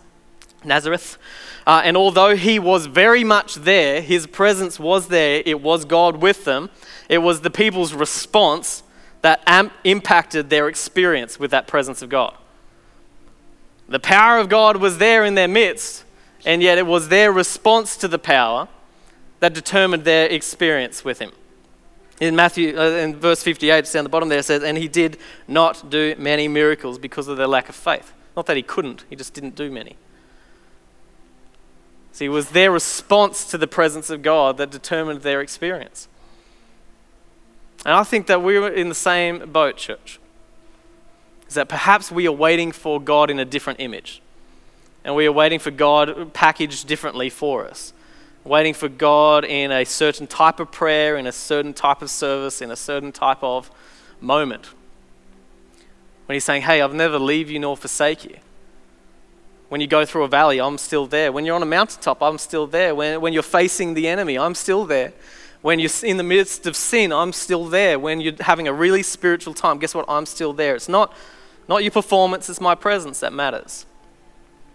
Nazareth. 0.67 1.19
Uh, 1.67 1.83
and 1.85 1.97
although 1.97 2.37
he 2.37 2.59
was 2.59 2.87
very 2.87 3.25
much 3.25 3.57
there, 3.57 4.01
his 4.01 4.27
presence 4.27 4.79
was 4.79 5.09
there, 5.09 5.43
it 5.45 5.61
was 5.61 5.85
God 5.85 6.17
with 6.17 6.45
them, 6.45 6.71
it 7.09 7.19
was 7.19 7.41
the 7.41 7.51
people's 7.51 7.95
response 7.95 8.83
that 9.23 9.43
impacted 9.85 10.51
their 10.51 10.69
experience 10.69 11.39
with 11.39 11.51
that 11.51 11.67
presence 11.67 12.03
of 12.03 12.09
God. 12.09 12.37
The 13.89 14.01
power 14.01 14.39
of 14.39 14.49
God 14.49 14.77
was 14.77 14.99
there 14.99 15.25
in 15.25 15.35
their 15.35 15.49
midst, 15.49 16.05
and 16.45 16.63
yet 16.63 16.79
it 16.79 16.87
was 16.87 17.09
their 17.09 17.33
response 17.33 17.97
to 17.99 18.09
the 18.09 18.19
power 18.19 18.69
that 19.41 19.55
determined 19.55 20.05
their 20.05 20.29
experience 20.29 21.05
with 21.05 21.19
Him. 21.19 21.33
In 22.21 22.35
Matthew, 22.35 22.79
uh, 22.79 22.91
in 22.91 23.17
verse 23.17 23.43
58, 23.43 23.79
it's 23.79 23.93
down 23.93 24.05
the 24.05 24.11
bottom 24.11 24.29
there, 24.29 24.43
says, 24.43 24.63
And 24.63 24.79
he 24.79 24.89
did 24.89 25.19
not 25.47 25.91
do 25.91 26.15
many 26.19 26.49
miracles 26.49 26.99
because 26.99 27.29
of 27.29 27.37
their 27.37 27.47
lack 27.47 27.69
of 27.69 27.75
faith. 27.75 28.13
Not 28.37 28.47
that 28.47 28.57
he 28.57 28.63
couldn't, 28.63 29.05
he 29.11 29.17
just 29.17 29.35
didn't 29.35 29.55
do 29.55 29.71
many. 29.71 29.97
See, 32.17 32.25
it 32.25 32.31
was 32.31 32.49
their 32.49 32.73
response 32.73 33.45
to 33.51 33.59
the 33.59 33.67
presence 33.67 34.09
of 34.09 34.23
God 34.23 34.57
that 34.57 34.71
determined 34.71 35.21
their 35.21 35.43
experience. 35.43 36.09
And 37.85 37.93
I 37.93 38.05
think 38.05 38.27
that 38.29 38.43
we're 38.43 38.69
in 38.69 38.89
the 38.89 38.95
same 38.95 39.53
boat, 39.53 39.77
church. 39.77 40.19
Is 41.47 41.57
that 41.57 41.69
perhaps 41.69 42.11
we 42.11 42.27
are 42.27 42.33
waiting 42.33 42.73
for 42.73 42.99
God 42.99 43.29
in 43.29 43.39
a 43.39 43.45
different 43.45 43.81
image. 43.81 44.23
And 45.05 45.15
we 45.15 45.27
are 45.27 45.33
waiting 45.33 45.59
for 45.59 45.71
God 45.71 46.33
packaged 46.33 46.89
differently 46.89 47.29
for 47.29 47.69
us. 47.69 47.93
Waiting 48.45 48.73
for 48.73 48.89
God 48.89 49.45
in 49.45 49.71
a 49.71 49.85
certain 49.85 50.27
type 50.27 50.59
of 50.59 50.73
prayer, 50.73 51.19
in 51.19 51.27
a 51.27 51.33
certain 51.33 51.75
type 51.75 52.01
of 52.01 52.09
service, 52.09 52.63
in 52.63 52.71
a 52.71 52.77
certain 52.77 53.13
type 53.13 53.43
of 53.43 53.71
moment. 54.23 54.71
When 56.25 56.35
He's 56.37 56.45
saying, 56.45 56.63
Hey, 56.63 56.81
I'll 56.81 56.89
never 56.89 57.19
leave 57.19 57.51
you 57.51 57.59
nor 57.59 57.77
forsake 57.77 58.25
you. 58.25 58.39
When 59.69 59.81
you 59.81 59.87
go 59.87 60.05
through 60.05 60.25
a 60.25 60.29
valley, 60.29 60.61
I'm 60.61 60.79
still 60.79 61.07
there. 61.07 61.33
When 61.33 61.45
you're 61.45 61.57
on 61.57 61.63
a 61.63 61.67
mountaintop, 61.67 62.23
I'm 62.23 62.39
still 62.39 62.67
there. 62.67 62.95
When, 62.95 63.21
when 63.21 63.33
you're 63.33 63.43
facing 63.43 63.95
the 63.95 64.07
enemy, 64.07 64.39
I'm 64.39 64.55
still 64.55 64.85
there. 64.85 65.13
When 65.63 65.81
you're 65.81 65.91
in 66.05 66.19
the 66.19 66.23
midst 66.23 66.67
of 66.67 66.77
sin, 66.77 67.13
I'm 67.13 67.33
still 67.33 67.65
there. 67.65 67.99
When 67.99 68.21
you're 68.21 68.41
having 68.41 68.69
a 68.69 68.73
really 68.73 69.03
spiritual 69.03 69.55
time, 69.55 69.79
guess 69.79 69.95
what? 69.95 70.05
I'm 70.09 70.27
still 70.27 70.53
there. 70.53 70.77
It's 70.77 70.89
not, 70.89 71.13
not 71.69 71.83
your 71.83 71.91
performance, 71.91 72.49
it's 72.49 72.61
my 72.61 72.77
presence 72.77 73.19
that 73.21 73.33
matters. 73.33 73.87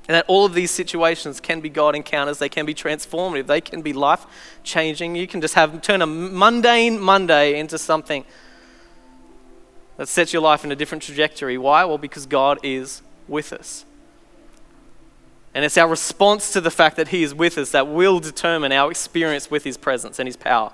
And 0.10 0.16
that 0.16 0.26
all 0.28 0.46
of 0.46 0.54
these 0.54 0.72
situations 0.72 1.40
can 1.40 1.62
be 1.62 1.70
God 1.70 1.96
encounters, 1.96 2.40
they 2.40 2.50
can 2.50 2.66
be 2.66 2.74
transformative, 2.74 3.48
they 3.48 3.62
can 3.62 3.82
be 3.82 3.94
life 3.94 4.26
changing. 4.64 5.16
You 5.16 5.28
can 5.28 5.40
just 5.40 5.54
have 5.54 5.82
turn 5.82 6.02
a 6.02 6.08
mundane 6.08 7.00
Monday 7.00 7.58
into 7.58 7.78
something 7.78 8.26
that 9.96 10.10
sets 10.10 10.34
your 10.34 10.42
life 10.42 10.66
in 10.66 10.72
a 10.72 10.76
different 10.76 11.04
trajectory. 11.04 11.58
Why? 11.58 11.86
Well, 11.86 12.00
because 12.00 12.26
God 12.26 12.60
is 12.64 13.02
with 13.30 13.54
us. 13.54 13.86
And 15.54 15.66
it's 15.66 15.78
our 15.78 15.88
response 15.88 16.54
to 16.54 16.62
the 16.62 16.72
fact 16.72 16.96
that 16.96 17.10
He 17.10 17.24
is 17.24 17.36
with 17.36 17.58
us 17.58 17.72
that 17.72 17.88
will 17.88 18.20
determine 18.20 18.72
our 18.72 18.90
experience 18.90 19.52
with 19.52 19.64
His 19.64 19.78
presence 19.78 20.20
and 20.20 20.28
His 20.28 20.38
power. 20.38 20.72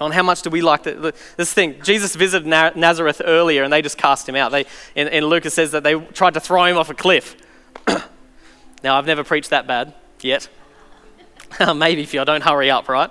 On 0.00 0.10
how 0.10 0.22
much 0.22 0.42
do 0.42 0.50
we 0.50 0.62
like 0.62 0.84
this 0.84 1.52
thing? 1.52 1.80
Jesus 1.82 2.16
visited 2.16 2.46
Nazareth 2.46 3.20
earlier 3.24 3.62
and 3.62 3.72
they 3.72 3.82
just 3.82 3.98
cast 3.98 4.28
him 4.28 4.34
out. 4.34 4.50
They, 4.50 4.64
in, 4.94 5.06
in 5.08 5.26
Lucas 5.26 5.54
says 5.54 5.70
that 5.72 5.84
they 5.84 5.94
tried 5.94 6.34
to 6.34 6.40
throw 6.40 6.64
him 6.64 6.76
off 6.76 6.90
a 6.90 6.94
cliff. 6.94 7.36
now, 8.82 8.96
I've 8.96 9.06
never 9.06 9.22
preached 9.22 9.50
that 9.50 9.66
bad 9.66 9.94
yet. 10.20 10.48
Maybe 11.76 12.02
if 12.02 12.14
you 12.14 12.24
don't 12.24 12.42
hurry 12.42 12.70
up, 12.70 12.88
right? 12.88 13.10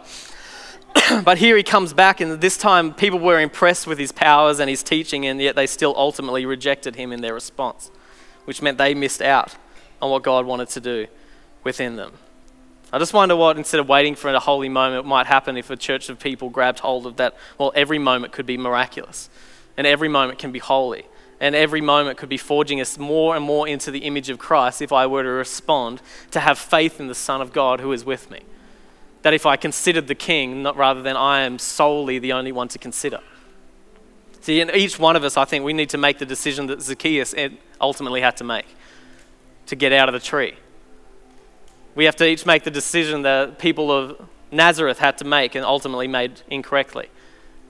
but 1.24 1.38
here 1.38 1.56
he 1.56 1.64
comes 1.64 1.94
back, 1.94 2.20
and 2.20 2.42
this 2.42 2.58
time 2.58 2.94
people 2.94 3.20
were 3.20 3.40
impressed 3.40 3.88
with 3.88 3.98
his 3.98 4.12
powers 4.12 4.60
and 4.60 4.70
his 4.70 4.84
teaching, 4.84 5.26
and 5.26 5.40
yet 5.40 5.56
they 5.56 5.68
still 5.68 5.94
ultimately 5.96 6.46
rejected 6.46 6.96
him 6.96 7.14
in 7.14 7.22
their 7.22 7.34
response, 7.34 7.92
which 8.46 8.62
meant 8.62 8.78
they 8.78 8.94
missed 8.94 9.22
out 9.22 9.56
on 10.02 10.10
what 10.10 10.24
God 10.24 10.46
wanted 10.46 10.70
to 10.70 10.80
do 10.80 11.08
within 11.64 11.96
them. 11.96 12.14
I 12.94 13.00
just 13.00 13.14
wonder 13.14 13.36
what, 13.38 13.58
instead 13.58 13.80
of 13.80 13.88
waiting 13.88 14.16
for 14.16 14.30
a 14.30 14.40
holy 14.40 14.68
moment, 14.68 15.06
might 15.06 15.26
happen 15.26 15.56
if 15.56 15.70
a 15.70 15.78
church 15.78 16.10
of 16.10 16.20
people 16.20 16.50
grabbed 16.50 16.80
hold 16.80 17.06
of 17.06 17.16
that. 17.18 17.38
Well, 17.58 17.72
every 17.74 18.00
moment 18.00 18.34
could 18.34 18.46
be 18.46 18.58
miraculous, 18.58 19.30
and 19.78 19.88
every 19.88 20.10
moment 20.10 20.40
can 20.40 20.52
be 20.52 20.60
holy, 20.60 21.06
and 21.40 21.56
every 21.56 21.80
moment 21.80 22.18
could 22.18 22.28
be 22.28 22.38
forging 22.38 22.82
us 22.82 22.98
more 22.98 23.36
and 23.36 23.46
more 23.46 23.66
into 23.66 23.92
the 23.92 24.00
image 24.00 24.30
of 24.30 24.40
Christ 24.40 24.82
if 24.82 24.92
I 24.92 25.08
were 25.08 25.24
to 25.24 25.30
respond 25.30 26.02
to 26.32 26.42
have 26.42 26.60
faith 26.60 27.00
in 27.00 27.08
the 27.08 27.16
Son 27.16 27.40
of 27.40 27.54
God 27.54 27.80
who 27.80 27.94
is 27.94 28.04
with 28.04 28.30
me. 28.30 28.42
That 29.22 29.34
if 29.34 29.46
I 29.46 29.56
considered 29.56 30.08
the 30.08 30.16
King, 30.16 30.62
not 30.62 30.76
rather 30.76 31.02
than 31.02 31.16
I 31.16 31.42
am 31.42 31.60
solely 31.60 32.20
the 32.20 32.34
only 32.34 32.52
one 32.52 32.68
to 32.70 32.80
consider. 32.80 33.22
See, 34.42 34.60
in 34.60 34.70
each 34.72 35.00
one 35.00 35.16
of 35.16 35.24
us, 35.24 35.38
I 35.38 35.46
think 35.46 35.64
we 35.64 35.72
need 35.72 35.90
to 35.92 35.98
make 35.98 36.18
the 36.18 36.26
decision 36.26 36.66
that 36.68 36.82
Zacchaeus 36.82 37.34
ultimately 37.80 38.20
had 38.20 38.36
to 38.38 38.44
make 38.44 38.66
to 39.68 39.76
get 39.76 39.94
out 39.94 40.10
of 40.10 40.14
the 40.14 40.20
tree. 40.20 40.56
We 41.96 42.06
have 42.06 42.16
to 42.18 42.28
each 42.28 42.46
make 42.46 42.64
the 42.64 42.72
decision 42.72 43.24
that 43.24 43.60
people 43.60 43.92
of 43.92 44.28
Nazareth 44.52 45.00
had 45.00 45.18
to 45.20 45.26
make 45.26 45.56
and 45.56 45.66
ultimately 45.66 46.08
made 46.08 46.42
incorrectly. 46.50 47.10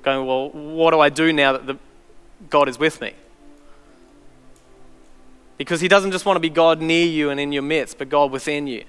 Going, 0.04 0.25
well, 0.25 0.49
what 0.49 0.91
do 0.91 0.99
I 0.99 1.10
do 1.10 1.32
now 1.32 1.54
that 1.54 1.67
the, 1.67 1.77
God 2.49 2.67
is 2.67 2.80
with 2.80 3.01
me? 3.01 3.13
Because 5.58 5.82
He 5.82 5.88
doesn't 5.88 6.12
just 6.12 6.25
want 6.25 6.38
to 6.38 6.41
be 6.41 6.49
God 6.49 6.82
near 6.82 7.06
you 7.06 7.30
and 7.30 7.39
in 7.39 7.51
your 7.51 7.62
midst, 7.62 7.97
but 7.97 8.10
God 8.10 8.32
within 8.32 8.67
you. 8.67 8.84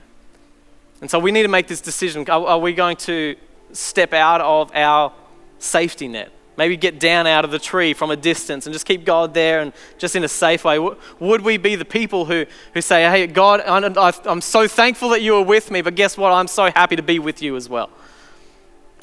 And 1.01 1.11
so 1.11 1.19
we 1.19 1.33
need 1.33 1.43
to 1.43 1.49
make 1.49 1.67
this 1.67 1.81
decision. 1.81 2.29
Are, 2.31 2.47
are 2.47 2.59
we 2.59 2.73
going 2.73 2.97
to 2.99 3.37
step 3.73 4.13
out 4.13 4.41
of 4.41 4.75
our 4.75 5.13
safety 5.59 6.09
net? 6.09 6.31
Maybe 6.57 6.77
get 6.77 7.01
down 7.01 7.27
out 7.27 7.45
of 7.45 7.51
the 7.51 7.59
tree 7.59 7.95
from 7.95 8.11
a 8.11 8.17
distance 8.17 8.67
and 8.67 8.75
just 8.75 8.85
keep 8.85 9.05
God 9.07 9.33
there 9.33 9.61
and 9.61 9.73
just 9.97 10.15
in 10.15 10.23
a 10.23 10.29
safe 10.29 10.65
way. 10.65 10.79
Would 10.79 11.41
we 11.41 11.57
be 11.57 11.77
the 11.77 11.85
people 11.85 12.27
who, 12.27 12.45
who 12.75 12.83
say, 12.83 13.03
Hey, 13.09 13.27
God, 13.27 13.61
I'm 13.61 14.41
so 14.43 14.69
thankful 14.69 15.09
that 15.11 15.23
you 15.23 15.37
are 15.37 15.45
with 15.45 15.71
me, 15.71 15.81
but 15.81 15.95
guess 15.95 16.19
what? 16.19 16.31
I'm 16.33 16.49
so 16.49 16.71
happy 16.71 16.97
to 16.97 17.03
be 17.03 17.19
with 17.19 17.41
you 17.41 17.57
as 17.57 17.69
well. 17.69 17.91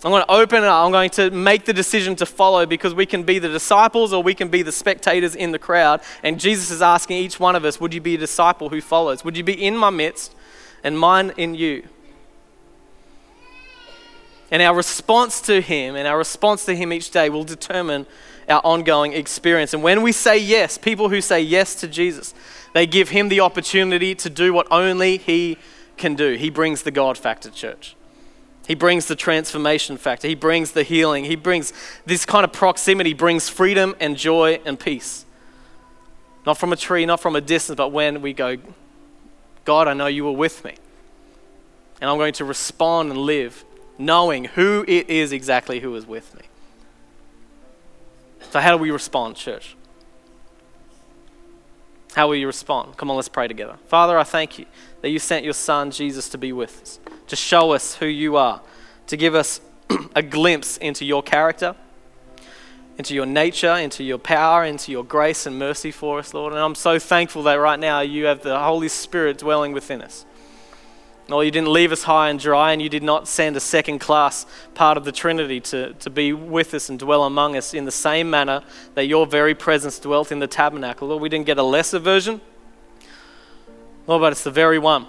I'm 0.02 0.12
going 0.12 0.24
to 0.24 0.32
open 0.32 0.64
it 0.64 0.68
up. 0.68 0.86
I'm 0.86 0.94
going 0.94 1.10
to 1.12 1.30
make 1.30 1.66
the 1.66 1.74
decision 1.74 2.16
to 2.18 2.26
follow 2.26 2.66
because 2.66 2.94
we 2.94 3.06
can 3.06 3.24
be 3.24 3.38
the 3.38 3.50
disciples 3.50 4.14
or 4.14 4.24
we 4.24 4.34
can 4.34 4.48
be 4.48 4.62
the 4.62 4.72
spectators 4.72 5.36
in 5.36 5.52
the 5.52 5.60
crowd. 5.60 6.00
And 6.24 6.40
Jesus 6.40 6.72
is 6.72 6.82
asking 6.82 7.18
each 7.18 7.38
one 7.38 7.56
of 7.56 7.66
us, 7.66 7.82
Would 7.82 7.94
you 7.94 8.00
be 8.00 8.16
a 8.16 8.18
disciple 8.18 8.70
who 8.70 8.80
follows? 8.80 9.26
Would 9.26 9.36
you 9.36 9.44
be 9.44 9.54
in 9.54 9.76
my 9.76 9.90
midst 9.90 10.34
and 10.84 10.98
mine 10.98 11.34
in 11.36 11.54
you? 11.56 11.84
And 14.52 14.62
our 14.62 14.76
response 14.76 15.42
to 15.42 15.62
Him 15.62 15.96
and 15.96 16.08
our 16.08 16.18
response 16.18 16.66
to 16.66 16.76
Him 16.76 16.92
each 16.92 17.12
day 17.12 17.30
will 17.30 17.44
determine 17.44 18.08
our 18.48 18.62
ongoing 18.64 19.14
experience. 19.14 19.74
And 19.74 19.84
when 19.84 20.02
we 20.02 20.12
say 20.12 20.38
yes, 20.38 20.78
people 20.78 21.10
who 21.10 21.22
say 21.22 21.42
yes 21.42 21.76
to 21.76 21.88
Jesus, 21.88 22.34
they 22.74 22.88
give 22.88 23.10
Him 23.10 23.30
the 23.30 23.42
opportunity 23.42 24.16
to 24.16 24.30
do 24.30 24.54
what 24.54 24.68
only 24.72 25.18
He 25.18 25.58
can 25.98 26.16
do. 26.16 26.34
He 26.34 26.50
brings 26.50 26.84
the 26.84 26.92
God 26.92 27.18
factor, 27.18 27.50
church. 27.50 27.96
He 28.68 28.76
brings 28.76 29.08
the 29.08 29.16
transformation 29.16 29.98
factor. 29.98 30.28
He 30.28 30.36
brings 30.36 30.74
the 30.74 30.84
healing. 30.84 31.26
He 31.26 31.36
brings 31.36 31.74
this 32.06 32.26
kind 32.26 32.44
of 32.44 32.54
proximity, 32.54 33.14
brings 33.14 33.50
freedom 33.50 33.96
and 34.00 34.16
joy 34.16 34.62
and 34.64 34.80
peace. 34.80 35.26
Not 36.46 36.58
from 36.58 36.72
a 36.72 36.76
tree, 36.76 37.06
not 37.06 37.20
from 37.20 37.36
a 37.36 37.42
distance, 37.42 37.78
but 37.78 37.92
when 37.92 38.22
we 38.22 38.34
go, 38.34 38.58
God, 39.66 39.88
I 39.88 39.94
know 39.94 40.08
you 40.08 40.26
were 40.26 40.32
with 40.32 40.64
me. 40.64 40.76
And 42.00 42.10
I'm 42.10 42.18
going 42.18 42.34
to 42.34 42.46
respond 42.46 43.10
and 43.10 43.20
live 43.20 43.66
knowing 44.00 44.46
who 44.46 44.86
it 44.88 45.10
is 45.10 45.32
exactly 45.32 45.82
who 45.82 45.94
is 45.96 46.08
with 46.08 46.34
me. 46.36 46.42
So, 48.50 48.60
how 48.60 48.76
do 48.76 48.82
we 48.82 48.90
respond, 48.90 49.36
church? 49.36 49.76
How 52.16 52.28
will 52.28 52.36
you 52.36 52.48
respond? 52.48 52.98
Come 52.98 53.12
on, 53.12 53.18
let's 53.18 53.30
pray 53.30 53.48
together. 53.48 53.78
Father, 53.88 54.18
I 54.18 54.24
thank 54.24 54.58
you 54.58 54.66
that 55.02 55.10
you 55.10 55.20
sent 55.20 55.46
your 55.46 55.54
Son, 55.54 55.92
Jesus, 55.92 56.28
to 56.30 56.38
be 56.38 56.52
with 56.52 56.82
us, 56.82 57.00
to 57.28 57.36
show 57.36 57.72
us 57.72 57.96
who 57.96 58.08
you 58.08 58.36
are, 58.36 58.62
to 59.08 59.16
give 59.16 59.36
us 59.36 59.62
a 60.16 60.24
glimpse 60.24 60.78
into 60.78 61.06
your 61.06 61.22
character, 61.22 61.76
into 62.98 63.14
your 63.14 63.28
nature, 63.28 63.74
into 63.74 64.04
your 64.04 64.18
power, 64.18 64.66
into 64.66 64.92
your 64.92 65.04
grace 65.04 65.46
and 65.46 65.60
mercy 65.60 65.92
for 65.92 66.20
us, 66.20 66.34
Lord. 66.34 66.54
And 66.54 66.62
I'm 66.62 66.76
so 66.76 66.98
thankful 66.98 67.44
that 67.44 67.56
right 67.56 67.80
now 67.80 68.02
you 68.02 68.26
have 68.26 68.42
the 68.42 68.60
Holy 68.60 68.90
Spirit 68.90 69.38
dwelling 69.38 69.72
within 69.72 70.02
us. 70.02 70.26
Lord, 71.30 71.46
you 71.46 71.52
didn't 71.52 71.72
leave 71.72 71.92
us 71.92 72.04
high 72.04 72.30
and 72.30 72.40
dry, 72.40 72.72
and 72.72 72.82
you 72.82 72.90
did 72.90 73.04
not 73.04 73.28
send 73.28 73.56
a 73.56 73.60
second 73.60 74.00
class 74.00 74.48
part 74.74 74.98
of 74.98 75.06
the 75.06 75.12
Trinity 75.12 75.60
to, 75.62 75.94
to 75.94 76.10
be 76.10 76.34
with 76.34 76.74
us 76.74 76.90
and 76.90 76.98
dwell 76.98 77.24
among 77.24 77.56
us 77.56 77.74
in 77.76 77.86
the 77.86 77.92
same 77.92 78.32
manner 78.32 78.64
that 78.96 79.06
your 79.06 79.28
very 79.28 79.54
presence 79.54 80.00
dwelt 80.00 80.32
in 80.32 80.40
the 80.40 80.48
tabernacle. 80.48 81.08
Lord, 81.08 81.22
we 81.22 81.30
didn't 81.30 81.46
get 81.46 81.60
a 81.60 81.64
lesser 81.64 82.00
version, 82.00 82.42
Lord, 84.08 84.22
but 84.22 84.32
it's 84.32 84.44
the 84.44 84.50
very 84.50 84.80
one. 84.80 85.06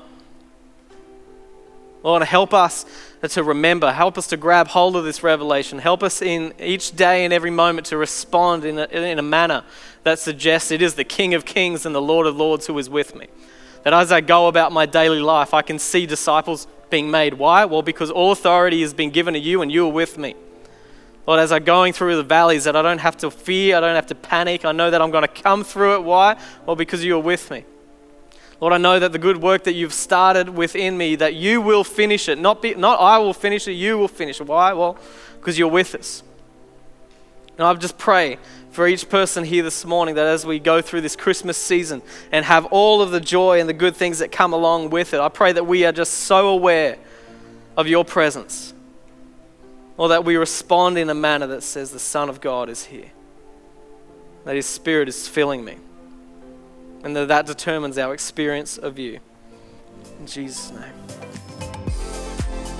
Lord, 2.03 2.23
help 2.23 2.53
us 2.53 2.85
to 3.23 3.43
remember, 3.43 3.93
help 3.93 4.19
us 4.19 4.27
to 4.29 4.37
grab 4.37 4.69
hold 4.69 4.97
of 4.97 5.05
this 5.05 5.23
revelation, 5.23 5.79
help 5.79 6.03
us 6.03 6.21
in 6.21 6.53
each 6.59 6.97
day 6.97 7.25
and 7.25 7.33
every 7.33 7.51
moment 7.51 7.87
to 7.89 7.97
respond 7.97 8.65
in 8.65 8.79
a, 8.79 8.85
in 8.87 9.19
a 9.19 9.23
manner 9.23 9.65
that 10.03 10.19
suggests 10.19 10.71
it 10.71 10.83
is 10.83 10.95
the 10.95 11.05
King 11.05 11.35
of 11.35 11.45
Kings 11.45 11.85
and 11.87 11.95
the 11.95 12.01
Lord 12.03 12.27
of 12.27 12.37
Lords 12.37 12.67
who 12.67 12.79
is 12.79 12.91
with 12.91 13.15
me. 13.15 13.29
That 13.83 13.95
as 13.95 14.13
I 14.13 14.21
go 14.21 14.49
about 14.49 14.73
my 14.73 14.87
daily 14.87 15.21
life, 15.21 15.55
I 15.55 15.63
can 15.63 15.79
see 15.79 16.07
disciples 16.07 16.67
being 16.91 17.11
made. 17.11 17.35
Why? 17.35 17.65
Well, 17.65 17.83
because 17.83 18.11
all 18.11 18.33
authority 18.33 18.83
has 18.83 18.93
been 18.93 19.11
given 19.11 19.35
to 19.35 19.41
you 19.41 19.63
and 19.63 19.73
you 19.73 19.87
are 19.87 19.93
with 19.93 20.19
me. 20.19 20.35
Lord, 21.27 21.41
as 21.41 21.53
I'm 21.53 21.65
going 21.65 21.93
through 21.93 22.17
the 22.17 22.23
valleys, 22.23 22.65
that 22.65 22.75
I 22.75 22.83
don't 22.83 22.99
have 22.99 23.17
to 23.19 23.31
fear, 23.31 23.77
I 23.77 23.81
don't 23.81 23.95
have 23.95 24.07
to 24.09 24.15
panic. 24.15 24.65
I 24.65 24.73
know 24.73 24.91
that 24.91 25.01
I'm 25.01 25.11
going 25.11 25.23
to 25.23 25.29
come 25.29 25.65
through 25.65 25.97
it. 25.97 26.05
Why? 26.05 26.37
Well, 26.67 26.77
because 26.77 27.05
you 27.05 27.17
are 27.17 27.23
with 27.23 27.51
me. 27.51 27.65
Lord, 28.61 28.75
I 28.75 28.79
know 28.79 28.99
that 28.99 29.13
the 29.13 29.19
good 29.19 29.39
work 29.39 29.65
that 29.65 29.73
you've 29.73 29.95
started 29.95 30.51
within 30.51 30.97
me, 30.99 31.17
that 31.17 31.35
you 31.35 31.61
will 31.61 31.85
finish 31.85 32.29
it. 32.29 32.39
Not, 32.39 32.61
be, 32.61 32.75
not 32.75 33.01
I 33.01 33.19
will 33.19 33.33
finish 33.33 33.67
it, 33.69 33.73
you 33.73 33.97
will 33.97 34.09
finish 34.09 34.41
it. 34.41 34.47
Why? 34.47 34.73
Well, 34.73 34.99
because 35.39 35.59
you're 35.59 35.69
with 35.69 35.95
us. 35.95 36.23
And 37.61 37.69
I 37.69 37.75
just 37.75 37.99
pray 37.99 38.39
for 38.71 38.89
each 38.89 39.11
person 39.11 39.45
here 39.45 39.63
this 39.63 39.85
morning 39.85 40.15
that 40.15 40.27
as 40.27 40.47
we 40.47 40.59
go 40.59 40.81
through 40.81 41.03
this 41.03 41.15
Christmas 41.15 41.59
season 41.59 42.01
and 42.33 42.43
have 42.47 42.65
all 42.67 43.03
of 43.03 43.11
the 43.11 43.21
joy 43.21 43.61
and 43.61 43.69
the 43.69 43.75
good 43.75 43.95
things 43.95 44.21
that 44.21 44.33
come 44.33 44.55
along 44.55 44.89
with 44.89 45.13
it, 45.13 45.21
I 45.21 45.29
pray 45.29 45.53
that 45.53 45.65
we 45.65 45.85
are 45.85 45.93
just 45.93 46.15
so 46.15 46.49
aware 46.49 46.97
of 47.77 47.87
your 47.87 48.03
presence. 48.03 48.73
Or 49.99 50.09
that 50.09 50.25
we 50.25 50.37
respond 50.37 50.97
in 50.97 51.11
a 51.11 51.15
manner 51.15 51.49
that 51.49 51.63
says, 51.63 51.91
The 51.91 51.99
Son 51.99 52.31
of 52.31 52.41
God 52.41 52.71
is 52.71 52.85
here, 52.85 53.11
that 54.47 54.57
His 54.57 54.65
Spirit 54.65 55.11
is 55.11 55.29
filling 55.29 55.63
me 55.63 55.77
and 57.05 57.15
that 57.15 57.29
that 57.29 57.45
determines 57.45 57.99
our 57.99 58.15
experience 58.15 58.79
of 58.79 58.99
you. 58.99 59.21
In 60.19 60.27
Jesus' 60.27 60.71
name. 60.71 61.30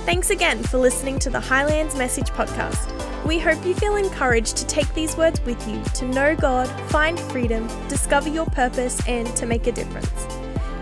Thanks 0.03 0.31
again 0.31 0.63
for 0.63 0.79
listening 0.79 1.19
to 1.19 1.29
the 1.29 1.39
Highlands 1.39 1.95
Message 1.95 2.31
Podcast. 2.31 2.91
We 3.23 3.37
hope 3.37 3.63
you 3.63 3.75
feel 3.75 3.97
encouraged 3.97 4.57
to 4.57 4.65
take 4.65 4.91
these 4.95 5.15
words 5.15 5.39
with 5.41 5.65
you 5.67 5.79
to 5.93 6.07
know 6.07 6.35
God, 6.35 6.67
find 6.89 7.19
freedom, 7.19 7.67
discover 7.87 8.27
your 8.27 8.47
purpose, 8.47 9.07
and 9.07 9.27
to 9.35 9.45
make 9.45 9.67
a 9.67 9.71
difference. 9.71 10.09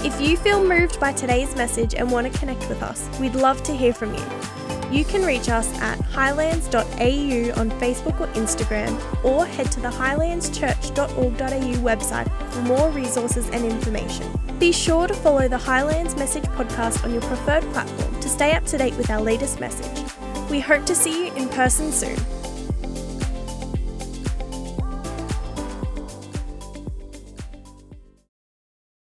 If 0.05 0.21
you 0.21 0.37
feel 0.37 0.63
moved 0.63 1.01
by 1.01 1.11
today's 1.11 1.53
message 1.57 1.95
and 1.95 2.09
want 2.09 2.31
to 2.31 2.39
connect 2.39 2.69
with 2.69 2.81
us, 2.81 3.09
we'd 3.19 3.35
love 3.35 3.61
to 3.63 3.75
hear 3.75 3.93
from 3.93 4.13
you. 4.13 4.78
You 4.91 5.05
can 5.05 5.23
reach 5.23 5.49
us 5.49 5.71
at 5.79 6.01
highlands.au 6.01 6.79
on 6.81 7.71
Facebook 7.79 8.19
or 8.19 8.27
Instagram, 8.33 8.99
or 9.23 9.45
head 9.45 9.71
to 9.73 9.79
the 9.79 9.89
highlandschurch.org.au 9.89 11.73
website 11.83 12.51
for 12.51 12.61
more 12.61 12.89
resources 12.89 13.49
and 13.49 13.65
information. 13.65 14.27
Be 14.57 14.71
sure 14.71 15.07
to 15.07 15.13
follow 15.13 15.47
the 15.47 15.57
Highlands 15.57 16.15
Message 16.15 16.43
podcast 16.43 17.03
on 17.03 17.11
your 17.11 17.21
preferred 17.21 17.63
platform 17.71 18.19
to 18.19 18.27
stay 18.27 18.53
up 18.53 18.65
to 18.65 18.77
date 18.77 18.95
with 18.97 19.09
our 19.09 19.21
latest 19.21 19.59
message. 19.59 20.11
We 20.49 20.59
hope 20.59 20.85
to 20.87 20.95
see 20.95 21.27
you 21.27 21.33
in 21.35 21.49
person 21.49 21.91
soon. 21.91 22.17